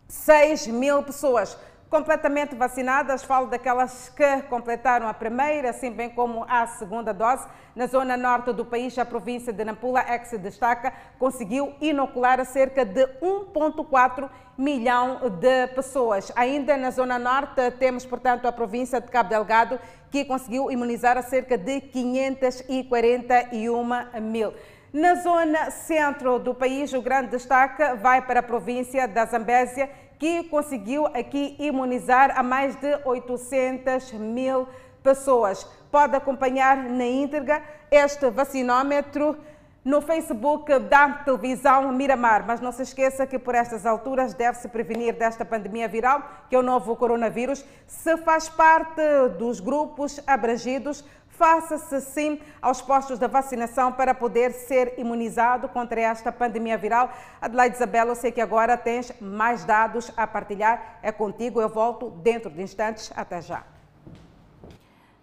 6 0.06 0.66
mil 0.66 1.02
pessoas 1.02 1.56
completamente 1.90 2.54
vacinadas, 2.54 3.24
falo 3.24 3.48
daquelas 3.48 4.08
que 4.10 4.42
completaram 4.42 5.08
a 5.08 5.12
primeira, 5.12 5.70
assim 5.70 5.90
bem 5.90 6.08
como 6.08 6.46
a 6.48 6.64
segunda 6.68 7.12
dose. 7.12 7.48
Na 7.74 7.88
zona 7.88 8.16
norte 8.16 8.52
do 8.52 8.64
país, 8.64 8.96
a 8.96 9.04
província 9.04 9.52
de 9.52 9.64
Nampula, 9.64 10.04
é 10.08 10.16
que 10.18 10.28
se 10.28 10.38
destaca, 10.38 10.92
conseguiu 11.18 11.74
inocular 11.80 12.46
cerca 12.46 12.84
de 12.84 13.04
1,4 13.20 14.30
milhão 14.56 15.18
de 15.40 15.66
pessoas. 15.74 16.30
Ainda 16.36 16.76
na 16.76 16.92
zona 16.92 17.18
norte, 17.18 17.68
temos, 17.72 18.06
portanto, 18.06 18.46
a 18.46 18.52
província 18.52 19.00
de 19.00 19.08
Cabo 19.08 19.28
Delgado, 19.28 19.80
que 20.10 20.24
conseguiu 20.24 20.70
imunizar 20.70 21.20
cerca 21.24 21.58
de 21.58 21.80
541 21.80 24.20
mil. 24.20 24.54
Na 24.92 25.14
zona 25.14 25.70
centro 25.70 26.40
do 26.40 26.52
país, 26.52 26.92
o 26.92 27.00
grande 27.00 27.30
destaque 27.30 27.94
vai 28.02 28.20
para 28.22 28.40
a 28.40 28.42
província 28.42 29.06
da 29.06 29.24
Zambésia, 29.24 29.88
que 30.18 30.42
conseguiu 30.44 31.06
aqui 31.06 31.54
imunizar 31.60 32.36
a 32.36 32.42
mais 32.42 32.74
de 32.74 32.98
800 33.04 34.12
mil 34.14 34.66
pessoas. 35.00 35.62
Pode 35.92 36.16
acompanhar 36.16 36.76
na 36.76 37.06
íntegra 37.06 37.62
este 37.88 38.30
vacinômetro 38.30 39.38
no 39.84 40.00
Facebook 40.00 40.78
da 40.80 41.08
televisão 41.08 41.92
Miramar. 41.92 42.44
Mas 42.44 42.60
não 42.60 42.72
se 42.72 42.82
esqueça 42.82 43.26
que 43.26 43.38
por 43.38 43.54
estas 43.54 43.86
alturas 43.86 44.34
deve-se 44.34 44.68
prevenir 44.68 45.14
desta 45.14 45.44
pandemia 45.44 45.86
viral, 45.86 46.22
que 46.48 46.56
é 46.56 46.58
o 46.58 46.62
novo 46.62 46.96
coronavírus. 46.96 47.64
Se 47.86 48.16
faz 48.18 48.48
parte 48.48 49.00
dos 49.38 49.60
grupos 49.60 50.20
abrangidos, 50.26 51.04
faça-se 51.40 52.00
sim 52.02 52.38
aos 52.60 52.82
postos 52.82 53.18
da 53.18 53.26
vacinação 53.26 53.90
para 53.90 54.14
poder 54.14 54.52
ser 54.52 54.92
imunizado 54.98 55.70
contra 55.70 55.98
esta 55.98 56.30
pandemia 56.30 56.76
viral. 56.76 57.10
Adelaide 57.40 57.76
Isabela, 57.76 58.10
eu 58.10 58.14
sei 58.14 58.30
que 58.30 58.42
agora 58.42 58.76
tens 58.76 59.10
mais 59.22 59.64
dados 59.64 60.12
a 60.18 60.26
partilhar. 60.26 60.98
É 61.02 61.10
contigo, 61.10 61.58
eu 61.58 61.70
volto 61.70 62.10
dentro 62.10 62.50
de 62.50 62.60
instantes. 62.60 63.10
Até 63.16 63.40
já. 63.40 63.64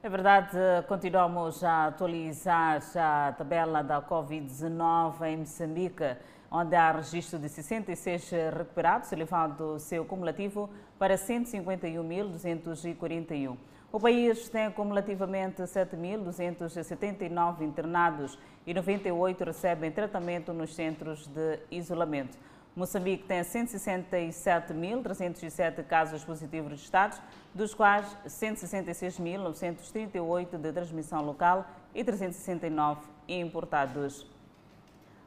É 0.01 0.09
verdade, 0.09 0.57
continuamos 0.87 1.63
a 1.63 1.85
atualizar 1.85 2.81
a 2.95 3.35
tabela 3.37 3.83
da 3.83 4.01
Covid-19 4.01 5.21
em 5.21 5.37
Moçambique, 5.37 6.17
onde 6.49 6.75
há 6.75 6.93
registro 6.93 7.37
de 7.37 7.47
66 7.47 8.31
recuperados, 8.57 9.11
elevando 9.11 9.75
o 9.75 9.79
seu 9.79 10.03
cumulativo 10.03 10.67
para 10.97 11.13
151.241. 11.13 13.55
O 13.89 14.01
país 14.01 14.49
tem 14.49 14.65
acumulativamente 14.65 15.61
7.279 15.61 17.61
internados 17.61 18.37
e 18.65 18.73
98 18.73 19.45
recebem 19.45 19.89
tratamento 19.91 20.51
nos 20.51 20.75
centros 20.75 21.25
de 21.27 21.59
isolamento. 21.71 22.37
Moçambique 22.75 23.23
tem 23.23 23.39
167.307 23.41 25.85
casos 25.85 26.25
positivos 26.25 26.71
registrados, 26.71 27.21
dos 27.53 27.73
quais 27.73 28.13
166.938 28.27 30.57
de 30.57 30.73
transmissão 30.73 31.23
local 31.23 31.65
e 31.95 32.03
369 32.03 32.99
importados. 33.27 34.27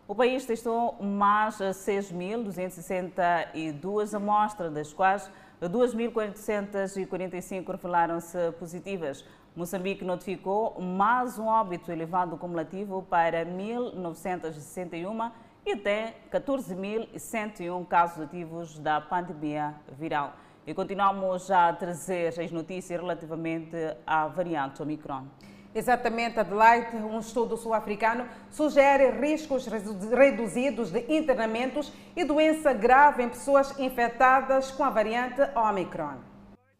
O 0.06 0.14
país 0.14 0.44
testou 0.44 0.96
mais 1.00 1.56
6.262 1.56 4.14
amostras, 4.14 4.70
das 4.72 4.92
quais 4.92 5.30
2.445 5.68 7.70
revelaram-se 7.70 8.52
positivas. 8.52 9.24
Moçambique 9.54 10.04
notificou 10.04 10.80
mais 10.80 11.38
um 11.38 11.46
óbito 11.46 11.92
elevado 11.92 12.38
cumulativo 12.38 13.02
para 13.02 13.44
1.961 13.44 15.30
e 15.66 15.72
até 15.72 16.14
14.101 16.32 17.86
casos 17.86 18.24
ativos 18.24 18.78
da 18.78 19.00
pandemia 19.00 19.74
viral. 19.98 20.32
E 20.66 20.72
continuamos 20.72 21.50
a 21.50 21.72
trazer 21.72 22.28
as 22.40 22.50
notícias 22.50 23.00
relativamente 23.00 23.76
à 24.06 24.28
variante 24.28 24.80
Omicron. 24.80 25.26
Exatamente, 25.72 26.40
Adelaide, 26.40 26.96
um 26.96 27.20
estudo 27.20 27.56
sul-africano 27.56 28.28
sugere 28.50 29.10
riscos 29.10 29.66
reduzidos 29.66 30.90
de 30.90 31.04
internamentos 31.08 31.92
e 32.16 32.24
doença 32.24 32.72
grave 32.72 33.22
em 33.22 33.28
pessoas 33.28 33.78
infectadas 33.78 34.72
com 34.72 34.82
a 34.82 34.90
variante 34.90 35.40
Omicron. 35.54 36.18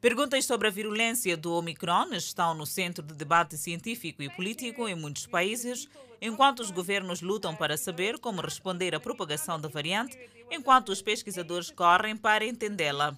Perguntas 0.01 0.45
sobre 0.45 0.67
a 0.67 0.71
virulência 0.71 1.37
do 1.37 1.53
Omicron 1.53 2.15
estão 2.15 2.53
no 2.53 2.67
centro 2.67 3.05
de 3.05 3.15
debate 3.15 3.57
científico 3.57 4.23
e 4.23 4.31
político 4.31 4.89
em 4.89 4.95
muitos 4.97 5.27
países, 5.27 5.89
enquanto 6.21 6.61
os 6.61 6.71
governos 6.71 7.23
lutam 7.23 7.55
para 7.55 7.77
saber 7.77 8.19
como 8.19 8.41
responder 8.41 8.95
à 8.95 8.99
propagação 8.99 9.61
da 9.61 9.69
variante, 9.69 10.19
enquanto 10.51 10.89
os 10.89 11.01
pesquisadores 11.01 11.71
correm 11.71 12.17
para 12.17 12.45
entendê-la. 12.45 13.15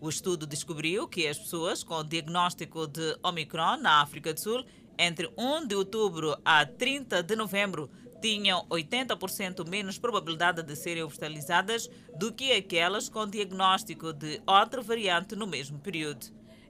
O 0.00 0.08
estudo 0.08 0.46
descobriu 0.46 1.06
que 1.06 1.28
as 1.28 1.38
pessoas 1.38 1.84
com 1.84 2.02
diagnóstico 2.02 2.86
de 2.86 3.16
Omicron 3.22 3.76
na 3.76 4.00
África 4.00 4.32
do 4.32 4.40
Sul 4.40 4.64
entre 4.98 5.30
1 5.36 5.66
de 5.66 5.74
outubro 5.74 6.36
a 6.44 6.64
30 6.64 7.22
de 7.22 7.36
novembro 7.36 7.90
tinham 8.20 8.64
80% 8.68 9.68
menos 9.68 9.98
probabilidade 9.98 10.62
de 10.62 10.76
serem 10.76 11.02
hospitalizadas 11.02 11.90
do 12.16 12.32
que 12.32 12.52
aquelas 12.52 13.08
com 13.08 13.26
diagnóstico 13.26 14.12
de 14.12 14.40
outra 14.46 14.80
variante 14.80 15.34
no 15.34 15.46
mesmo 15.46 15.78
período. 15.80 16.26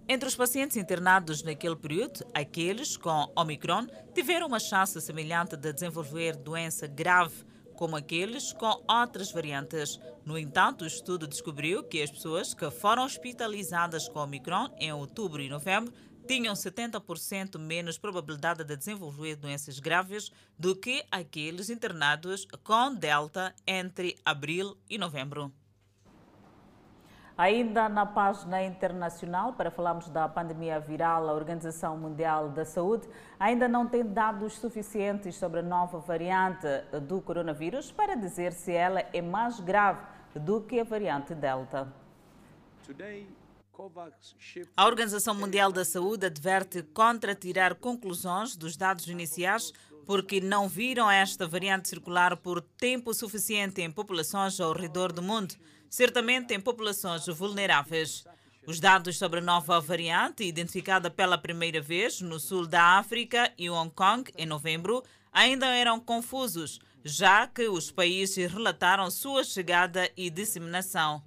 Entre 0.08 0.28
os 0.28 0.34
pacientes 0.34 0.76
internados 0.76 1.42
naquele 1.42 1.76
período, 1.76 2.26
aqueles 2.34 2.96
com 2.96 3.30
Omicron 3.36 3.86
tiveram 4.14 4.48
uma 4.48 4.58
chance 4.58 5.00
semelhante 5.00 5.56
de 5.56 5.72
desenvolver 5.72 6.36
doença 6.36 6.86
grave 6.86 7.44
como 7.82 7.96
aqueles 7.96 8.52
com 8.52 8.82
outras 8.88 9.32
variantes. 9.32 9.98
No 10.24 10.38
entanto, 10.38 10.84
o 10.84 10.86
estudo 10.86 11.26
descobriu 11.26 11.82
que 11.82 12.02
as 12.02 12.10
pessoas 12.10 12.54
que 12.54 12.70
foram 12.70 13.04
hospitalizadas 13.04 14.08
com 14.08 14.20
Omicron 14.20 14.68
em 14.78 14.92
outubro 14.92 15.42
e 15.42 15.48
novembro 15.48 15.92
tinham 16.26 16.54
70% 16.54 17.58
menos 17.58 17.98
probabilidade 17.98 18.64
de 18.64 18.76
desenvolver 18.76 19.36
doenças 19.36 19.78
graves 19.78 20.30
do 20.58 20.74
que 20.74 21.04
aqueles 21.10 21.70
internados 21.70 22.46
com 22.64 22.94
Delta 22.94 23.54
entre 23.66 24.18
abril 24.24 24.76
e 24.88 24.98
novembro. 24.98 25.52
Ainda 27.36 27.88
na 27.88 28.04
página 28.04 28.62
internacional, 28.62 29.54
para 29.54 29.70
falarmos 29.70 30.08
da 30.10 30.28
pandemia 30.28 30.78
viral, 30.78 31.28
a 31.28 31.32
Organização 31.32 31.96
Mundial 31.96 32.50
da 32.50 32.64
Saúde 32.64 33.08
ainda 33.40 33.66
não 33.66 33.88
tem 33.88 34.04
dados 34.04 34.54
suficientes 34.58 35.34
sobre 35.36 35.60
a 35.60 35.62
nova 35.62 35.98
variante 35.98 36.66
do 37.08 37.20
coronavírus 37.22 37.90
para 37.90 38.14
dizer 38.14 38.52
se 38.52 38.72
ela 38.72 39.00
é 39.12 39.22
mais 39.22 39.58
grave 39.60 40.00
do 40.34 40.60
que 40.60 40.78
a 40.78 40.84
variante 40.84 41.34
Delta. 41.34 41.88
Today, 42.86 43.26
a 44.76 44.86
Organização 44.86 45.34
Mundial 45.34 45.72
da 45.72 45.84
Saúde 45.84 46.26
adverte 46.26 46.82
contra 46.94 47.34
tirar 47.34 47.74
conclusões 47.74 48.54
dos 48.54 48.76
dados 48.76 49.08
iniciais 49.08 49.72
porque 50.06 50.40
não 50.40 50.68
viram 50.68 51.10
esta 51.10 51.46
variante 51.46 51.88
circular 51.88 52.36
por 52.36 52.60
tempo 52.60 53.12
suficiente 53.14 53.80
em 53.80 53.90
populações 53.90 54.60
ao 54.60 54.72
redor 54.72 55.12
do 55.12 55.22
mundo, 55.22 55.54
certamente 55.88 56.54
em 56.54 56.60
populações 56.60 57.26
vulneráveis. 57.26 58.24
Os 58.66 58.78
dados 58.78 59.18
sobre 59.18 59.40
a 59.40 59.42
nova 59.42 59.80
variante, 59.80 60.44
identificada 60.44 61.10
pela 61.10 61.36
primeira 61.36 61.80
vez 61.80 62.20
no 62.20 62.38
sul 62.38 62.66
da 62.66 62.98
África 62.98 63.52
e 63.58 63.68
Hong 63.68 63.92
Kong 63.92 64.30
em 64.36 64.46
novembro, 64.46 65.02
ainda 65.32 65.66
eram 65.66 65.98
confusos 65.98 66.78
já 67.04 67.46
que 67.46 67.68
os 67.68 67.90
países 67.90 68.50
relataram 68.52 69.10
sua 69.10 69.44
chegada 69.44 70.10
e 70.16 70.30
disseminação. 70.30 71.22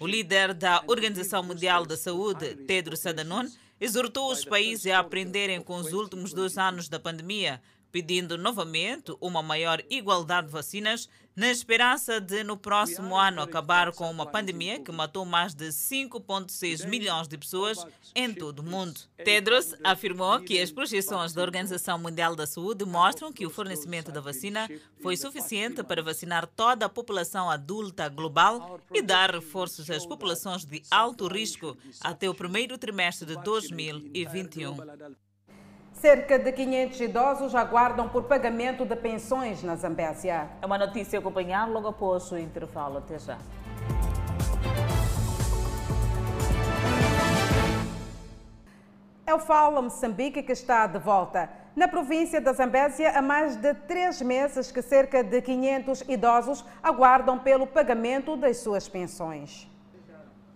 O 0.00 0.06
líder 0.06 0.54
da 0.54 0.82
Organização 0.86 1.42
Mundial 1.42 1.86
da 1.86 1.96
Saúde, 1.96 2.56
Tedros 2.66 3.06
Adhanom, 3.06 3.46
exortou 3.80 4.30
os 4.30 4.44
países 4.44 4.92
a 4.92 4.98
aprenderem 4.98 5.60
com 5.60 5.76
os 5.76 5.92
últimos 5.92 6.32
dois 6.32 6.56
anos 6.58 6.88
da 6.88 6.98
pandemia, 6.98 7.60
pedindo 7.94 8.36
novamente 8.36 9.14
uma 9.20 9.40
maior 9.40 9.80
igualdade 9.88 10.48
de 10.48 10.52
vacinas 10.52 11.08
na 11.36 11.48
esperança 11.48 12.20
de, 12.20 12.42
no 12.42 12.56
próximo 12.56 13.16
ano, 13.16 13.40
acabar 13.40 13.92
com 13.92 14.10
uma 14.10 14.26
pandemia 14.26 14.80
que 14.80 14.90
matou 14.90 15.24
mais 15.24 15.54
de 15.54 15.66
5,6 15.68 16.88
milhões 16.88 17.28
de 17.28 17.38
pessoas 17.38 17.86
em 18.12 18.34
todo 18.34 18.58
o 18.58 18.62
mundo. 18.64 19.00
Tedros 19.16 19.76
afirmou 19.84 20.40
que 20.40 20.60
as 20.60 20.72
projeções 20.72 21.32
da 21.32 21.42
Organização 21.42 21.96
Mundial 21.96 22.34
da 22.34 22.48
Saúde 22.48 22.84
mostram 22.84 23.32
que 23.32 23.46
o 23.46 23.50
fornecimento 23.50 24.10
da 24.10 24.20
vacina 24.20 24.68
foi 25.00 25.16
suficiente 25.16 25.84
para 25.84 26.02
vacinar 26.02 26.48
toda 26.48 26.86
a 26.86 26.88
população 26.88 27.48
adulta 27.48 28.08
global 28.08 28.80
e 28.92 29.00
dar 29.00 29.32
reforços 29.32 29.88
às 29.88 30.04
populações 30.04 30.64
de 30.64 30.82
alto 30.90 31.28
risco 31.28 31.76
até 32.00 32.28
o 32.28 32.34
primeiro 32.34 32.76
trimestre 32.76 33.24
de 33.24 33.40
2021. 33.44 34.74
Cerca 36.04 36.38
de 36.38 36.52
500 36.52 37.00
idosos 37.00 37.54
aguardam 37.54 38.10
por 38.10 38.24
pagamento 38.24 38.84
de 38.84 38.94
pensões 38.94 39.62
na 39.62 39.74
Zambésia. 39.74 40.50
É 40.60 40.66
uma 40.66 40.76
notícia 40.76 41.18
a 41.18 41.20
acompanhar 41.20 41.66
logo 41.66 41.88
após 41.88 42.30
o 42.30 42.36
intervalo. 42.36 42.98
Até 42.98 43.18
já. 43.18 43.38
É 49.26 49.34
o 49.34 49.38
Fala 49.38 49.80
Moçambique 49.80 50.42
que 50.42 50.52
está 50.52 50.86
de 50.86 50.98
volta. 50.98 51.48
Na 51.74 51.88
província 51.88 52.38
da 52.38 52.52
Zambésia, 52.52 53.18
há 53.18 53.22
mais 53.22 53.56
de 53.56 53.72
três 53.72 54.20
meses 54.20 54.70
que 54.70 54.82
cerca 54.82 55.24
de 55.24 55.40
500 55.40 56.02
idosos 56.06 56.62
aguardam 56.82 57.38
pelo 57.38 57.66
pagamento 57.66 58.36
das 58.36 58.58
suas 58.58 58.86
pensões. 58.86 59.66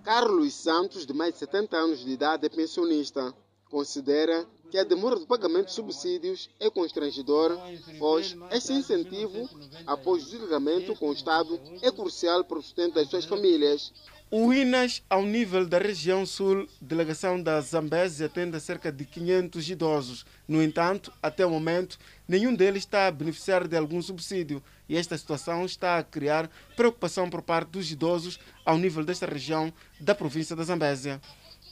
Carlos 0.04 0.52
Santos, 0.62 1.06
de 1.06 1.14
mais 1.14 1.32
de 1.32 1.38
70 1.38 1.74
anos 1.74 2.04
de 2.04 2.10
idade, 2.10 2.44
é 2.44 2.50
pensionista. 2.50 3.32
Considera 3.70 4.46
que 4.70 4.78
a 4.78 4.84
demora 4.84 5.16
do 5.16 5.26
pagamento 5.26 5.66
de 5.66 5.72
subsídios 5.72 6.50
é 6.60 6.68
constrangedora, 6.70 7.58
pois 7.98 8.36
esse 8.50 8.72
incentivo, 8.72 9.48
após 9.86 10.22
o 10.22 10.30
desligamento 10.30 10.94
com 10.96 11.08
o 11.08 11.12
Estado, 11.12 11.58
é 11.82 11.90
crucial 11.90 12.44
para 12.44 12.58
o 12.58 12.62
sustento 12.62 12.94
das 12.94 13.08
suas 13.08 13.24
famílias. 13.24 13.92
O 14.30 14.52
INAS, 14.52 15.02
ao 15.08 15.22
nível 15.22 15.66
da 15.66 15.78
região 15.78 16.26
sul, 16.26 16.68
delegação 16.82 17.42
da 17.42 17.58
Zambésia 17.62 18.26
atende 18.26 18.58
a 18.58 18.60
cerca 18.60 18.92
de 18.92 19.06
500 19.06 19.70
idosos. 19.70 20.26
No 20.46 20.62
entanto, 20.62 21.10
até 21.22 21.46
o 21.46 21.50
momento, 21.50 21.98
nenhum 22.28 22.54
deles 22.54 22.82
está 22.82 23.06
a 23.06 23.10
beneficiar 23.10 23.66
de 23.66 23.74
algum 23.74 24.02
subsídio. 24.02 24.62
E 24.86 24.98
esta 24.98 25.16
situação 25.16 25.64
está 25.64 25.96
a 25.96 26.02
criar 26.02 26.50
preocupação 26.76 27.30
por 27.30 27.40
parte 27.40 27.70
dos 27.70 27.90
idosos 27.90 28.38
ao 28.66 28.76
nível 28.76 29.02
desta 29.02 29.24
região 29.24 29.72
da 29.98 30.14
província 30.14 30.54
da 30.54 30.62
Zambésia. 30.62 31.22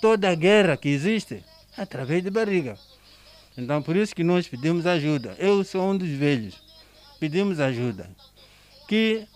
Toda 0.01 0.31
a 0.31 0.35
guerra 0.35 0.79
que 0.79 0.89
existe 0.89 1.45
através 1.77 2.23
de 2.23 2.31
barriga. 2.31 2.79
Então, 3.57 3.83
por 3.83 3.97
isso 3.97 4.15
que 4.15 4.23
nós 4.23 4.47
pedimos 4.47 4.87
ajuda. 4.87 5.35
Eu 5.39 5.65
sou 5.65 5.91
um 5.91 5.97
dos 5.97 6.11
velhos. 6.11 6.55
Pedimos 7.19 7.59
ajuda. 7.59 8.09
Que 8.87 9.27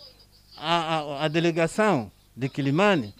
a, 0.57 0.99
a, 0.99 1.24
a 1.24 1.28
delegação 1.28 2.11
de 2.36 2.49
Quilimane 2.49 3.14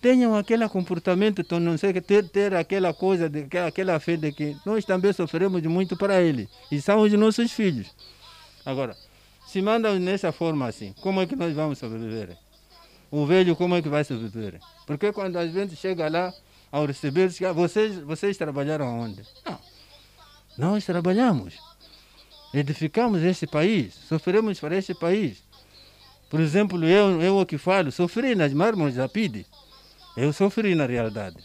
tenham 0.00 0.36
aquele 0.36 0.68
comportamento, 0.68 1.40
então 1.40 1.58
não 1.58 1.76
sei, 1.76 1.92
ter, 1.94 2.28
ter 2.28 2.54
aquela 2.54 2.94
coisa, 2.94 3.28
de, 3.28 3.46
aquela 3.58 3.98
fé 3.98 4.16
de 4.16 4.32
que 4.32 4.56
nós 4.64 4.84
também 4.84 5.12
sofremos 5.12 5.62
muito 5.62 5.96
para 5.96 6.20
ele. 6.20 6.48
E 6.70 6.80
são 6.80 7.00
os 7.00 7.12
nossos 7.14 7.50
filhos. 7.52 7.94
Agora, 8.64 8.96
se 9.46 9.62
mandam 9.62 9.98
nessa 9.98 10.30
forma 10.30 10.66
assim, 10.66 10.94
como 11.00 11.20
é 11.20 11.26
que 11.26 11.34
nós 11.34 11.54
vamos 11.54 11.78
sobreviver? 11.78 12.36
O 13.10 13.24
velho, 13.24 13.56
como 13.56 13.74
é 13.74 13.82
que 13.82 13.88
vai 13.88 14.04
sobreviver? 14.04 14.60
Porque 14.86 15.10
quando 15.10 15.38
a 15.38 15.46
gente 15.46 15.74
chega 15.74 16.08
lá, 16.08 16.32
ao 16.70 16.86
receber, 16.86 17.30
ah, 17.46 17.52
vocês, 17.52 17.98
vocês 18.00 18.36
trabalharam 18.36 19.00
onde? 19.00 19.22
Não. 19.44 19.58
Nós 20.56 20.84
trabalhamos. 20.84 21.54
Edificamos 22.52 23.22
este 23.22 23.46
país, 23.46 23.94
sofremos 23.94 24.58
para 24.58 24.76
este 24.76 24.94
país. 24.94 25.42
Por 26.30 26.40
exemplo, 26.40 26.84
eu, 26.84 27.22
eu 27.22 27.46
que 27.46 27.58
falo, 27.58 27.90
sofri 27.92 28.34
nas 28.34 28.52
mármores 28.52 28.96
da 28.96 29.08
PIDE. 29.08 29.46
Eu 30.16 30.32
sofri 30.32 30.74
na 30.74 30.86
realidade. 30.86 31.36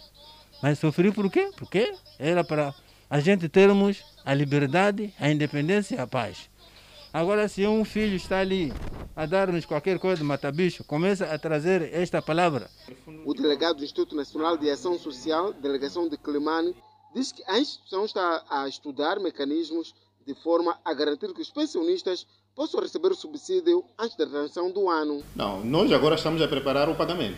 Mas 0.61 0.79
sofri 0.79 1.11
por 1.11 1.29
quê? 1.31 1.51
Porque 1.57 1.93
era 2.17 2.43
para 2.43 2.73
a 3.09 3.19
gente 3.19 3.47
termos 3.47 4.03
a 4.25 4.33
liberdade, 4.33 5.13
a 5.19 5.29
independência 5.29 5.95
e 5.95 5.99
a 5.99 6.07
paz. 6.07 6.49
Agora, 7.13 7.47
se 7.47 7.67
um 7.67 7.85
filho 7.85 8.15
está 8.15 8.39
ali 8.39 8.73
a 9.15 9.27
dar-nos 9.27 9.65
qualquer 9.65 9.99
coisa 9.99 10.17
de 10.17 10.23
mata-bicho, 10.23 10.83
começa 10.83 11.25
a 11.25 11.37
trazer 11.37 11.93
esta 11.93 12.23
palavra. 12.23 12.71
O 13.23 13.35
delegado 13.35 13.77
do 13.77 13.83
Instituto 13.83 14.15
Nacional 14.15 14.57
de 14.57 14.67
Ação 14.67 14.97
Social, 14.97 15.53
delegação 15.53 16.09
de 16.09 16.17
Climane, 16.17 16.75
diz 17.13 17.31
que 17.31 17.43
a 17.45 17.59
instituição 17.59 18.03
está 18.05 18.43
a 18.49 18.67
estudar 18.67 19.19
mecanismos 19.19 19.93
de 20.25 20.33
forma 20.33 20.75
a 20.83 20.91
garantir 20.91 21.31
que 21.35 21.41
os 21.43 21.51
pensionistas 21.51 22.25
possam 22.55 22.81
receber 22.81 23.11
o 23.11 23.15
subsídio 23.15 23.85
antes 23.99 24.17
da 24.17 24.25
transição 24.25 24.71
do 24.71 24.89
ano. 24.89 25.23
Não, 25.35 25.63
nós 25.63 25.91
agora 25.91 26.15
estamos 26.15 26.41
a 26.41 26.47
preparar 26.47 26.89
o 26.89 26.95
pagamento. 26.95 27.37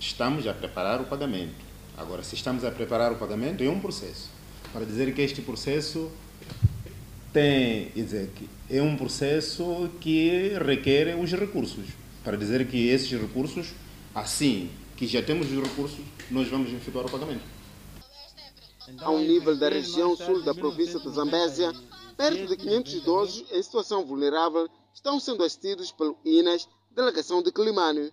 Estamos 0.00 0.46
a 0.46 0.54
preparar 0.54 0.98
o 1.02 1.04
pagamento. 1.04 1.62
Agora, 1.94 2.22
se 2.22 2.34
estamos 2.34 2.64
a 2.64 2.70
preparar 2.70 3.12
o 3.12 3.16
pagamento, 3.16 3.62
é 3.62 3.68
um 3.68 3.80
processo. 3.80 4.30
Para 4.72 4.86
dizer 4.86 5.14
que 5.14 5.20
este 5.20 5.42
processo 5.42 6.10
tem, 7.32 7.90
dizer, 7.94 8.30
é 8.70 8.82
um 8.82 8.96
processo 8.96 9.90
que 10.00 10.52
requer 10.64 11.16
os 11.18 11.32
recursos. 11.32 11.86
Para 12.24 12.36
dizer 12.36 12.66
que 12.68 12.88
esses 12.88 13.10
recursos, 13.10 13.72
assim 14.14 14.70
que 14.96 15.06
já 15.06 15.22
temos 15.22 15.50
os 15.50 15.62
recursos, 15.62 16.00
nós 16.30 16.48
vamos 16.48 16.72
efetuar 16.72 17.06
o 17.06 17.10
pagamento. 17.10 17.44
Ao 19.00 19.18
nível 19.18 19.56
da 19.56 19.68
região 19.68 20.16
sul 20.16 20.42
da 20.42 20.54
província 20.54 20.98
de 20.98 21.10
Zambésia, 21.10 21.72
perto 22.16 22.46
de 22.48 22.56
500 22.56 22.94
idosos 22.94 23.44
em 23.52 23.62
situação 23.62 24.04
vulnerável 24.04 24.68
estão 24.92 25.20
sendo 25.20 25.44
assistidos 25.44 25.92
pelo 25.92 26.18
INAS, 26.24 26.68
delegação 26.90 27.42
de 27.42 27.52
Climane. 27.52 28.12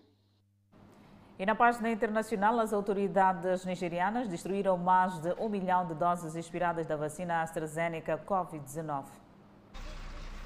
E 1.38 1.46
na 1.46 1.54
página 1.54 1.92
internacional, 1.92 2.58
as 2.62 2.72
autoridades 2.72 3.66
nigerianas 3.66 4.30
destruíram 4.30 4.78
mais 4.78 5.20
de 5.20 5.34
um 5.38 5.50
milhão 5.50 5.86
de 5.86 5.94
doses 5.94 6.34
expiradas 6.34 6.88
da 6.88 6.96
vacina 6.96 7.42
AstraZeneca 7.42 8.18
Covid-19. 8.26 9.04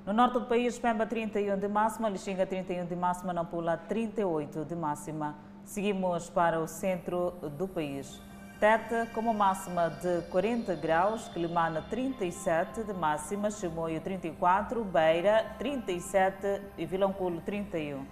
No 0.05 0.11
norte 0.11 0.33
do 0.33 0.45
país, 0.45 0.77
Pemba 0.77 1.05
31 1.05 1.57
de 1.57 1.67
máxima, 1.67 2.09
Lixinga 2.09 2.45
31 2.45 2.85
de 2.87 2.95
máxima, 2.95 3.31
Nampula 3.31 3.77
38 3.77 4.65
de 4.65 4.75
máxima. 4.75 5.35
Seguimos 5.63 6.29
para 6.29 6.59
o 6.59 6.67
centro 6.67 7.31
do 7.57 7.69
país. 7.69 8.21
Tete 8.63 9.11
com 9.11 9.19
uma 9.19 9.33
máxima 9.33 9.89
de 9.89 10.21
40 10.29 10.73
graus, 10.75 11.27
Quilimana 11.27 11.81
37 11.89 12.83
de 12.83 12.93
máxima, 12.93 13.51
Chimoio 13.51 13.99
34, 13.99 14.81
Beira 14.85 15.53
37 15.59 16.61
e 16.77 16.85
Vilanculo 16.85 17.41
31. 17.41 18.05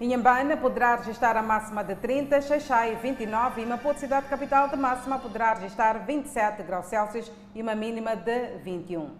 Inhambane 0.00 0.56
poderá 0.56 0.96
registrar 0.96 1.36
a 1.36 1.42
máxima 1.42 1.84
de 1.84 1.96
30, 1.96 2.40
Xaixai 2.40 2.96
29 2.96 3.60
e 3.60 3.66
Maputo, 3.66 4.00
cidade 4.00 4.26
capital 4.26 4.68
de 4.68 4.76
máxima, 4.76 5.18
poderá 5.18 5.52
registrar 5.52 5.98
27 6.06 6.62
graus 6.62 6.86
Celsius 6.86 7.30
e 7.54 7.60
uma 7.60 7.74
mínima 7.74 8.16
de 8.16 8.56
21. 8.64 9.10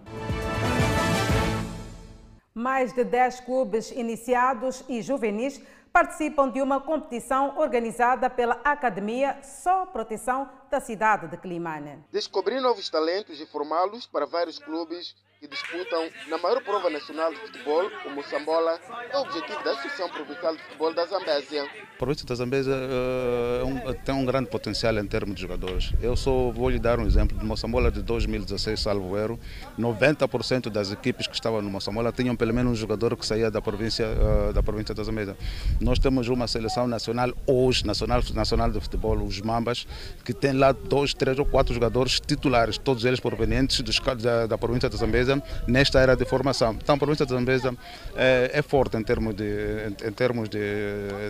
Mais 2.55 2.95
de 2.95 3.05
10 3.05 3.41
clubes 3.41 3.91
iniciados 3.91 4.83
e 4.89 5.03
juvenis 5.03 5.61
participam 5.93 6.49
de 6.49 6.63
uma 6.63 6.81
competição 6.81 7.59
organizada 7.59 8.31
pela 8.31 8.61
Academia 8.65 9.39
Só 9.43 9.87
Proteção 9.87 10.49
da 10.71 10.81
cidade 10.81 11.29
de 11.29 11.37
Climane. 11.37 12.05
Descobrir 12.13 12.61
novos 12.61 12.89
talentos 12.89 13.41
e 13.41 13.47
formá-los 13.47 14.07
para 14.07 14.27
vários 14.27 14.59
clubes 14.59 15.15
que 15.41 15.49
disputam 15.49 16.07
na 16.29 16.37
maior 16.37 16.63
prova 16.63 16.91
nacional 16.91 17.31
de 17.33 17.41
futebol, 17.41 17.91
o 18.05 18.11
Moçambola, 18.11 18.79
é 19.11 19.17
o 19.17 19.23
objetivo 19.23 19.65
da 19.65 19.71
Associação 19.71 20.11
Provincial 20.11 20.55
de 20.55 20.63
Futebol 20.65 20.93
da 20.93 21.07
Zambésia. 21.07 21.65
A 21.65 21.97
província 21.97 22.27
da 22.27 22.35
Zambésia 22.35 22.75
uh, 22.75 23.67
um, 23.67 23.95
tem 24.05 24.15
um 24.15 24.27
grande 24.27 24.51
potencial 24.51 24.99
em 24.99 25.07
termos 25.07 25.35
de 25.35 25.41
jogadores. 25.41 25.95
Eu 26.03 26.15
só 26.15 26.51
vou 26.51 26.69
lhe 26.69 26.79
dar 26.79 27.01
um 27.01 27.07
exemplo. 27.07 27.39
Do 27.39 27.47
Moçambola 27.47 27.91
de 27.91 28.03
2016, 28.03 28.79
salvo 28.79 29.17
erro, 29.17 29.41
90% 29.79 30.69
das 30.69 30.93
equipes 30.93 31.27
que 31.27 31.35
estavam 31.35 31.63
no 31.63 31.71
Moçambola 31.71 32.13
tinham 32.13 32.37
pelo 32.37 32.53
menos 32.53 32.73
um 32.73 32.77
jogador 32.77 33.17
que 33.17 33.25
saía 33.25 33.51
da 33.51 33.63
província, 33.63 34.09
uh, 34.09 34.53
da 34.53 34.63
província 34.63 34.95
da 34.95 35.03
Zambésia. 35.03 35.35
Nós 35.81 35.99
temos 35.99 36.29
uma 36.29 36.47
seleção 36.49 36.87
nacional 36.87 37.33
hoje, 37.47 37.87
nacional, 37.87 38.21
nacional 38.35 38.71
de 38.71 38.79
futebol, 38.79 39.17
os 39.23 39.41
Mambas, 39.41 39.87
que 40.23 40.35
tem 40.35 40.53
lá 40.53 40.73
dois, 40.73 41.15
três 41.15 41.39
ou 41.39 41.47
quatro 41.47 41.73
jogadores 41.73 42.21
titulares, 42.21 42.77
todos 42.77 43.07
eles 43.07 43.21
provenientes 43.21 43.83
da, 44.21 44.47
da 44.47 44.59
província 44.59 44.91
da 44.91 44.99
Zambésia 44.99 45.30
nesta 45.67 46.01
era 46.01 46.17
de 46.17 46.25
formação. 46.25 46.77
Então, 46.81 46.95
a 46.95 46.99
província 46.99 47.27
de 47.27 47.33
Zambesa 47.33 47.75
é, 48.15 48.51
é 48.55 48.63
forte 48.63 48.97
em 48.97 49.03
termos, 49.03 49.35
de, 49.35 49.93
em, 50.05 50.13
termos 50.13 50.49
de, 50.49 50.59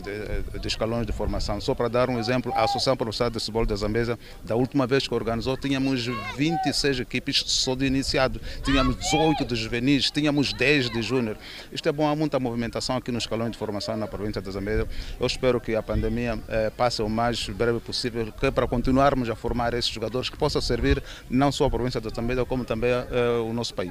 de, 0.02 0.58
de, 0.58 0.68
escalões 0.68 1.06
de 1.06 1.12
formação. 1.12 1.60
Só 1.60 1.74
para 1.74 1.88
dar 1.88 2.08
um 2.08 2.18
exemplo, 2.18 2.52
a 2.54 2.64
Associação 2.64 2.96
Profissional 2.96 3.30
de 3.30 3.38
Futebol 3.38 3.66
da 3.66 3.76
Zambesa, 3.76 4.18
da 4.44 4.56
última 4.56 4.86
vez 4.86 5.06
que 5.06 5.14
organizou, 5.14 5.56
tínhamos 5.56 6.06
26 6.36 7.00
equipes 7.00 7.42
só 7.46 7.74
de 7.74 7.86
iniciado, 7.86 8.40
tínhamos 8.62 8.96
18 8.96 9.44
de 9.44 9.54
juvenis, 9.56 10.10
tínhamos 10.10 10.52
10 10.52 10.90
de 10.90 11.02
júnior. 11.02 11.36
Isto 11.72 11.88
é 11.88 11.92
bom, 11.92 12.08
há 12.08 12.14
muita 12.14 12.38
movimentação 12.38 12.96
aqui 12.96 13.10
nos 13.10 13.24
escalões 13.24 13.52
de 13.52 13.58
formação 13.58 13.96
na 13.96 14.06
província 14.06 14.40
de 14.40 14.50
Zambesa. 14.50 14.86
Eu 15.18 15.26
espero 15.26 15.60
que 15.60 15.74
a 15.74 15.82
pandemia 15.82 16.38
eh, 16.48 16.70
passe 16.76 17.02
o 17.02 17.08
mais 17.08 17.48
breve 17.48 17.80
possível, 17.80 18.32
que 18.32 18.46
é 18.46 18.50
para 18.50 18.66
continuarmos 18.66 19.28
a 19.28 19.34
formar 19.34 19.74
esses 19.74 19.90
jogadores 19.90 20.28
que 20.28 20.36
possam 20.36 20.60
servir 20.60 21.02
não 21.28 21.50
só 21.52 21.66
a 21.66 21.70
província 21.70 22.00
de 22.00 22.14
Zambesa, 22.14 22.44
como 22.44 22.64
também 22.64 22.90
eh, 22.90 23.06
o 23.44 23.52
nosso 23.52 23.74
país. 23.74 23.89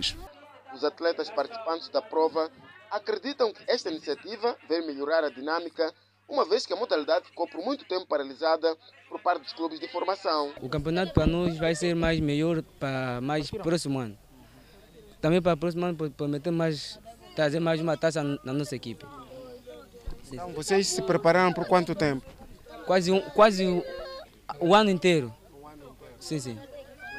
Os 0.74 0.84
atletas 0.84 1.30
participantes 1.30 1.90
da 1.90 2.02
prova 2.02 2.50
acreditam 2.92 3.54
que 3.54 3.64
esta 3.68 3.90
iniciativa 3.90 4.56
vai 4.68 4.82
melhorar 4.82 5.24
a 5.24 5.30
dinâmica, 5.30 5.94
uma 6.28 6.46
vez 6.46 6.66
que 6.66 6.74
a 6.74 6.76
modalidade 6.76 7.26
ficou 7.26 7.48
por 7.48 7.64
muito 7.64 7.86
tempo 7.86 8.06
paralisada 8.06 8.76
por 9.08 9.20
parte 9.22 9.44
dos 9.44 9.54
clubes 9.54 9.80
de 9.80 9.88
formação. 9.88 10.54
O 10.62 10.70
campeonato 10.70 11.14
para 11.14 11.26
nós 11.26 11.58
vai 11.58 11.74
ser 11.76 11.96
mais 11.96 12.20
melhor 12.20 12.62
para 12.80 13.20
mais 13.22 13.50
próximo 13.50 14.00
ano. 14.00 14.18
Também 15.20 15.42
para 15.42 15.54
o 15.54 15.58
próximo 15.58 15.86
ano 15.86 16.12
prometer 16.12 16.52
mais 16.52 17.00
trazer 17.36 17.60
mais 17.60 17.82
uma 17.82 17.98
taça 17.98 18.24
na 18.24 18.54
nossa 18.54 18.76
equipe. 18.76 19.06
Então, 20.32 20.52
vocês 20.54 20.88
se 20.88 21.02
prepararam 21.02 21.52
por 21.52 21.66
quanto 21.66 21.96
tempo? 21.96 22.26
Quase 22.86 23.12
um, 23.12 23.22
quase 23.32 23.66
o, 23.66 23.84
o 24.60 24.76
ano 24.76 24.90
inteiro. 24.90 25.34
Sim, 26.20 26.40
sim. 26.40 26.60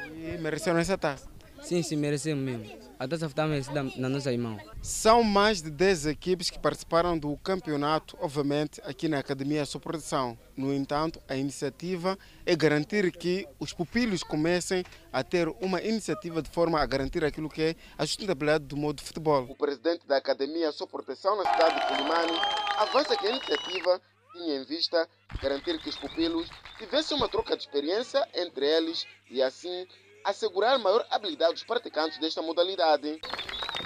E 0.05 0.37
mereceram 0.37 0.79
essa 0.79 0.97
taça? 0.97 1.30
Sim, 1.61 1.83
sim, 1.83 1.95
merecemos 1.95 2.43
mesmo. 2.43 2.79
A 2.97 3.07
taça 3.07 3.27
está 3.27 3.47
merecida 3.47 3.83
na 3.95 4.09
nossa 4.09 4.35
mão. 4.37 4.57
São 4.81 5.23
mais 5.23 5.61
de 5.61 5.69
10 5.69 6.07
equipes 6.07 6.49
que 6.49 6.59
participaram 6.59 7.17
do 7.17 7.37
campeonato, 7.37 8.17
obviamente, 8.19 8.81
aqui 8.83 9.07
na 9.07 9.19
Academia 9.19 9.65
Suproteção. 9.65 10.37
No 10.57 10.73
entanto, 10.73 11.21
a 11.27 11.35
iniciativa 11.35 12.17
é 12.45 12.55
garantir 12.55 13.11
que 13.11 13.47
os 13.59 13.73
pupilos 13.73 14.23
comecem 14.23 14.83
a 15.13 15.23
ter 15.23 15.47
uma 15.61 15.81
iniciativa 15.81 16.41
de 16.41 16.49
forma 16.49 16.79
a 16.79 16.85
garantir 16.85 17.23
aquilo 17.23 17.49
que 17.49 17.61
é 17.61 17.75
a 17.97 18.05
sustentabilidade 18.05 18.65
do 18.65 18.75
modo 18.75 18.97
de 18.97 19.03
futebol. 19.03 19.45
O 19.49 19.55
presidente 19.55 20.05
da 20.07 20.17
Academia 20.17 20.71
Suproteção 20.71 21.37
na 21.37 21.51
cidade 21.51 21.79
de 21.79 21.87
Colimani 21.87 22.37
avança 22.77 23.15
que 23.15 23.27
a 23.27 23.29
iniciativa 23.29 24.01
tinha 24.33 24.57
em 24.57 24.65
vista 24.65 25.07
garantir 25.41 25.79
que 25.79 25.89
os 25.89 25.97
pupilos 25.97 26.49
tivessem 26.77 27.17
uma 27.17 27.29
troca 27.29 27.55
de 27.55 27.63
experiência 27.63 28.27
entre 28.33 28.65
eles 28.65 29.05
e 29.29 29.41
assim 29.41 29.87
assegurar 30.23 30.77
maior 30.79 31.05
habilidade 31.09 31.53
dos 31.53 31.63
praticantes 31.63 32.19
desta 32.19 32.41
modalidade. 32.41 33.19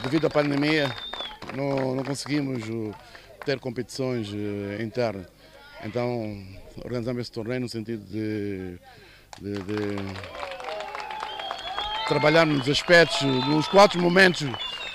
Devido 0.03 0.27
à 0.27 0.29
pandemia, 0.29 0.93
não, 1.55 1.95
não 1.95 2.03
conseguimos 2.03 2.63
ter 3.45 3.59
competições 3.59 4.29
eh, 4.33 4.83
internas. 4.83 5.27
Então, 5.83 6.43
organizamos 6.83 7.21
esse 7.21 7.31
torneio 7.31 7.61
no 7.61 7.69
sentido 7.69 8.03
de, 8.05 8.79
de, 9.39 9.53
de 9.63 9.95
nos 12.45 12.69
aspectos, 12.69 13.21
nos 13.21 13.67
quatro 13.67 13.99
momentos 14.01 14.47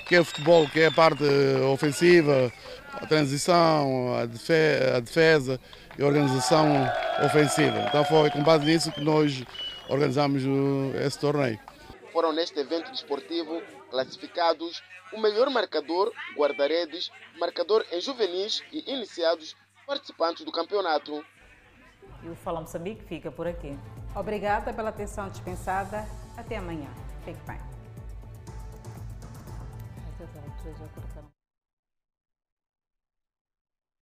que 0.07 0.15
é 0.15 0.19
o 0.19 0.25
futebol, 0.25 0.67
que 0.67 0.81
é 0.81 0.87
a 0.87 0.91
parte 0.91 1.23
ofensiva, 1.71 2.51
a 2.93 3.05
transição, 3.05 4.15
a 4.15 4.25
defesa, 4.25 4.97
a 4.97 4.99
defesa 4.99 5.59
e 5.97 6.03
a 6.03 6.05
organização 6.05 6.67
ofensiva. 7.23 7.85
Então 7.87 8.03
foi 8.03 8.29
com 8.29 8.43
base 8.43 8.65
nisso 8.65 8.91
que 8.91 9.01
nós 9.01 9.43
organizamos 9.91 10.43
esse 10.95 11.19
torneio. 11.19 11.59
Foram 12.13 12.31
neste 12.31 12.59
evento 12.59 12.91
desportivo 12.91 13.61
classificados 13.89 14.81
o 15.13 15.19
melhor 15.19 15.49
marcador, 15.49 16.11
guarda-redes, 16.35 17.11
marcador 17.37 17.85
em 17.91 17.99
juvenis 17.99 18.63
e 18.71 18.91
iniciados 18.91 19.55
participantes 19.85 20.45
do 20.45 20.51
campeonato. 20.51 21.23
E 22.23 22.29
o 22.29 22.35
Fala 22.35 22.61
Moçambique 22.61 23.03
fica 23.03 23.31
por 23.31 23.47
aqui. 23.47 23.77
Obrigada 24.15 24.73
pela 24.73 24.89
atenção 24.89 25.29
dispensada. 25.29 26.05
Até 26.37 26.57
amanhã. 26.57 26.89
Fique 27.25 27.39
bem. 27.45 27.59